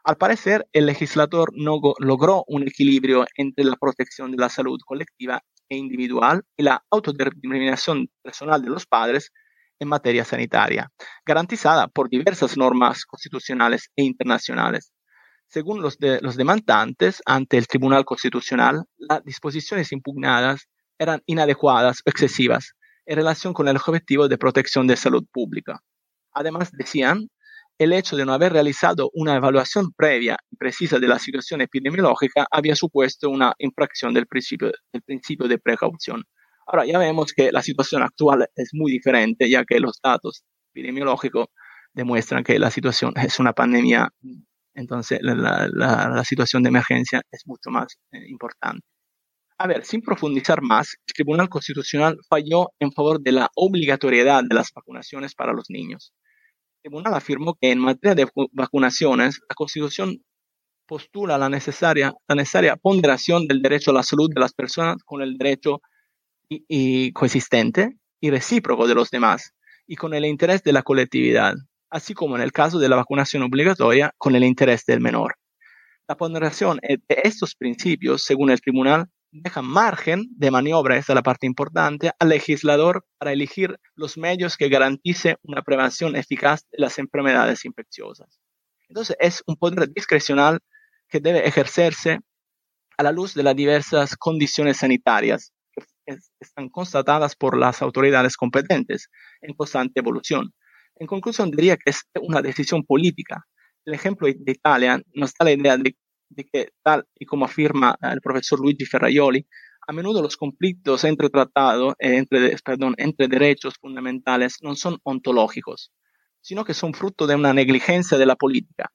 Al 0.03 0.17
parecer, 0.17 0.67
el 0.73 0.87
legislador 0.87 1.53
no 1.55 1.79
logró 1.99 2.45
un 2.47 2.63
equilibrio 2.63 3.27
entre 3.37 3.65
la 3.65 3.77
protección 3.77 4.31
de 4.31 4.39
la 4.39 4.49
salud 4.49 4.79
colectiva 4.85 5.43
e 5.69 5.77
individual 5.77 6.43
y 6.57 6.63
la 6.63 6.83
autodeterminación 6.91 8.09
personal 8.23 8.63
de 8.63 8.71
los 8.71 8.87
padres 8.87 9.31
en 9.79 9.89
materia 9.89 10.25
sanitaria, 10.25 10.91
garantizada 11.25 11.89
por 11.89 12.09
diversas 12.09 12.57
normas 12.57 13.05
constitucionales 13.05 13.91
e 13.97 14.03
internacionales. 14.05 14.93
Según 15.49 15.83
los, 15.83 15.99
los 16.01 16.37
demandantes 16.37 17.23
ante 17.27 17.59
el 17.59 17.67
Tribunal 17.67 18.05
Constitucional, 18.05 18.85
las 18.97 19.23
disposiciones 19.25 19.93
impugnadas 19.93 20.69
eran 20.99 21.23
inadecuadas 21.27 22.01
o 22.07 22.11
excesivas 22.11 22.73
en 23.05 23.17
relación 23.17 23.53
con 23.53 23.69
el 23.69 23.77
objetivo 23.77 24.29
de 24.29 24.39
protección 24.39 24.87
de 24.87 24.97
salud 24.97 25.25
pública. 25.33 25.81
Además, 26.33 26.71
decían 26.73 27.29
el 27.81 27.95
hecho 27.95 28.15
de 28.15 28.27
no 28.27 28.35
haber 28.35 28.53
realizado 28.53 29.11
una 29.15 29.37
evaluación 29.37 29.91
previa 29.97 30.37
y 30.51 30.57
precisa 30.57 30.99
de 30.99 31.09
la 31.09 31.19
situación 31.19 31.63
epidemiológica 31.63 32.47
había 32.51 32.77
supuesto 32.77 33.31
una 33.31 33.55
infracción 33.59 34.13
del 34.13 34.27
principio, 34.27 34.71
del 34.93 35.01
principio 35.01 35.49
de 35.49 35.57
precaución. 35.57 36.23
Ahora 36.67 36.85
ya 36.85 36.99
vemos 36.99 37.33
que 37.33 37.51
la 37.51 37.63
situación 37.63 38.03
actual 38.03 38.47
es 38.55 38.69
muy 38.75 38.93
diferente, 38.93 39.49
ya 39.49 39.65
que 39.65 39.81
los 39.81 39.99
datos 40.03 40.45
epidemiológicos 40.75 41.47
demuestran 41.95 42.45
que 42.45 42.59
la 42.59 42.71
situación 42.71 43.15
es 43.17 43.39
una 43.39 43.55
pandemia, 43.55 44.11
entonces 44.75 45.19
la, 45.23 46.23
situación 46.25 46.63
de 46.63 46.69
emergencia 46.69 47.23
es 47.33 47.47
mucho 47.47 47.71
más 47.71 47.97
eh, 48.13 48.29
importante. 48.29 48.87
A 49.57 49.67
ver, 49.67 49.87
sin 49.87 50.03
profundizar 50.03 50.61
más, 50.61 50.97
el 51.07 51.15
Tribunal 51.15 51.49
Constitucional 51.49 52.19
falló 52.29 52.73
en 52.79 52.93
favor 52.93 53.23
de 53.23 53.33
la 53.33 53.49
obligatoriedad 53.57 54.43
de 54.47 54.55
las 54.55 54.71
vacunaciones 54.71 55.35
para 55.35 55.55
los 55.55 55.71
niños 55.71 56.13
tribunal 56.83 57.15
afirmó 57.15 57.55
que 57.61 57.71
en 57.71 57.79
materia 57.79 58.15
de 58.15 58.29
vacunaciones, 58.53 59.41
la 59.49 59.55
Constitución 59.55 60.23
postula 60.87 61.39
la 61.39 61.49
necesaria, 61.49 62.13
ponderación 62.83 63.47
del 63.47 63.63
derecho 63.63 63.91
a 63.93 63.95
la 63.95 64.03
salud 64.03 64.29
de 64.35 64.41
las 64.41 64.53
personas 64.53 64.97
con 65.05 65.23
el 65.23 65.37
derecho 65.39 65.81
coexistente 67.15 67.97
y 68.21 68.31
recíproco 68.31 68.89
de 68.89 68.95
los 68.95 69.11
demás 69.11 69.53
y 69.87 69.97
con 69.97 70.15
el 70.15 70.25
interés 70.25 70.63
de 70.65 70.73
la 70.73 70.83
colectividad, 70.83 71.55
así 71.91 72.13
como 72.13 72.37
en 72.37 72.43
el 72.43 72.51
caso 72.53 72.79
de 72.79 72.89
la 72.89 72.97
vacunación 72.97 73.43
obligatoria 73.45 74.13
con 74.19 74.35
el 74.35 74.43
interés 74.43 74.85
del 74.85 75.01
menor. 75.01 75.37
La 76.09 76.17
ponderación 76.17 76.81
de 76.83 77.21
estos 77.23 77.55
principios, 77.55 78.25
según 78.25 78.51
el 78.51 78.61
tribunal, 78.61 79.07
deja 79.33 79.63
margen 79.63 80.27
de 80.31 80.51
maniobra, 80.51 80.97
esta 80.97 81.13
es 81.13 81.15
la 81.15 81.23
parte 81.23 81.47
importante, 81.47 82.11
al 82.19 82.29
legislador 82.29 83.07
para 83.19 83.33
elegir 83.33 83.79
los 83.95 84.19
medios 84.19 84.57
que 84.57 84.69
garantice 84.69 85.37
una 85.43 85.63
prevención 85.63 86.17
eficaz 86.17 86.67
de 86.71 86.79
las 86.79 86.99
enfermedades 86.99 87.65
infecciosas. 87.65 88.41
Entonces, 88.89 89.17
es 89.21 89.43
un 89.47 89.57
poder 89.57 89.89
discrecional 89.93 90.59
que 91.09 91.21
debe 91.21 91.47
ejercerse 91.47 92.19
a 92.97 93.03
la 93.03 93.13
luz 93.13 93.35
de 93.35 93.43
las 93.43 93.57
diversas 93.57 94.17
condiciones 94.17 94.79
sanitarias 94.79 95.53
que 96.05 96.17
están 96.41 96.69
constatadas 96.69 97.37
por 97.37 97.57
las 97.57 97.83
autoridades 97.83 98.37
competentes 98.37 99.09
en 99.41 99.55
constante 99.55 100.01
evolución. 100.01 100.53
En 100.97 101.07
conclusión, 101.07 101.51
diría 101.51 101.77
que 101.77 101.91
es 101.91 102.03
una 102.21 102.43
decisión 102.43 102.85
política. 102.85 103.47
El 103.85 103.95
ejemplo 103.95 104.27
de 104.27 104.53
Italia 104.53 105.01
nos 105.15 105.33
da 105.35 105.45
la 105.47 105.53
idea 105.53 105.77
de 105.77 105.97
de 106.31 106.49
que, 106.51 106.71
tal 106.83 107.07
y 107.19 107.27
como 107.27 107.45
afirma 107.45 107.97
eh, 108.01 108.09
el 108.13 108.21
profesor 108.21 108.61
Luigi 108.61 108.87
Ferraioli, 108.87 109.47
a 109.87 109.93
menudo 109.93 110.23
los 110.23 110.37
conflictos 110.37 111.05
entre 111.05 111.29
tratados, 111.29 111.95
eh, 111.99 112.17
entre, 112.17 112.57
perdón, 112.65 112.95
entre 112.97 113.29
derechos 113.29 113.75
fundamentales 113.81 114.59
no 114.63 114.75
son 114.77 114.99
ontológicos, 115.03 115.93
sino 116.41 116.65
que 116.65 116.75
son 116.75 116.95
fruto 116.95 117.27
de 117.27 117.35
una 117.35 117.53
negligencia 117.53 118.17
de 118.17 118.27
la 118.27 118.37
política, 118.37 118.91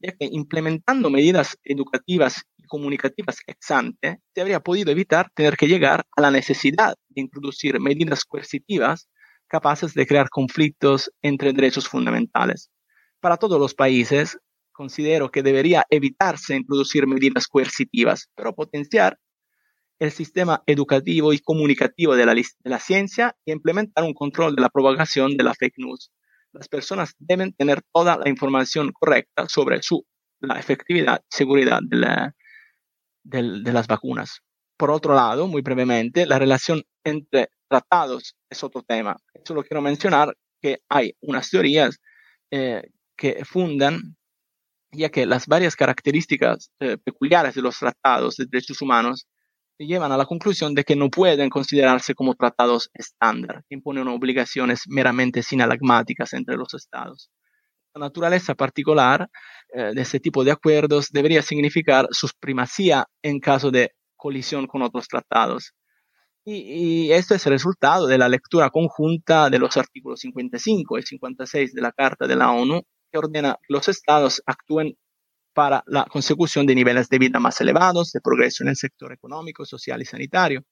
ya 0.00 0.12
que 0.12 0.28
implementando 0.30 1.10
medidas 1.10 1.58
educativas 1.62 2.42
y 2.56 2.64
comunicativas 2.64 3.38
ex 3.46 3.70
ante, 3.70 4.20
se 4.34 4.40
habría 4.40 4.60
podido 4.60 4.90
evitar 4.90 5.30
tener 5.34 5.56
que 5.56 5.68
llegar 5.68 6.06
a 6.16 6.22
la 6.22 6.30
necesidad 6.30 6.94
de 7.08 7.20
introducir 7.20 7.78
medidas 7.78 8.24
coercitivas 8.24 9.08
capaces 9.46 9.94
de 9.94 10.06
crear 10.06 10.30
conflictos 10.30 11.10
entre 11.22 11.52
derechos 11.52 11.88
fundamentales. 11.88 12.70
Para 13.20 13.36
todos 13.36 13.60
los 13.60 13.74
países, 13.74 14.38
considero 14.80 15.30
que 15.30 15.42
debería 15.42 15.84
evitarse 15.90 16.56
introducir 16.56 17.06
medidas 17.06 17.46
coercitivas, 17.48 18.30
pero 18.34 18.54
potenciar 18.54 19.18
el 19.98 20.10
sistema 20.10 20.62
educativo 20.64 21.34
y 21.34 21.38
comunicativo 21.38 22.16
de 22.16 22.24
la, 22.24 22.34
de 22.34 22.70
la 22.70 22.78
ciencia 22.78 23.36
y 23.44 23.52
implementar 23.52 24.04
un 24.04 24.14
control 24.14 24.56
de 24.56 24.62
la 24.62 24.70
propagación 24.70 25.36
de 25.36 25.44
la 25.44 25.52
fake 25.52 25.76
news. 25.76 26.10
Las 26.54 26.66
personas 26.68 27.14
deben 27.18 27.52
tener 27.52 27.82
toda 27.92 28.16
la 28.16 28.30
información 28.30 28.90
correcta 28.92 29.46
sobre 29.50 29.82
su, 29.82 30.06
la 30.40 30.58
efectividad 30.58 31.20
y 31.30 31.36
seguridad 31.36 31.80
de, 31.82 31.96
la, 31.98 32.34
de, 33.22 33.60
de 33.60 33.72
las 33.74 33.86
vacunas. 33.86 34.40
Por 34.78 34.90
otro 34.90 35.14
lado, 35.14 35.46
muy 35.46 35.60
brevemente, 35.60 36.24
la 36.24 36.38
relación 36.38 36.82
entre 37.04 37.50
tratados 37.68 38.34
es 38.48 38.64
otro 38.64 38.82
tema. 38.82 39.14
Solo 39.44 39.62
quiero 39.62 39.82
mencionar 39.82 40.34
que 40.62 40.78
hay 40.88 41.12
unas 41.20 41.50
teorías 41.50 41.98
eh, 42.50 42.82
que 43.14 43.44
fundan, 43.44 44.16
ya 44.92 45.10
que 45.10 45.26
las 45.26 45.46
varias 45.46 45.76
características 45.76 46.70
eh, 46.80 46.98
peculiares 46.98 47.54
de 47.54 47.62
los 47.62 47.78
tratados 47.78 48.36
de 48.36 48.46
derechos 48.46 48.82
humanos 48.82 49.26
llevan 49.78 50.12
a 50.12 50.16
la 50.16 50.26
conclusión 50.26 50.74
de 50.74 50.84
que 50.84 50.96
no 50.96 51.10
pueden 51.10 51.48
considerarse 51.48 52.14
como 52.14 52.34
tratados 52.34 52.90
estándar, 52.92 53.64
que 53.68 53.76
imponen 53.76 54.08
obligaciones 54.08 54.82
meramente 54.88 55.42
sinalagmáticas 55.42 56.32
entre 56.34 56.56
los 56.56 56.74
estados. 56.74 57.30
La 57.94 58.00
naturaleza 58.00 58.54
particular 58.54 59.28
eh, 59.72 59.92
de 59.94 60.02
este 60.02 60.20
tipo 60.20 60.44
de 60.44 60.52
acuerdos 60.52 61.08
debería 61.10 61.42
significar 61.42 62.06
su 62.10 62.28
primacía 62.38 63.06
en 63.22 63.40
caso 63.40 63.70
de 63.70 63.92
colisión 64.16 64.66
con 64.66 64.82
otros 64.82 65.08
tratados. 65.08 65.72
Y, 66.44 67.06
y, 67.06 67.12
esto 67.12 67.34
es 67.34 67.44
el 67.46 67.52
resultado 67.52 68.06
de 68.06 68.18
la 68.18 68.28
lectura 68.28 68.70
conjunta 68.70 69.50
de 69.50 69.58
los 69.58 69.76
artículos 69.76 70.20
55 70.20 70.98
y 70.98 71.02
56 71.02 71.74
de 71.74 71.82
la 71.82 71.92
Carta 71.92 72.26
de 72.26 72.36
la 72.36 72.50
ONU, 72.52 72.82
que 73.10 73.18
ordena 73.18 73.56
que 73.60 73.72
los 73.72 73.88
estados 73.88 74.42
actúen 74.46 74.96
para 75.52 75.82
la 75.86 76.04
consecución 76.04 76.66
de 76.66 76.74
niveles 76.74 77.08
de 77.08 77.18
vida 77.18 77.40
más 77.40 77.60
elevados, 77.60 78.12
de 78.12 78.20
progreso 78.20 78.62
en 78.62 78.70
el 78.70 78.76
sector 78.76 79.12
económico, 79.12 79.64
social 79.64 80.00
y 80.00 80.04
sanitario, 80.04 80.62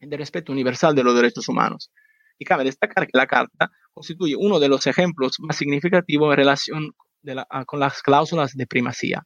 y 0.00 0.08
de 0.08 0.16
respeto 0.16 0.52
universal 0.52 0.94
de 0.94 1.04
los 1.04 1.14
derechos 1.14 1.48
humanos. 1.48 1.90
Y 2.38 2.44
cabe 2.44 2.64
destacar 2.64 3.06
que 3.06 3.16
la 3.16 3.26
Carta 3.26 3.70
constituye 3.92 4.34
uno 4.36 4.60
de 4.60 4.68
los 4.68 4.86
ejemplos 4.86 5.36
más 5.40 5.56
significativos 5.56 6.32
en 6.32 6.36
relación 6.36 6.92
la, 7.22 7.46
con 7.66 7.80
las 7.80 8.02
cláusulas 8.02 8.54
de 8.54 8.66
primacía. 8.66 9.24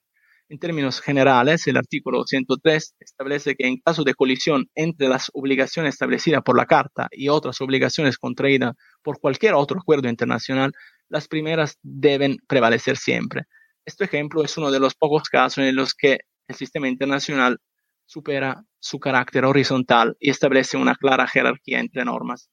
En 0.49 0.59
términos 0.59 1.01
generales, 1.01 1.67
el 1.67 1.79
artículo 1.79 2.25
103 2.25 2.97
establece 3.01 3.55
que 3.55 3.67
en 3.67 3.81
caso 3.81 4.05
de 4.05 4.15
colisión 4.15 4.67
entre 4.75 5.09
las 5.09 5.31
obligaciones 5.33 5.95
establecidas 5.95 6.43
por 6.43 6.59
la 6.59 6.67
Carta 6.67 7.09
y 7.11 7.29
otras 7.29 7.61
obligaciones 7.63 8.19
contraídas 8.19 8.75
por 9.03 9.19
cualquier 9.19 9.55
otro 9.55 9.81
acuerdo 9.81 10.11
internacional, 10.11 10.73
las 11.13 11.29
primeras 11.29 11.79
deben 11.83 12.39
prevalecer 12.49 12.97
siempre. 12.97 13.43
Este 13.85 14.05
ejemplo 14.05 14.43
es 14.43 14.57
uno 14.57 14.71
de 14.71 14.81
los 14.81 14.95
pocos 14.95 15.29
casos 15.29 15.59
en 15.59 15.77
los 15.77 15.95
que 15.95 16.21
el 16.49 16.57
sistema 16.57 16.89
internacional 16.89 17.59
supera 18.07 18.65
su 18.79 18.99
carácter 18.99 19.45
horizontal 19.45 20.17
y 20.19 20.31
establece 20.31 20.79
una 20.79 20.95
clara 20.95 21.29
jerarquía 21.29 21.81
entre 21.81 22.05
normas. 22.05 22.51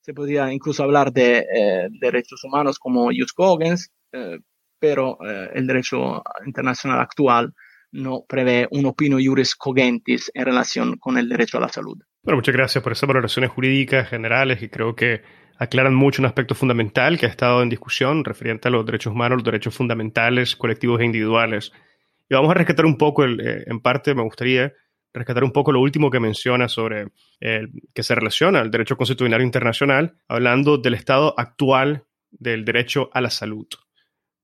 Se 0.00 0.14
podría 0.14 0.50
incluso 0.50 0.82
hablar 0.82 1.12
de 1.12 1.38
eh, 1.40 1.88
derechos 2.00 2.42
humanos 2.44 2.78
como 2.78 3.10
Jus 3.12 3.34
Cogens, 3.34 3.90
eh, 4.12 4.38
pero 4.78 5.18
eh, 5.22 5.50
el 5.54 5.66
derecho 5.66 6.22
internacional 6.46 7.00
actual 7.00 7.52
no 7.92 8.24
prevé 8.26 8.68
un 8.70 8.86
opino 8.86 9.18
juris 9.22 9.54
cogentis 9.54 10.30
en 10.32 10.46
relación 10.46 10.96
con 10.96 11.18
el 11.18 11.28
derecho 11.28 11.58
a 11.58 11.60
la 11.60 11.68
salud. 11.68 11.98
Bueno, 12.22 12.38
muchas 12.38 12.54
gracias 12.54 12.82
por 12.82 12.92
esas 12.92 13.06
valoraciones 13.06 13.50
jurídicas 13.50 14.08
generales 14.08 14.62
y 14.62 14.70
creo 14.70 14.94
que 14.94 15.22
aclaran 15.58 15.94
mucho 15.94 16.22
un 16.22 16.26
aspecto 16.26 16.54
fundamental 16.54 17.18
que 17.18 17.26
ha 17.26 17.28
estado 17.28 17.62
en 17.62 17.68
discusión 17.68 18.24
referente 18.24 18.68
a 18.68 18.70
los 18.70 18.86
derechos 18.86 19.12
humanos, 19.12 19.38
los 19.38 19.44
derechos 19.44 19.74
fundamentales, 19.74 20.56
colectivos 20.56 21.00
e 21.00 21.04
individuales. 21.04 21.72
Y 22.30 22.34
vamos 22.34 22.50
a 22.50 22.54
rescatar 22.54 22.86
un 22.86 22.96
poco, 22.96 23.24
eh, 23.24 23.64
en 23.66 23.80
parte 23.80 24.14
me 24.14 24.22
gustaría 24.22 24.72
rescatar 25.12 25.42
un 25.42 25.52
poco 25.52 25.72
lo 25.72 25.80
último 25.80 26.10
que 26.10 26.20
menciona 26.20 26.68
sobre 26.68 27.08
el, 27.40 27.70
que 27.92 28.02
se 28.02 28.14
relaciona 28.14 28.60
al 28.60 28.70
derecho 28.70 28.96
constitucional 28.96 29.42
internacional, 29.42 30.16
hablando 30.28 30.78
del 30.78 30.94
estado 30.94 31.34
actual 31.36 32.04
del 32.30 32.64
derecho 32.64 33.10
a 33.12 33.20
la 33.20 33.30
salud. 33.30 33.66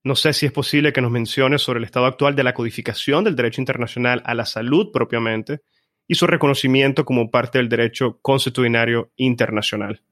No 0.02 0.16
sé 0.16 0.32
si 0.32 0.46
es 0.46 0.52
posible 0.52 0.92
que 0.92 1.00
nos 1.00 1.10
mencione 1.10 1.58
sobre 1.58 1.78
el 1.78 1.84
estado 1.84 2.06
actual 2.06 2.34
de 2.34 2.44
la 2.44 2.54
codificación 2.54 3.24
del 3.24 3.36
derecho 3.36 3.60
internacional 3.60 4.20
a 4.24 4.34
la 4.34 4.46
salud 4.46 4.90
propiamente 4.92 5.60
y 6.08 6.16
su 6.16 6.26
reconocimiento 6.26 7.04
como 7.04 7.30
parte 7.30 7.58
del 7.58 7.68
derecho 7.68 8.18
constitucional 8.20 9.08
internacional. 9.16 10.02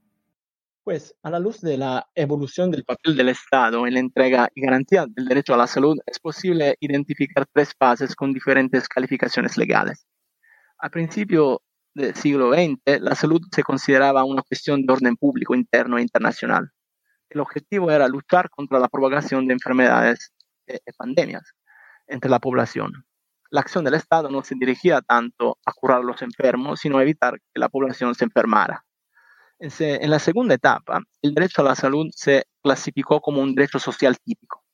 Pues 0.84 1.14
a 1.22 1.30
la 1.30 1.38
luz 1.38 1.60
de 1.60 1.78
la 1.78 2.08
evolución 2.16 2.72
del 2.72 2.82
papel 2.82 3.16
del 3.16 3.28
Estado 3.28 3.86
en 3.86 3.94
la 3.94 4.00
entrega 4.00 4.48
y 4.52 4.62
garantía 4.62 5.06
del 5.08 5.26
derecho 5.26 5.54
a 5.54 5.56
la 5.56 5.68
salud, 5.68 5.96
es 6.06 6.18
posible 6.18 6.76
identificar 6.80 7.46
tres 7.52 7.72
fases 7.78 8.16
con 8.16 8.32
diferentes 8.32 8.88
calificaciones 8.88 9.56
legales. 9.56 10.08
A 10.78 10.90
principio 10.90 11.62
del 11.94 12.16
siglo 12.16 12.52
XX, 12.52 13.00
la 13.00 13.14
salud 13.14 13.40
se 13.54 13.62
consideraba 13.62 14.24
una 14.24 14.42
cuestión 14.42 14.84
de 14.84 14.92
orden 14.92 15.14
público 15.14 15.54
interno 15.54 15.98
e 15.98 16.02
internacional. 16.02 16.72
El 17.30 17.38
objetivo 17.38 17.92
era 17.92 18.08
luchar 18.08 18.50
contra 18.50 18.80
la 18.80 18.88
propagación 18.88 19.46
de 19.46 19.52
enfermedades 19.52 20.32
y 20.66 20.92
pandemias 20.98 21.54
entre 22.08 22.28
la 22.28 22.40
población. 22.40 23.06
La 23.50 23.60
acción 23.60 23.84
del 23.84 23.94
Estado 23.94 24.30
no 24.30 24.42
se 24.42 24.56
dirigía 24.58 25.00
tanto 25.00 25.58
a 25.64 25.72
curar 25.74 25.98
a 26.00 26.04
los 26.04 26.22
enfermos, 26.22 26.80
sino 26.80 26.98
a 26.98 27.02
evitar 27.02 27.38
que 27.54 27.60
la 27.60 27.68
población 27.68 28.16
se 28.16 28.24
enfermara. 28.24 28.84
En 29.64 30.10
la 30.10 30.18
segunda 30.18 30.54
etapa, 30.54 31.00
el 31.22 31.34
derecho 31.34 31.62
a 31.62 31.64
la 31.64 31.76
salud 31.76 32.08
se 32.12 32.46
clasificó 32.64 33.20
como 33.20 33.40
un 33.40 33.54
derecho 33.54 33.78
social 33.78 34.18
típico. 34.18 34.64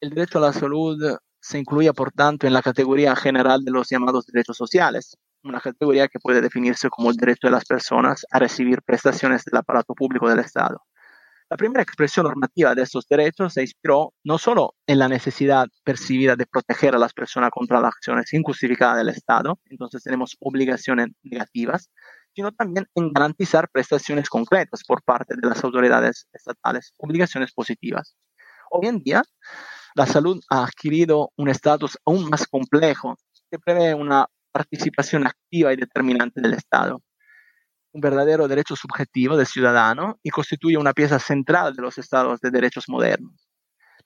El 0.00 0.10
derecho 0.10 0.38
a 0.38 0.40
la 0.40 0.52
salud 0.52 0.98
se 1.40 1.58
incluía, 1.60 1.92
por 1.92 2.10
tanto, 2.10 2.48
en 2.48 2.52
la 2.52 2.60
categoría 2.62 3.14
general 3.14 3.64
de 3.64 3.70
los 3.70 3.88
llamados 3.88 4.26
derechos 4.26 4.56
sociales, 4.56 5.16
una 5.44 5.60
categoría 5.60 6.08
que 6.08 6.18
puede 6.18 6.40
definirse 6.40 6.90
como 6.90 7.10
el 7.10 7.16
derecho 7.16 7.46
de 7.46 7.52
las 7.52 7.64
personas 7.64 8.26
a 8.32 8.40
recibir 8.40 8.82
prestaciones 8.82 9.44
del 9.44 9.56
aparato 9.56 9.94
público 9.94 10.28
del 10.28 10.40
Estado. 10.40 10.82
La 11.48 11.56
primera 11.56 11.84
expresión 11.84 12.24
normativa 12.24 12.74
de 12.74 12.82
estos 12.82 13.06
derechos 13.06 13.54
se 13.54 13.62
inspiró 13.62 14.14
no 14.24 14.36
solo 14.36 14.74
en 14.88 14.98
la 14.98 15.08
necesidad 15.08 15.68
percibida 15.84 16.34
de 16.34 16.46
proteger 16.46 16.96
a 16.96 16.98
las 16.98 17.12
personas 17.12 17.50
contra 17.50 17.80
las 17.80 17.94
acciones 17.94 18.32
injustificadas 18.32 18.96
del 18.96 19.10
Estado, 19.10 19.60
entonces 19.66 20.02
tenemos 20.02 20.36
obligaciones 20.40 21.06
negativas, 21.22 21.88
sino 22.38 22.52
también 22.52 22.86
en 22.94 23.12
garantizar 23.12 23.68
prestaciones 23.68 24.28
concretas 24.28 24.84
por 24.86 25.02
parte 25.02 25.34
de 25.36 25.48
las 25.48 25.64
autoridades 25.64 26.28
estatales, 26.32 26.94
obligaciones 26.98 27.52
positivas. 27.52 28.14
Hoy 28.70 28.86
en 28.86 29.02
día, 29.02 29.24
la 29.96 30.06
salud 30.06 30.40
ha 30.48 30.62
adquirido 30.62 31.32
un 31.36 31.48
estatus 31.48 31.98
aún 32.06 32.30
más 32.30 32.46
complejo 32.46 33.16
que 33.50 33.58
prevé 33.58 33.92
una 33.92 34.28
participación 34.52 35.26
activa 35.26 35.72
y 35.72 35.76
determinante 35.78 36.40
del 36.40 36.54
Estado, 36.54 37.02
un 37.90 38.00
verdadero 38.00 38.46
derecho 38.46 38.76
subjetivo 38.76 39.36
del 39.36 39.48
ciudadano 39.48 40.20
y 40.22 40.30
constituye 40.30 40.76
una 40.76 40.92
pieza 40.92 41.18
central 41.18 41.74
de 41.74 41.82
los 41.82 41.98
estados 41.98 42.38
de 42.38 42.52
derechos 42.52 42.84
modernos. 42.86 43.47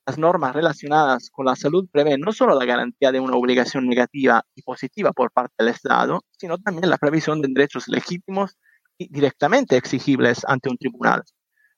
Las 0.05 0.19
normas 0.19 0.53
relacionadas 0.53 1.31
con 1.31 1.47
la 1.47 1.55
salud 1.55 1.89
prevén 1.93 2.21
no 2.21 2.33
solo 2.33 2.59
la 2.59 2.65
garantía 2.65 3.13
de 3.13 3.21
una 3.21 3.37
obligación 3.37 3.87
negativa 3.87 4.43
y 4.57 4.63
positiva 4.63 5.13
por 5.13 5.31
parte 5.31 5.55
del 5.59 5.69
Estado, 5.69 6.23
sino 6.37 6.59
también 6.59 6.91
la 6.91 6.99
previsión 6.99 7.41
de 7.41 7.49
derechos 7.49 7.87
legítimos 7.87 8.57
y 8.99 9.09
directamente 9.13 9.77
exigibles 9.77 10.45
ante 10.45 10.71
un 10.71 10.77
tribunal. 10.77 11.23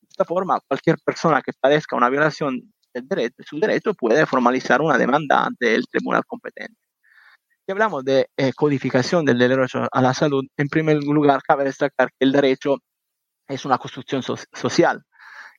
De 0.01 0.09
esta 0.09 0.25
forma, 0.25 0.59
cualquier 0.67 0.97
persona 1.05 1.43
que 1.43 1.53
padezca 1.53 1.97
una 1.97 2.09
violación 2.09 2.73
del 2.95 3.07
derecho, 3.07 3.35
de 3.37 3.45
su 3.45 3.59
derecho 3.59 3.93
puede 3.93 4.25
formalizar 4.25 4.81
una 4.81 4.97
demanda 4.97 5.45
ante 5.45 5.75
el 5.75 5.87
tribunal 5.87 6.25
competente. 6.25 6.81
Si 7.67 7.73
hablamos 7.73 8.05
de 8.05 8.31
eh, 8.39 8.53
codificación 8.55 9.27
del 9.27 9.39
derecho 9.39 9.87
a 9.91 10.01
la 10.01 10.15
salud, 10.15 10.45
en 10.57 10.69
primer 10.69 10.97
lugar 11.05 11.43
cabe 11.43 11.65
destacar 11.65 12.09
que 12.09 12.25
el 12.25 12.33
derecho 12.33 12.79
es 13.49 13.67
una 13.67 13.77
construcción 13.77 14.23
so 14.23 14.37
social 14.55 15.05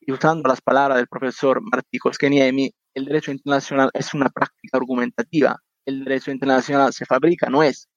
y 0.05 0.11
usando 0.11 0.47
las 0.47 0.61
palabras 0.61 0.97
del 0.97 1.07
profesor 1.07 1.61
Martí 1.61 1.97
Koskeniemi, 1.97 2.71
el 2.93 3.05
derecho 3.05 3.31
internacional 3.31 3.89
es 3.93 4.13
una 4.13 4.29
práctica 4.29 4.77
argumentativa. 4.77 5.57
El 5.85 6.03
derecho 6.03 6.31
internacional 6.31 6.93
se 6.93 7.05
fabrica, 7.05 7.49
no 7.49 7.63
es. 7.63 7.89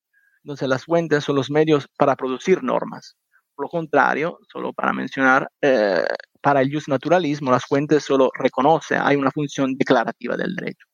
Entonces 0.42 0.68
las 0.68 0.84
fuentes 0.84 1.24
son 1.24 1.36
los 1.36 1.50
medios 1.50 1.86
para 1.98 2.16
producir 2.16 2.62
normas. 2.62 3.16
Por 3.54 3.66
lo 3.66 3.68
contrario, 3.68 4.38
solo 4.50 4.72
para 4.72 4.92
mencionar, 4.92 5.50
eh, 5.60 6.04
para 6.40 6.62
el 6.62 6.70
naturalismo, 6.86 7.50
las 7.50 7.64
fuentes 7.64 8.04
solo 8.04 8.30
reconocen, 8.34 9.00
hay 9.02 9.16
una 9.16 9.30
función 9.30 9.74
declarativa 9.76 10.36
del 10.36 10.54
derecho. 10.54 10.86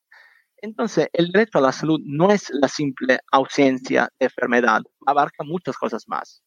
Entonces, 0.56 1.08
el 1.12 1.30
derecho 1.30 1.58
a 1.58 1.60
la 1.60 1.72
salud 1.72 2.00
no 2.04 2.30
es 2.30 2.48
la 2.50 2.68
simple 2.68 3.18
ausencia 3.30 4.08
de 4.18 4.26
enfermedad, 4.26 4.80
abarca 5.06 5.44
muchas 5.44 5.76
cosas 5.76 6.04
más. 6.06 6.42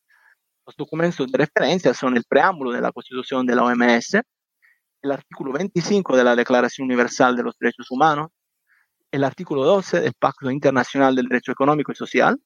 Los 0.65 0.75
documentos 0.75 1.31
de 1.31 1.37
referencia 1.37 1.93
son 1.93 2.17
el 2.17 2.23
preámbulo 2.27 2.71
de 2.71 2.81
la 2.81 2.91
Constitución 2.91 3.45
de 3.45 3.55
la 3.55 3.63
OMS, 3.63 4.17
el 5.01 5.11
artículo 5.11 5.53
25 5.53 6.15
de 6.17 6.23
la 6.23 6.35
Declaración 6.35 6.85
Universal 6.85 7.35
de 7.35 7.43
los 7.43 7.57
Derechos 7.59 7.91
Humanos, 7.91 8.29
el 9.11 9.23
artículo 9.23 9.63
12 9.63 10.01
del 10.01 10.13
Pacto 10.13 10.51
Internacional 10.51 11.15
del 11.15 11.27
Derecho 11.27 11.51
Económico 11.51 11.91
y 11.91 11.95
Social. 11.95 12.39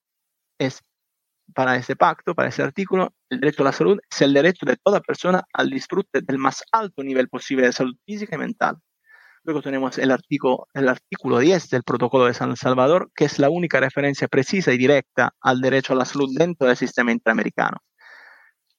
Es 0.60 0.82
para 1.54 1.76
ese 1.76 1.96
pacto, 1.96 2.34
para 2.36 2.50
ese 2.50 2.64
artículo, 2.64 3.14
el 3.30 3.40
derecho 3.40 3.64
a 3.64 3.66
la 3.66 3.72
salud 3.72 4.00
es 4.10 4.22
el 4.22 4.34
derecho 4.34 4.66
de 4.66 4.78
toda 4.78 5.02
persona 5.02 5.44
al 5.54 5.70
disfrute 5.70 6.22
del 6.22 6.38
más 6.38 6.64
alto 6.72 7.04
nivel 7.04 7.30
posible 7.30 7.66
de 7.66 7.74
salud 7.74 7.96
física 8.06 8.36
y 8.36 8.40
mental. 8.40 8.78
Luego 9.44 9.62
tenemos 9.62 9.98
el 9.98 10.12
artículo, 10.12 10.68
el 10.74 10.88
artículo 10.88 11.40
10 11.40 11.70
del 11.70 11.84
Protocolo 11.84 12.26
de 12.26 12.36
San 12.36 12.56
Salvador, 12.56 13.12
que 13.16 13.26
es 13.26 13.40
la 13.40 13.50
única 13.50 13.80
referencia 13.80 14.28
precisa 14.28 14.72
y 14.72 14.78
directa 14.78 15.34
al 15.42 15.62
derecho 15.62 15.94
a 15.94 15.96
la 15.96 16.06
salud 16.06 16.30
dentro 16.38 16.68
del 16.68 16.78
sistema 16.78 17.12
interamericano. 17.12 17.78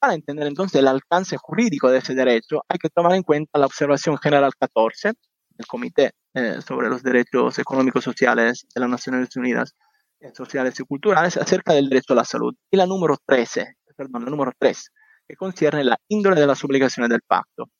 Para 0.02 0.14
entender 0.14 0.48
entonces 0.48 0.80
el 0.80 0.88
alcance 0.88 1.36
jurídico 1.36 1.88
de 1.88 1.98
ese 1.98 2.12
derecho, 2.12 2.64
hay 2.68 2.76
que 2.76 2.88
tomar 2.88 3.14
en 3.14 3.22
cuenta 3.22 3.56
la 3.56 3.66
observación 3.66 4.18
general 4.18 4.50
14 4.58 5.12
del 5.50 5.66
Comité 5.68 6.10
eh, 6.34 6.60
sobre 6.60 6.88
los 6.88 7.04
Derechos 7.04 7.56
Económicos 7.60 8.02
Sociales 8.02 8.66
de 8.74 8.80
las 8.80 8.90
Naciones 8.90 9.36
Unidas, 9.36 9.76
eh, 10.18 10.32
Sociales 10.34 10.74
y 10.80 10.82
Culturales 10.82 11.36
acerca 11.36 11.72
del 11.72 11.88
derecho 11.88 12.14
a 12.14 12.16
la 12.16 12.24
salud, 12.24 12.52
y 12.68 12.76
la 12.76 12.84
número 12.84 13.16
13, 13.24 13.76
perdón, 13.96 14.24
la 14.24 14.30
número 14.32 14.50
3, 14.58 14.90
que 15.28 15.36
concierne 15.36 15.84
la 15.84 15.96
índole 16.08 16.40
de 16.40 16.48
las 16.48 16.64
obligaciones 16.64 17.08
del 17.08 17.22
pacto. 17.22 17.70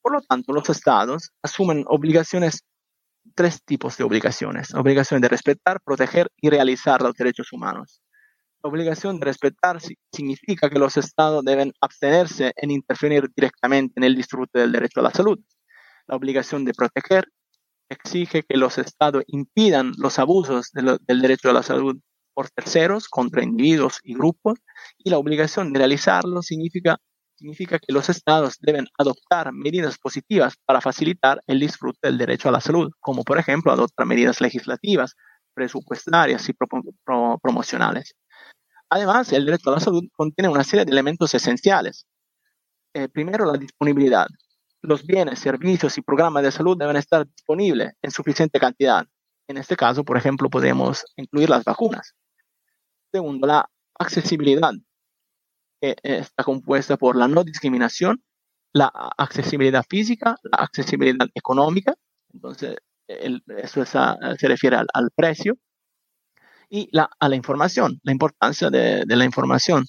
Por 0.00 0.12
lo 0.12 0.20
tanto, 0.20 0.52
los 0.52 0.70
estados 0.70 1.32
asumen 1.42 1.82
obligaciones, 1.88 2.62
tres 3.34 3.64
tipos 3.64 3.96
de 3.96 4.04
obligaciones. 4.04 4.72
Obligación 4.74 5.20
de 5.20 5.26
respetar, 5.26 5.80
proteger 5.84 6.28
y 6.40 6.50
realizar 6.50 7.02
los 7.02 7.14
derechos 7.14 7.52
humanos. 7.52 8.00
La 8.62 8.70
obligación 8.70 9.20
de 9.20 9.26
respetar 9.26 9.78
significa 10.12 10.68
que 10.68 10.80
los 10.80 10.96
estados 10.96 11.44
deben 11.44 11.72
abstenerse 11.80 12.52
en 12.56 12.72
interferir 12.72 13.30
directamente 13.34 13.94
en 13.96 14.04
el 14.04 14.16
disfrute 14.16 14.58
del 14.58 14.72
derecho 14.72 14.98
a 14.98 15.04
la 15.04 15.10
salud. 15.10 15.38
La 16.08 16.16
obligación 16.16 16.64
de 16.64 16.74
proteger 16.74 17.28
exige 17.88 18.42
que 18.42 18.56
los 18.56 18.78
estados 18.78 19.22
impidan 19.28 19.92
los 19.96 20.18
abusos 20.18 20.70
del 20.72 21.20
derecho 21.22 21.50
a 21.50 21.52
la 21.52 21.62
salud 21.62 21.98
por 22.34 22.50
terceros 22.50 23.08
contra 23.08 23.44
individuos 23.44 24.00
y 24.02 24.14
grupos 24.14 24.58
y 24.98 25.10
la 25.10 25.18
obligación 25.18 25.72
de 25.72 25.78
realizarlo 25.78 26.42
significa 26.42 26.98
que 27.78 27.92
los 27.92 28.08
estados 28.08 28.58
deben 28.60 28.86
adoptar 28.98 29.52
medidas 29.52 29.98
positivas 29.98 30.54
para 30.64 30.80
facilitar 30.80 31.40
el 31.46 31.60
disfrute 31.60 31.98
del 32.02 32.18
derecho 32.18 32.48
a 32.48 32.52
la 32.52 32.60
salud, 32.60 32.90
como 33.00 33.22
por 33.22 33.38
ejemplo 33.38 33.70
adoptar 33.70 34.06
medidas 34.06 34.40
legislativas, 34.40 35.14
presupuestarias 35.54 36.48
y 36.48 36.54
promocionales. 37.40 38.14
Además, 38.90 39.32
el 39.32 39.44
derecho 39.44 39.70
a 39.70 39.74
la 39.74 39.80
salud 39.80 40.04
contiene 40.12 40.48
una 40.48 40.64
serie 40.64 40.84
de 40.84 40.92
elementos 40.92 41.34
esenciales. 41.34 42.06
Eh, 42.94 43.08
primero, 43.08 43.44
la 43.44 43.58
disponibilidad. 43.58 44.26
Los 44.80 45.04
bienes, 45.04 45.38
servicios 45.40 45.98
y 45.98 46.02
programas 46.02 46.42
de 46.42 46.52
salud 46.52 46.76
deben 46.78 46.96
estar 46.96 47.26
disponibles 47.26 47.92
en 48.00 48.10
suficiente 48.10 48.58
cantidad. 48.58 49.06
En 49.48 49.56
este 49.56 49.76
caso, 49.76 50.04
por 50.04 50.16
ejemplo, 50.16 50.48
podemos 50.48 51.04
incluir 51.16 51.50
las 51.50 51.64
vacunas. 51.64 52.14
Segundo, 53.12 53.46
la 53.46 53.68
accesibilidad 53.98 54.72
que 55.80 55.96
está 56.02 56.44
compuesta 56.44 56.96
por 56.96 57.16
la 57.16 57.28
no 57.28 57.44
discriminación, 57.44 58.22
la 58.72 58.92
accesibilidad 59.16 59.84
física, 59.88 60.36
la 60.42 60.58
accesibilidad 60.58 61.26
económica, 61.34 61.94
entonces 62.32 62.76
eso 63.08 63.84
se 63.84 64.48
refiere 64.48 64.76
al, 64.76 65.10
precio, 65.16 65.56
y 66.68 66.88
la, 66.92 67.08
a 67.18 67.28
la 67.28 67.36
información, 67.36 68.00
la 68.02 68.12
importancia 68.12 68.70
de, 68.70 69.04
la 69.06 69.24
información, 69.24 69.84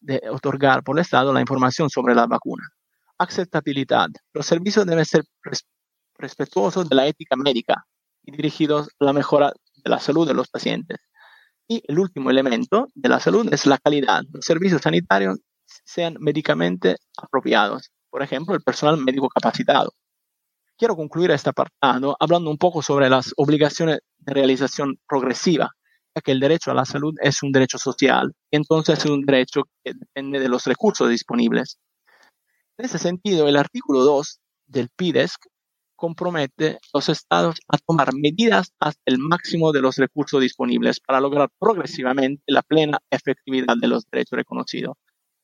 de 0.00 0.22
otorgar 0.30 0.82
por 0.82 0.96
el 0.96 1.02
Estado 1.02 1.32
la 1.32 1.40
información 1.40 1.90
sobre 1.90 2.14
la 2.14 2.26
vacuna. 2.26 2.68
Aceptabilidad. 3.18 4.08
Los 4.32 4.46
servicios 4.46 4.86
deben 4.86 5.04
ser 5.04 5.24
respetuosos 6.16 6.88
de 6.88 6.94
la 6.94 7.06
ética 7.06 7.36
médica 7.36 7.84
y 8.22 8.32
dirigidos 8.32 8.88
a 9.00 9.04
la 9.04 9.12
mejora 9.12 9.52
de 9.76 9.90
la 9.90 9.98
salud 9.98 10.26
de 10.26 10.34
los 10.34 10.48
pacientes. 10.48 10.98
Y 11.66 11.82
el 11.86 11.98
último 11.98 12.30
elemento 12.30 12.88
de 12.94 13.08
la 13.08 13.20
salud 13.20 13.52
es 13.52 13.66
la 13.66 13.78
calidad. 13.78 14.22
Los 14.32 14.44
servicios 14.44 14.82
sanitarios 14.82 15.38
sean 15.84 16.16
médicamente 16.20 16.96
apropiados. 17.16 17.90
Por 18.10 18.22
ejemplo, 18.22 18.54
el 18.54 18.62
personal 18.62 18.96
médico 18.98 19.28
capacitado. 19.28 19.92
Quiero 20.78 20.96
concluir 20.96 21.30
este 21.32 21.50
apartado 21.50 22.16
hablando 22.20 22.50
un 22.50 22.56
poco 22.56 22.82
sobre 22.82 23.10
las 23.10 23.34
obligaciones 23.36 23.98
de 24.18 24.32
realización 24.32 24.98
progresiva, 25.08 25.72
que 26.20 26.32
el 26.32 26.40
derecho 26.40 26.70
a 26.70 26.74
la 26.74 26.84
salud 26.84 27.14
es 27.22 27.42
un 27.42 27.52
derecho 27.52 27.78
social 27.78 28.34
y 28.50 28.56
entonces 28.56 28.98
es 28.98 29.06
un 29.06 29.24
derecho 29.24 29.62
que 29.84 29.94
depende 29.94 30.40
de 30.40 30.48
los 30.48 30.64
recursos 30.64 31.08
disponibles. 31.08 31.78
En 32.78 32.84
ese 32.84 32.98
sentido, 32.98 33.48
el 33.48 33.56
artículo 33.56 34.04
2 34.04 34.40
del 34.66 34.88
PIDESC 34.94 35.46
compromete 35.96 36.76
a 36.76 36.78
los 36.94 37.08
estados 37.08 37.56
a 37.68 37.76
tomar 37.78 38.14
medidas 38.14 38.72
hasta 38.78 39.02
el 39.04 39.18
máximo 39.18 39.72
de 39.72 39.80
los 39.80 39.96
recursos 39.96 40.40
disponibles 40.40 41.00
para 41.00 41.20
lograr 41.20 41.48
progresivamente 41.58 42.42
la 42.46 42.62
plena 42.62 42.98
efectividad 43.10 43.74
de 43.80 43.88
los 43.88 44.04
derechos 44.10 44.36
reconocidos. 44.36 44.96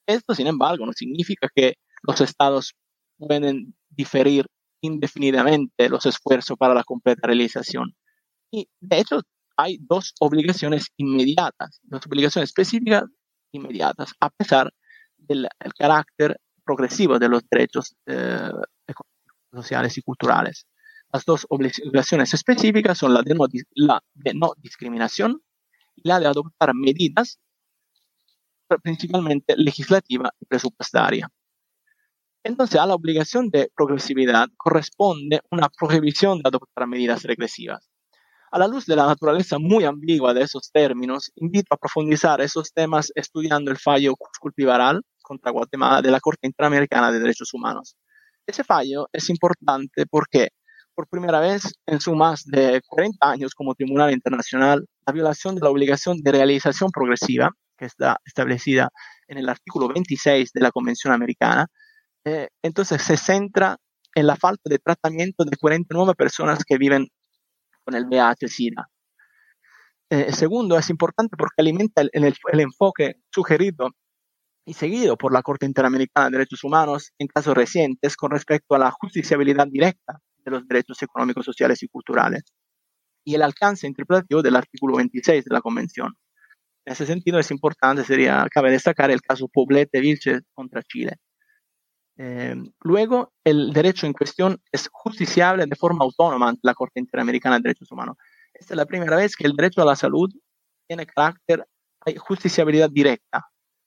Esto, 0.06 0.34
sin 0.34 0.46
embargo, 0.46 0.86
no 0.86 0.92
significa 0.92 1.48
que 1.52 1.74
los 2.02 2.20
estados 2.20 2.74
pueden 3.18 3.74
diferir 3.90 4.46
indefinidamente 4.80 5.88
los 5.88 6.06
esfuerzos 6.06 6.56
para 6.56 6.74
la 6.74 6.84
completa 6.84 7.26
realización. 7.26 7.94
Y, 8.52 8.68
de 8.80 9.00
hecho, 9.00 9.22
hay 9.56 9.78
dos 9.80 10.14
obligaciones 10.20 10.88
inmediatas, 10.96 11.80
dos 11.82 12.06
obligaciones 12.06 12.50
específicas 12.50 13.04
inmediatas, 13.52 14.12
a 14.20 14.30
pesar 14.30 14.72
del 15.16 15.48
carácter 15.78 16.40
progresivo 16.64 17.18
de 17.18 17.28
los 17.28 17.42
derechos 17.50 17.94
eh, 18.06 18.50
sociales 19.52 19.96
y 19.98 20.02
culturales. 20.02 20.66
Las 21.12 21.24
dos 21.24 21.46
obligaciones 21.48 22.34
específicas 22.34 22.98
son 22.98 23.14
no, 23.14 23.20
la 23.74 24.00
de 24.14 24.34
no 24.34 24.52
discriminación 24.58 25.40
y 25.94 26.08
la 26.08 26.18
de 26.18 26.26
adoptar 26.26 26.74
medidas 26.74 27.38
principalmente 28.82 29.54
legislativa 29.56 30.30
y 30.40 30.46
presupuestaria. 30.46 31.30
Entonces, 32.42 32.80
a 32.80 32.86
la 32.86 32.94
obligación 32.94 33.48
de 33.50 33.70
progresividad 33.74 34.48
corresponde 34.56 35.40
una 35.50 35.68
prohibición 35.68 36.38
de 36.42 36.48
adoptar 36.48 36.86
medidas 36.86 37.22
regresivas. 37.22 37.88
A 38.54 38.58
la 38.60 38.68
luz 38.68 38.86
de 38.86 38.94
la 38.94 39.06
naturaleza 39.06 39.58
muy 39.58 39.82
ambigua 39.84 40.32
de 40.32 40.42
esos 40.42 40.70
términos, 40.70 41.32
invito 41.34 41.74
a 41.74 41.76
profundizar 41.76 42.40
esos 42.40 42.72
temas 42.72 43.10
estudiando 43.16 43.72
el 43.72 43.76
fallo 43.76 44.14
Culpivaral 44.40 45.02
contra 45.22 45.50
Guatemala 45.50 46.00
de 46.00 46.12
la 46.12 46.20
Corte 46.20 46.46
Interamericana 46.46 47.10
de 47.10 47.18
Derechos 47.18 47.52
Humanos. 47.52 47.96
Ese 48.46 48.62
fallo 48.62 49.08
es 49.12 49.28
importante 49.28 50.06
porque 50.08 50.50
por 50.94 51.08
primera 51.08 51.40
vez 51.40 51.64
en 51.84 51.98
su 51.98 52.14
más 52.14 52.44
de 52.44 52.80
40 52.86 53.28
años 53.28 53.56
como 53.56 53.74
Tribunal 53.74 54.12
Internacional, 54.12 54.86
la 55.04 55.12
violación 55.12 55.56
de 55.56 55.62
la 55.62 55.70
obligación 55.70 56.18
de 56.22 56.30
realización 56.30 56.92
progresiva, 56.92 57.50
que 57.76 57.86
está 57.86 58.18
establecida 58.24 58.88
en 59.26 59.38
el 59.38 59.48
artículo 59.48 59.88
26 59.88 60.52
de 60.52 60.60
la 60.60 60.70
Convención 60.70 61.12
Americana, 61.12 61.66
eh, 62.24 62.50
entonces 62.62 63.02
se 63.02 63.16
centra 63.16 63.78
en 64.14 64.28
la 64.28 64.36
falta 64.36 64.70
de 64.70 64.78
tratamiento 64.78 65.44
de 65.44 65.56
49 65.56 66.14
personas 66.14 66.62
que 66.64 66.78
viven 66.78 67.08
con 67.84 67.94
el 67.94 68.06
VIH-Sida. 68.06 68.88
Eh, 70.10 70.32
segundo, 70.32 70.78
es 70.78 70.90
importante 70.90 71.36
porque 71.36 71.62
alimenta 71.62 72.02
el, 72.02 72.60
enfoque 72.60 73.16
sugerido 73.30 73.90
y 74.66 74.74
seguido 74.74 75.16
por 75.16 75.32
la 75.32 75.42
Corte 75.42 75.66
Interamericana 75.66 76.26
de 76.26 76.38
Derechos 76.38 76.64
Humanos 76.64 77.12
en 77.18 77.26
casos 77.26 77.54
recientes 77.54 78.16
con 78.16 78.30
respecto 78.30 78.74
a 78.74 78.78
la 78.78 78.90
justiciabilidad 78.90 79.66
directa 79.66 80.20
de 80.38 80.50
los 80.50 80.66
derechos 80.66 81.02
económicos, 81.02 81.44
sociales 81.44 81.82
y 81.82 81.88
culturales 81.88 82.44
y 83.24 83.34
el 83.34 83.42
alcance 83.42 83.86
interpretativo 83.86 84.42
del 84.42 84.56
artículo 84.56 84.96
26 84.96 85.44
de 85.44 85.54
la 85.54 85.60
Convención. 85.60 86.14
En 86.84 86.92
ese 86.92 87.06
sentido 87.06 87.38
es 87.38 87.50
importante, 87.50 88.04
sería, 88.04 88.46
cabe 88.50 88.70
destacar 88.70 89.10
el 89.10 89.22
caso 89.22 89.48
Poblete 89.48 90.00
Vilches 90.00 90.42
contra 90.52 90.82
Chile. 90.82 91.16
Eh, 92.16 92.54
luego, 92.82 93.32
el 93.44 93.72
derecho 93.72 94.06
en 94.06 94.12
cuestión 94.12 94.60
es 94.70 94.88
justiciable 94.92 95.66
de 95.66 95.76
forma 95.76 96.04
autónoma 96.04 96.48
ante 96.48 96.60
la 96.62 96.74
Corte 96.74 97.00
Interamericana 97.00 97.56
de 97.56 97.62
Derechos 97.62 97.90
Humanos. 97.90 98.16
Esta 98.52 98.74
es 98.74 98.76
la 98.76 98.86
primera 98.86 99.16
vez 99.16 99.36
que 99.36 99.46
el 99.46 99.54
derecho 99.54 99.82
a 99.82 99.84
la 99.84 99.96
salud 99.96 100.30
tiene 100.86 101.06
carácter, 101.06 101.66
hay 102.00 102.16
justiciabilidad 102.16 102.90
directa. 102.90 103.46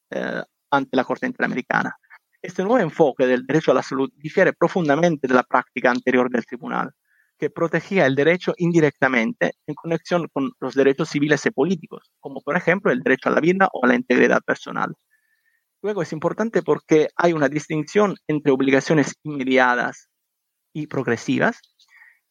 Eh, 0.10 0.42
ante 0.72 0.96
la 0.96 1.04
Corte 1.04 1.26
Interamericana. 1.26 1.96
Este 2.42 2.64
nuevo 2.64 2.80
enfoque 2.80 3.26
del 3.26 3.46
derecho 3.46 3.72
a 3.72 3.76
la 3.76 3.84
salud 3.84 4.10
difiere 4.16 4.54
profundamente 4.54 5.28
de 5.28 5.34
la 5.34 5.44
práctica 5.44 5.92
anterior 5.92 6.30
del 6.30 6.46
tribunal, 6.46 6.92
que 7.38 7.50
protegía 7.50 8.06
el 8.06 8.16
derecho 8.16 8.54
indirectamente 8.58 9.54
en 9.66 9.76
conexión 9.76 10.28
con 10.32 10.52
los 10.60 10.76
derechos 10.76 11.10
civiles 11.10 11.46
y 11.46 11.52
políticos, 11.52 12.12
como 12.20 12.42
por 12.42 12.56
ejemplo 12.58 12.92
el 12.92 13.02
derecho 13.02 13.30
a 13.30 13.34
la 13.34 13.42
vida 13.42 13.70
o 13.74 13.86
a 13.86 13.88
la 13.88 13.96
integridad 13.96 14.42
personal. 14.42 14.94
Luego 15.82 16.02
es 16.02 16.12
importante 16.12 16.64
porque 16.64 17.10
hay 17.16 17.34
una 17.34 17.50
distinción 17.50 18.16
entre 18.28 18.52
obligaciones 18.52 19.16
inmediatas 19.24 20.10
y 20.74 20.88
progresivas, 20.88 21.60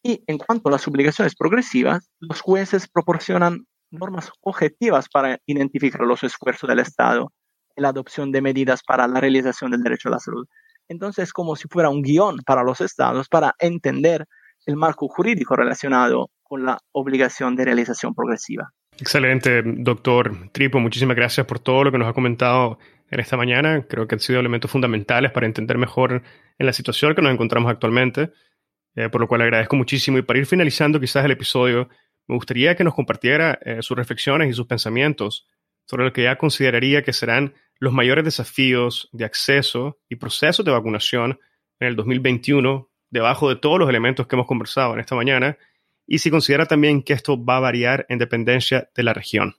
y 0.02 0.22
en 0.26 0.38
cuanto 0.38 0.68
a 0.68 0.72
las 0.72 0.86
obligaciones 0.86 1.34
progresivas, 1.34 2.10
los 2.20 2.40
jueces 2.40 2.88
proporcionan 2.88 3.66
normas 3.90 4.30
objetivas 4.40 5.08
para 5.08 5.38
identificar 5.46 6.02
los 6.02 6.22
esfuerzos 6.22 6.68
del 6.68 6.80
Estado 6.80 7.32
la 7.76 7.88
adopción 7.88 8.32
de 8.32 8.42
medidas 8.42 8.82
para 8.82 9.06
la 9.06 9.20
realización 9.20 9.70
del 9.70 9.82
derecho 9.82 10.08
a 10.08 10.12
la 10.12 10.18
salud. 10.18 10.46
Entonces, 10.88 11.32
como 11.32 11.56
si 11.56 11.68
fuera 11.68 11.90
un 11.90 12.02
guion 12.02 12.38
para 12.46 12.62
los 12.62 12.80
estados 12.80 13.28
para 13.28 13.54
entender 13.58 14.24
el 14.66 14.76
marco 14.76 15.08
jurídico 15.08 15.56
relacionado 15.56 16.30
con 16.42 16.64
la 16.64 16.78
obligación 16.92 17.56
de 17.56 17.64
realización 17.64 18.14
progresiva. 18.14 18.70
Excelente, 18.98 19.62
doctor 19.62 20.50
Tripo. 20.52 20.80
Muchísimas 20.80 21.16
gracias 21.16 21.46
por 21.46 21.58
todo 21.58 21.84
lo 21.84 21.92
que 21.92 21.98
nos 21.98 22.08
ha 22.08 22.12
comentado 22.12 22.78
en 23.10 23.20
esta 23.20 23.36
mañana. 23.36 23.86
Creo 23.88 24.06
que 24.06 24.14
han 24.14 24.20
sido 24.20 24.40
elementos 24.40 24.70
fundamentales 24.70 25.32
para 25.32 25.46
entender 25.46 25.78
mejor 25.78 26.22
en 26.58 26.66
la 26.66 26.72
situación 26.72 27.14
que 27.14 27.22
nos 27.22 27.32
encontramos 27.32 27.70
actualmente. 27.70 28.30
eh, 28.96 29.10
por 29.10 29.20
lo 29.20 29.28
cual 29.28 29.42
agradezco 29.42 29.76
muchísimo. 29.76 30.18
Y 30.18 30.22
para 30.22 30.38
ir 30.38 30.46
finalizando 30.46 30.98
quizás 30.98 31.24
el 31.24 31.30
episodio, 31.32 31.88
me 32.28 32.34
gustaría 32.34 32.74
que 32.74 32.84
nos 32.84 32.94
compartiera 32.94 33.58
eh, 33.62 33.82
sus 33.82 33.96
reflexiones 33.96 34.48
y 34.48 34.54
sus 34.54 34.66
pensamientos 34.66 35.46
sobre 35.84 36.04
lo 36.04 36.12
que 36.12 36.24
ya 36.24 36.36
consideraría 36.36 37.02
que 37.02 37.12
serán 37.12 37.54
los 37.78 37.92
mayores 37.92 38.24
desafíos 38.24 39.08
de 39.12 39.24
acceso 39.24 39.98
y 40.08 40.16
procesos 40.16 40.64
de 40.64 40.72
vacunación 40.72 41.38
en 41.78 41.88
el 41.88 41.96
2021, 41.96 42.90
debajo 43.10 43.48
de 43.48 43.56
todos 43.56 43.78
los 43.78 43.88
elementos 43.88 44.26
que 44.26 44.34
hemos 44.34 44.46
conversado 44.46 44.94
en 44.94 45.00
esta 45.00 45.14
mañana, 45.14 45.58
y 46.06 46.18
si 46.18 46.30
considera 46.30 46.66
también 46.66 47.02
que 47.02 47.12
esto 47.12 47.42
va 47.42 47.58
a 47.58 47.60
variar 47.60 48.06
en 48.08 48.18
dependencia 48.18 48.88
de 48.94 49.02
la 49.02 49.12
región. 49.12 49.56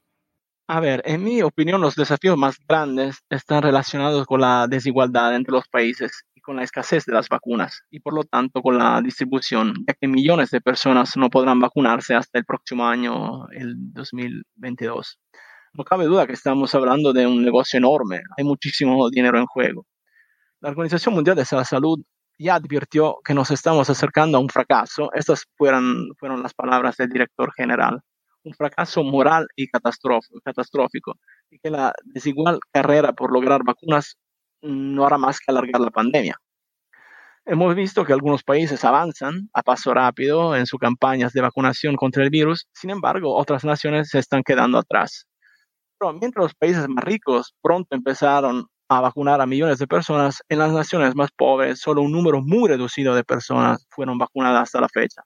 A 0.69 0.81
ver, 0.81 1.01
en 1.05 1.23
mi 1.23 1.41
opinión, 1.41 1.79
los 1.79 1.95
desafíos 1.95 2.37
más 2.37 2.57
grandes 2.67 3.19
están 3.29 3.63
relacionados 3.63 4.25
con 4.25 4.41
la 4.41 4.67
desigualdad 4.67 5.33
entre 5.33 5.53
los 5.53 5.65
países 5.69 6.23
y 6.35 6.41
con 6.41 6.57
la 6.57 6.63
escasez 6.63 7.05
de 7.05 7.13
las 7.13 7.29
vacunas 7.29 7.83
y 7.89 8.01
por 8.01 8.13
lo 8.13 8.25
tanto 8.25 8.61
con 8.61 8.77
la 8.77 9.01
distribución, 9.01 9.73
ya 9.87 9.93
que 9.93 10.09
millones 10.09 10.51
de 10.51 10.59
personas 10.59 11.15
no 11.15 11.29
podrán 11.29 11.61
vacunarse 11.61 12.15
hasta 12.15 12.37
el 12.39 12.43
próximo 12.43 12.85
año, 12.85 13.47
el 13.51 13.75
2022. 13.93 15.17
No 15.71 15.85
cabe 15.85 16.03
duda 16.03 16.27
que 16.27 16.33
estamos 16.33 16.75
hablando 16.75 17.13
de 17.13 17.25
un 17.25 17.45
negocio 17.45 17.77
enorme, 17.77 18.21
hay 18.37 18.43
muchísimo 18.43 19.09
dinero 19.09 19.39
en 19.39 19.45
juego. 19.45 19.85
La 20.59 20.69
Organización 20.69 21.15
Mundial 21.15 21.37
de 21.37 21.45
la 21.49 21.63
Salud 21.63 21.99
ya 22.37 22.55
advirtió 22.55 23.19
que 23.23 23.33
nos 23.33 23.51
estamos 23.51 23.89
acercando 23.89 24.37
a 24.37 24.41
un 24.41 24.49
fracaso. 24.49 25.11
Estas 25.13 25.45
fueron, 25.55 26.09
fueron 26.19 26.43
las 26.43 26.53
palabras 26.53 26.97
del 26.97 27.07
director 27.07 27.53
general 27.55 28.01
un 28.47 28.53
fracaso 28.53 29.03
moral 29.03 29.47
y 29.55 29.67
catastrófico, 29.67 31.15
y 31.51 31.59
que 31.59 31.69
la 31.69 31.93
desigual 32.05 32.59
carrera 32.71 33.13
por 33.13 33.31
lograr 33.31 33.61
vacunas 33.63 34.17
no 34.61 35.05
hará 35.05 35.17
más 35.17 35.39
que 35.39 35.51
alargar 35.51 35.81
la 35.81 35.91
pandemia. 35.91 36.37
Hemos 37.45 37.75
visto 37.75 38.03
que 38.03 38.13
algunos 38.13 38.43
países 38.43 38.83
avanzan 38.83 39.49
a 39.53 39.63
paso 39.63 39.93
rápido 39.93 40.55
en 40.55 40.65
sus 40.65 40.79
campañas 40.79 41.31
de 41.31 41.41
vacunación 41.41 41.95
contra 41.95 42.23
el 42.23 42.29
virus, 42.29 42.67
sin 42.73 42.89
embargo, 42.89 43.35
otras 43.35 43.63
naciones 43.63 44.09
se 44.09 44.19
están 44.19 44.43
quedando 44.43 44.77
atrás. 44.77 45.27
Pero 45.97 46.13
mientras 46.13 46.43
los 46.43 46.55
países 46.55 46.87
más 46.89 47.03
ricos 47.03 47.55
pronto 47.61 47.95
empezaron 47.95 48.65
a 48.89 49.01
vacunar 49.01 49.41
a 49.41 49.45
millones 49.45 49.79
de 49.79 49.87
personas, 49.87 50.41
en 50.49 50.59
las 50.59 50.71
naciones 50.71 51.15
más 51.15 51.29
pobres 51.31 51.79
solo 51.79 52.01
un 52.01 52.11
número 52.11 52.41
muy 52.41 52.69
reducido 52.69 53.15
de 53.15 53.23
personas 53.23 53.85
fueron 53.89 54.17
vacunadas 54.17 54.63
hasta 54.63 54.81
la 54.81 54.89
fecha. 54.89 55.23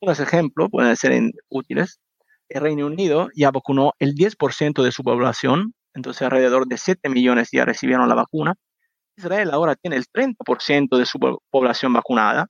Unos 0.00 0.20
ejemplos 0.20 0.68
pueden 0.70 0.94
ser 0.96 1.18
útiles 1.48 1.98
el 2.48 2.60
Reino 2.60 2.86
Unido 2.86 3.28
ya 3.34 3.50
vacunó 3.50 3.92
el 3.98 4.14
10% 4.14 4.82
de 4.82 4.92
su 4.92 5.02
población, 5.02 5.74
entonces 5.94 6.22
alrededor 6.22 6.66
de 6.66 6.78
7 6.78 7.08
millones 7.08 7.48
ya 7.52 7.64
recibieron 7.64 8.08
la 8.08 8.14
vacuna. 8.14 8.54
Israel 9.16 9.50
ahora 9.52 9.76
tiene 9.76 9.96
el 9.96 10.04
30% 10.06 10.98
de 10.98 11.06
su 11.06 11.18
población 11.50 11.92
vacunada. 11.92 12.48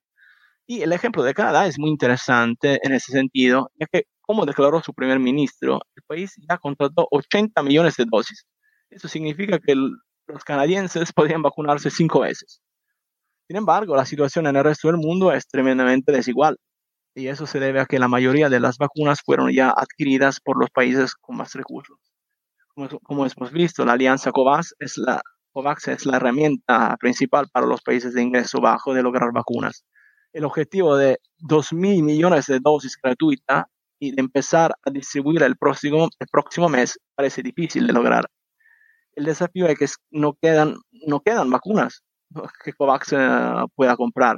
Y 0.66 0.82
el 0.82 0.92
ejemplo 0.92 1.22
de 1.22 1.32
Canadá 1.32 1.66
es 1.66 1.78
muy 1.78 1.90
interesante 1.90 2.80
en 2.82 2.92
ese 2.92 3.12
sentido, 3.12 3.70
ya 3.78 3.86
que, 3.86 4.04
como 4.20 4.46
declaró 4.46 4.82
su 4.82 4.92
primer 4.92 5.20
ministro, 5.20 5.80
el 5.94 6.02
país 6.06 6.34
ya 6.48 6.58
contrató 6.58 7.06
80 7.12 7.62
millones 7.62 7.94
de 7.96 8.04
dosis. 8.10 8.44
Eso 8.90 9.06
significa 9.06 9.60
que 9.60 9.76
los 9.76 10.44
canadienses 10.44 11.12
podrían 11.12 11.42
vacunarse 11.42 11.88
cinco 11.90 12.20
veces. 12.20 12.60
Sin 13.46 13.56
embargo, 13.56 13.94
la 13.94 14.04
situación 14.04 14.48
en 14.48 14.56
el 14.56 14.64
resto 14.64 14.88
del 14.88 14.96
mundo 14.96 15.30
es 15.32 15.46
tremendamente 15.46 16.10
desigual 16.10 16.58
y 17.16 17.28
eso 17.28 17.46
se 17.46 17.58
debe 17.58 17.80
a 17.80 17.86
que 17.86 17.98
la 17.98 18.08
mayoría 18.08 18.50
de 18.50 18.60
las 18.60 18.76
vacunas 18.76 19.22
fueron 19.24 19.50
ya 19.50 19.70
adquiridas 19.70 20.38
por 20.38 20.60
los 20.60 20.68
países 20.70 21.14
con 21.14 21.38
más 21.38 21.54
recursos. 21.54 21.96
Como, 22.74 23.24
hemos 23.24 23.52
visto, 23.52 23.86
la 23.86 23.94
alianza 23.94 24.32
COVAX 24.32 24.74
es 24.78 24.98
la, 24.98 25.22
COVAX 25.52 25.88
es 25.88 26.04
la 26.04 26.18
herramienta 26.18 26.94
principal 27.00 27.48
para 27.50 27.64
los 27.64 27.80
países 27.80 28.12
de 28.12 28.22
ingreso 28.22 28.60
bajo 28.60 28.92
de 28.92 29.02
lograr 29.02 29.32
vacunas. 29.32 29.86
El 30.34 30.44
objetivo 30.44 30.98
de 30.98 31.18
2.000 31.38 32.02
millones 32.02 32.46
de 32.46 32.60
dosis 32.60 32.98
gratuitas 33.02 33.64
y 33.98 34.14
de 34.14 34.20
empezar 34.20 34.74
a 34.84 34.90
distribuir 34.90 35.42
el 35.42 35.56
próximo, 35.56 36.10
el 36.18 36.26
próximo 36.30 36.68
mes 36.68 36.98
parece 37.14 37.42
difícil 37.42 37.86
de 37.86 37.94
lograr. 37.94 38.26
El 39.14 39.24
desafío 39.24 39.66
es 39.68 39.78
que 39.78 39.86
no 40.10 40.34
quedan, 40.34 40.76
no 41.06 41.20
quedan 41.20 41.50
vacunas 41.50 42.02
que 42.62 42.74
COVAX 42.74 43.14
eh, 43.14 43.64
pueda 43.74 43.96
comprar. 43.96 44.36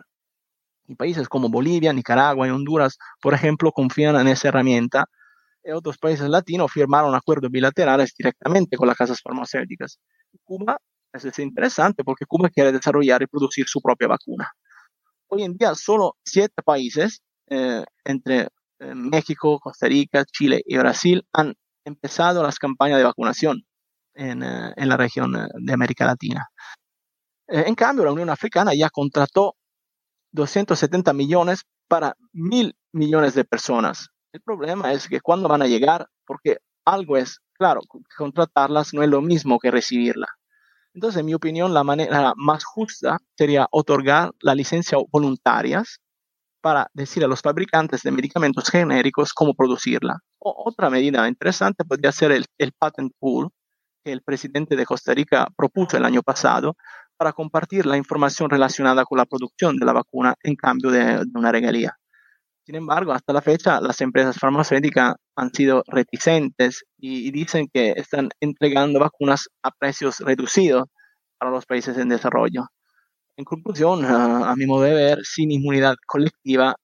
Y 0.89 0.95
países 0.95 1.29
como 1.29 1.49
Bolivia, 1.49 1.93
Nicaragua 1.93 2.49
y 2.49 2.51
Honduras, 2.51 2.99
por 3.21 3.35
ejemplo, 3.35 3.71
confían 3.73 4.17
en 4.17 4.27
esa 4.27 4.49
herramienta. 4.49 5.05
Y 5.63 5.71
otros 5.71 5.99
países 5.99 6.29
latinos 6.29 6.73
firmaron 6.73 7.15
acuerdos 7.15 7.51
bilaterales 7.51 8.15
directamente 8.17 8.77
con 8.77 8.89
las 8.89 8.97
casas 8.97 9.21
farmacéuticas. 9.21 10.01
Cuba 10.43 10.79
es 11.13 11.39
interesante 11.39 12.05
porque 12.05 12.27
Cuba 12.27 12.49
quiere 12.49 12.73
desarrollar 12.73 13.23
y 13.23 13.27
producir 13.27 13.67
su 13.69 13.81
propia 13.81 14.09
vacuna. 14.09 14.51
Hoy 15.29 15.43
en 15.43 15.57
día 15.57 15.75
solo 15.75 16.17
siete 16.25 16.63
países, 16.63 17.23
eh, 17.49 17.85
entre 18.05 18.49
eh, 18.79 18.95
México, 18.95 19.59
Costa 19.61 19.89
Rica, 19.89 20.25
Chile 20.25 20.63
y 20.65 20.77
Brasil, 20.79 21.27
han 21.33 21.55
empezado 21.85 22.43
las 22.43 22.59
campañas 22.59 22.99
de 22.99 23.05
vacunación 23.05 23.63
en, 24.15 24.43
eh, 24.43 24.73
en 24.77 24.89
la 24.89 24.97
región 24.97 25.33
de 25.33 25.73
América 25.73 26.07
Latina. 26.07 26.49
en 27.51 27.75
cambio, 27.75 28.05
la 28.05 28.13
Unión 28.13 28.29
Africana 28.29 28.75
ya 28.75 28.91
contrató 28.91 29.55
270 30.33 31.13
millones 31.13 31.65
para 31.89 32.17
mil 32.33 32.77
millones 32.93 33.35
de 33.35 33.45
personas. 33.45 34.09
El 34.33 34.43
problema 34.43 34.93
es 34.93 35.09
que 35.09 35.21
cuando 35.21 35.49
van 35.49 35.63
a 35.63 35.67
llegar, 35.67 36.09
porque 36.27 36.59
algo 36.85 37.17
es, 37.17 37.41
claro, 37.55 37.81
contratarlas 38.17 38.95
no 38.95 39.03
es 39.03 39.09
lo 39.09 39.21
mismo 39.21 39.59
que 39.59 39.71
recibirla. 39.71 40.29
Entonces, 40.95 41.21
en 41.21 41.27
mi 41.27 41.35
opinión, 41.35 41.75
la 41.75 41.85
manera 41.85 42.33
más 42.37 42.65
justa 42.65 43.19
sería 43.37 43.69
otorgar 43.71 44.33
la 44.41 44.55
licencia 44.55 44.99
voluntarias 45.11 46.01
para 46.61 46.91
decir 46.93 47.25
a 47.25 47.29
los 47.29 47.41
fabricantes 47.41 48.03
de 48.03 48.11
medicamentos 48.11 48.69
genéricos 48.69 49.33
cómo 49.33 49.55
producirla. 49.55 50.19
otra 50.39 50.91
medida 50.91 51.29
interesante 51.29 51.85
podría 51.85 52.13
ser 52.13 52.33
el, 52.33 52.45
el 52.59 52.73
patent 52.73 53.13
pool 53.19 53.51
que 54.05 54.13
el 54.13 54.23
presidente 54.23 54.77
de 54.77 54.87
Costa 54.87 55.15
Rica 55.15 55.49
propuso 55.57 55.97
el 55.97 56.05
año 56.05 56.23
pasado 56.23 56.77
para 57.19 57.33
compartir 57.33 57.85
la 57.85 57.97
información 57.97 58.49
relacionada 58.49 59.05
con 59.05 59.19
la 59.19 59.27
producción 59.27 59.77
de 59.77 59.85
la 59.85 59.93
vacuna 59.93 60.35
en 60.43 60.55
cambio 60.55 60.91
de, 60.91 61.27
una 61.35 61.53
regalía. 61.53 61.97
Sin 62.65 62.77
embargo, 62.77 63.13
hasta 63.13 63.33
la 63.33 63.43
fecha, 63.43 63.81
las 63.81 64.01
empresas 64.01 64.37
farmacéuticas 64.39 65.15
han 65.37 65.53
sido 65.53 65.83
reticentes 65.87 66.85
y, 66.97 67.31
dicen 67.31 67.69
que 67.73 67.95
están 67.97 68.29
entregando 68.41 69.01
vacunas 69.01 69.49
a 69.63 69.71
precios 69.71 70.21
reducidos 70.21 70.85
para 71.39 71.51
los 71.51 71.67
países 71.67 71.97
en 71.99 72.09
desarrollo. 72.09 72.67
En 73.37 73.45
conclusión, 73.45 74.05
a 74.05 74.55
mi 74.57 74.67
modo 74.67 74.83
de 74.83 74.95
ver, 74.95 75.19
sin 75.23 75.51
inmunidad 75.51 75.95
colectiva, 76.07 76.75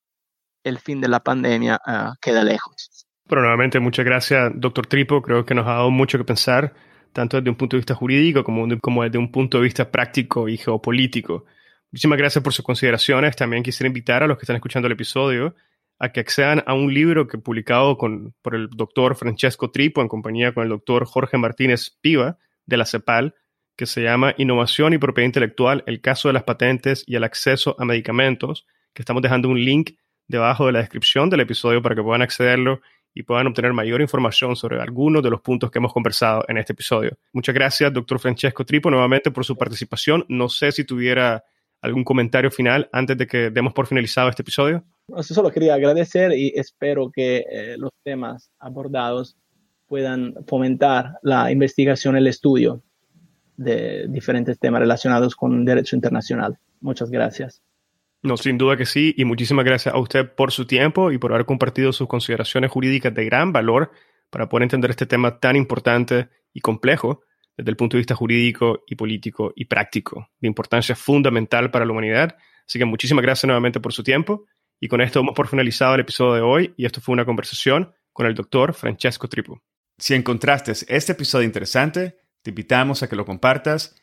el 0.65 0.79
fin 0.79 1.01
de 1.01 1.09
la 1.09 1.21
pandemia 1.21 1.79
queda 2.21 2.43
lejos. 2.43 3.07
Pero 3.29 3.41
nuevamente, 3.41 3.81
muchas 3.81 4.05
gracias, 4.05 4.53
doctor 4.55 4.87
Tripo. 4.87 5.23
Creo 5.23 5.45
que 5.45 5.55
nos 5.55 5.67
ha 5.67 5.75
dado 5.75 5.91
mucho 5.91 6.19
que 6.19 6.25
pensar 6.25 6.75
tanto 7.15 7.39
desde 7.39 7.49
un 7.49 7.57
punto 7.57 7.77
de 7.77 7.79
vista 7.79 7.95
jurídico 7.95 8.45
como, 8.45 8.67
desde 8.67 9.19
un 9.19 9.31
punto 9.31 9.59
de 9.59 9.65
vista 9.65 9.91
práctico 9.91 10.49
y 10.49 10.59
geopolítico. 10.59 11.47
Muchísimas 11.91 12.19
gracias 12.19 12.43
por 12.43 12.53
sus 12.53 12.65
consideraciones. 12.65 13.37
También 13.37 13.63
quisiera 13.63 13.87
invitar 13.87 14.23
a 14.23 14.27
los 14.27 14.37
que 14.37 14.43
están 14.43 14.57
escuchando 14.57 14.87
el 14.87 14.93
episodio 14.93 15.55
a 16.01 16.11
que 16.11 16.19
accedan 16.19 16.65
a 16.67 16.75
un 16.75 16.93
libro 16.93 17.29
que 17.29 17.39
publicado 17.39 17.97
con, 17.97 18.35
por 18.43 18.57
el 18.57 18.69
doctor 18.69 19.15
Francesco 19.15 19.71
Tripo 19.71 20.03
en 20.03 20.09
compañía 20.09 20.53
con 20.53 20.65
el 20.65 20.71
doctor 20.71 21.07
Jorge 21.07 21.39
Martínez 21.39 21.97
Piva 22.01 22.37
de 22.67 22.77
la 22.77 22.85
CEPAL, 22.85 23.37
que 23.77 23.87
se 23.87 24.03
llama 24.03 24.35
Innovación 24.37 24.93
y 24.93 24.99
Propiedad 24.99 25.27
Intelectual, 25.27 25.85
el 25.87 26.01
caso 26.01 26.29
de 26.29 26.35
las 26.35 26.43
patentes 26.43 27.05
y 27.07 27.15
el 27.15 27.23
acceso 27.23 27.77
a 27.79 27.85
medicamentos, 27.85 28.67
que 28.93 29.03
estamos 29.03 29.23
dejando 29.23 29.49
un 29.49 29.65
link 29.65 29.93
debajo 30.27 30.67
de 30.67 30.73
la 30.73 30.81
descripción 30.81 31.31
del 31.31 31.41
episodio 31.41 31.81
para 31.81 31.95
que 31.95 32.03
puedan 32.03 32.23
accederlo 32.23 32.81
y 33.15 33.23
puedan 33.23 33.47
obtener 33.47 33.73
mayor 33.73 34.01
información 34.01 34.57
sobre 34.57 34.81
algunos 34.81 35.23
de 35.23 35.31
los 35.31 35.41
puntos 35.41 35.71
que 35.71 35.79
hemos 35.79 35.93
conversado 35.93 36.45
en 36.49 36.59
este 36.59 36.73
episodio. 36.73 37.17
Muchas 37.33 37.55
gracias, 37.55 37.93
doctor 37.93 38.19
Francesco 38.19 38.65
Tripo, 38.65 38.91
nuevamente 38.91 39.31
por 39.31 39.45
su 39.45 39.57
participación. 39.57 40.25
No 40.29 40.49
sé 40.49 40.73
si 40.73 40.85
tuviera 40.85 41.45
algún 41.81 42.03
comentario 42.03 42.51
final 42.51 42.89
antes 42.93 43.17
de 43.17 43.27
que 43.27 43.51
demos 43.51 43.73
por 43.73 43.87
finalizado 43.87 44.29
este 44.29 44.43
episodio. 44.43 44.83
Solo 45.21 45.51
quería 45.51 45.75
agradecer 45.75 46.33
y 46.33 46.53
espero 46.57 47.11
que 47.13 47.45
eh, 47.51 47.77
los 47.79 47.91
temas 48.03 48.51
abordados 48.59 49.37
puedan 49.87 50.35
fomentar 50.47 51.19
la 51.23 51.53
investigación 51.53 52.17
el 52.17 52.27
estudio 52.27 52.83
de 53.57 54.07
diferentes 54.09 54.59
temas 54.59 54.81
relacionados 54.81 55.37
con 55.37 55.65
derecho 55.65 55.95
internacional. 55.95 56.59
Muchas 56.81 57.11
gracias. 57.11 57.63
No, 58.25 58.39
sin 58.39 58.57
duda 58.57 58.79
que 58.79 58.87
sí, 58.87 59.15
y 59.19 59.27
muchísimas 59.27 59.67
gracias 59.67 59.95
a 59.95 59.99
usted 59.99 60.35
por 60.35 60.51
su 60.51 60.67
tiempo 60.67 61.13
y 61.13 61.19
por 61.19 61.35
haber 61.35 61.45
compartido 61.45 61.93
sus 61.93 62.09
consideraciones 62.09 62.71
jurídicas 62.71 63.13
de 63.13 63.27
gran 63.27 63.53
valor 63.53 63.93
para 64.31 64.49
poder 64.49 64.63
entender 64.63 64.91
este 64.91 65.05
tema 65.05 65.39
tan 65.39 65.57
importante 65.57 66.31
y 66.55 66.61
complejo 66.61 67.21
desde 67.55 67.71
el 67.71 67.77
punto 67.77 67.99
de 67.99 68.01
vista 68.01 68.15
jurídico 68.15 68.83
y 68.87 68.95
político 68.95 69.53
y 69.55 69.67
práctico, 69.67 70.31
de 70.41 70.49
importancia 70.49 70.97
fundamental 70.97 71.71
para 71.71 71.85
la 71.85 71.93
humanidad. 71.93 72.35
Así 72.67 72.79
que 72.79 72.87
muchísimas 72.87 73.23
gracias 73.23 73.45
nuevamente 73.45 73.79
por 73.79 73.93
su 73.93 74.03
tiempo 74.03 74.47
y 74.81 74.89
con 74.89 75.03
esto 75.03 75.21
hemos 75.21 75.35
por 75.35 75.47
finalizado 75.47 75.95
el 75.95 76.01
episodio 76.01 76.33
de 76.33 76.41
hoy 76.41 76.75
y 76.79 76.87
esto 76.87 77.03
fue 77.03 77.13
una 77.13 77.27
conversación 77.27 77.93
con 78.15 78.25
el 78.25 78.35
doctor 78.35 78.73
Francesco 78.73 79.29
Tripu. 79.29 79.61
Si 79.99 80.15
encontraste 80.15 80.73
este 80.73 81.13
episodio 81.13 81.45
interesante, 81.45 82.17
te 82.41 82.53
invitamos 82.53 83.03
a 83.03 83.09
que 83.11 83.17
lo 83.17 83.27
compartas 83.27 84.03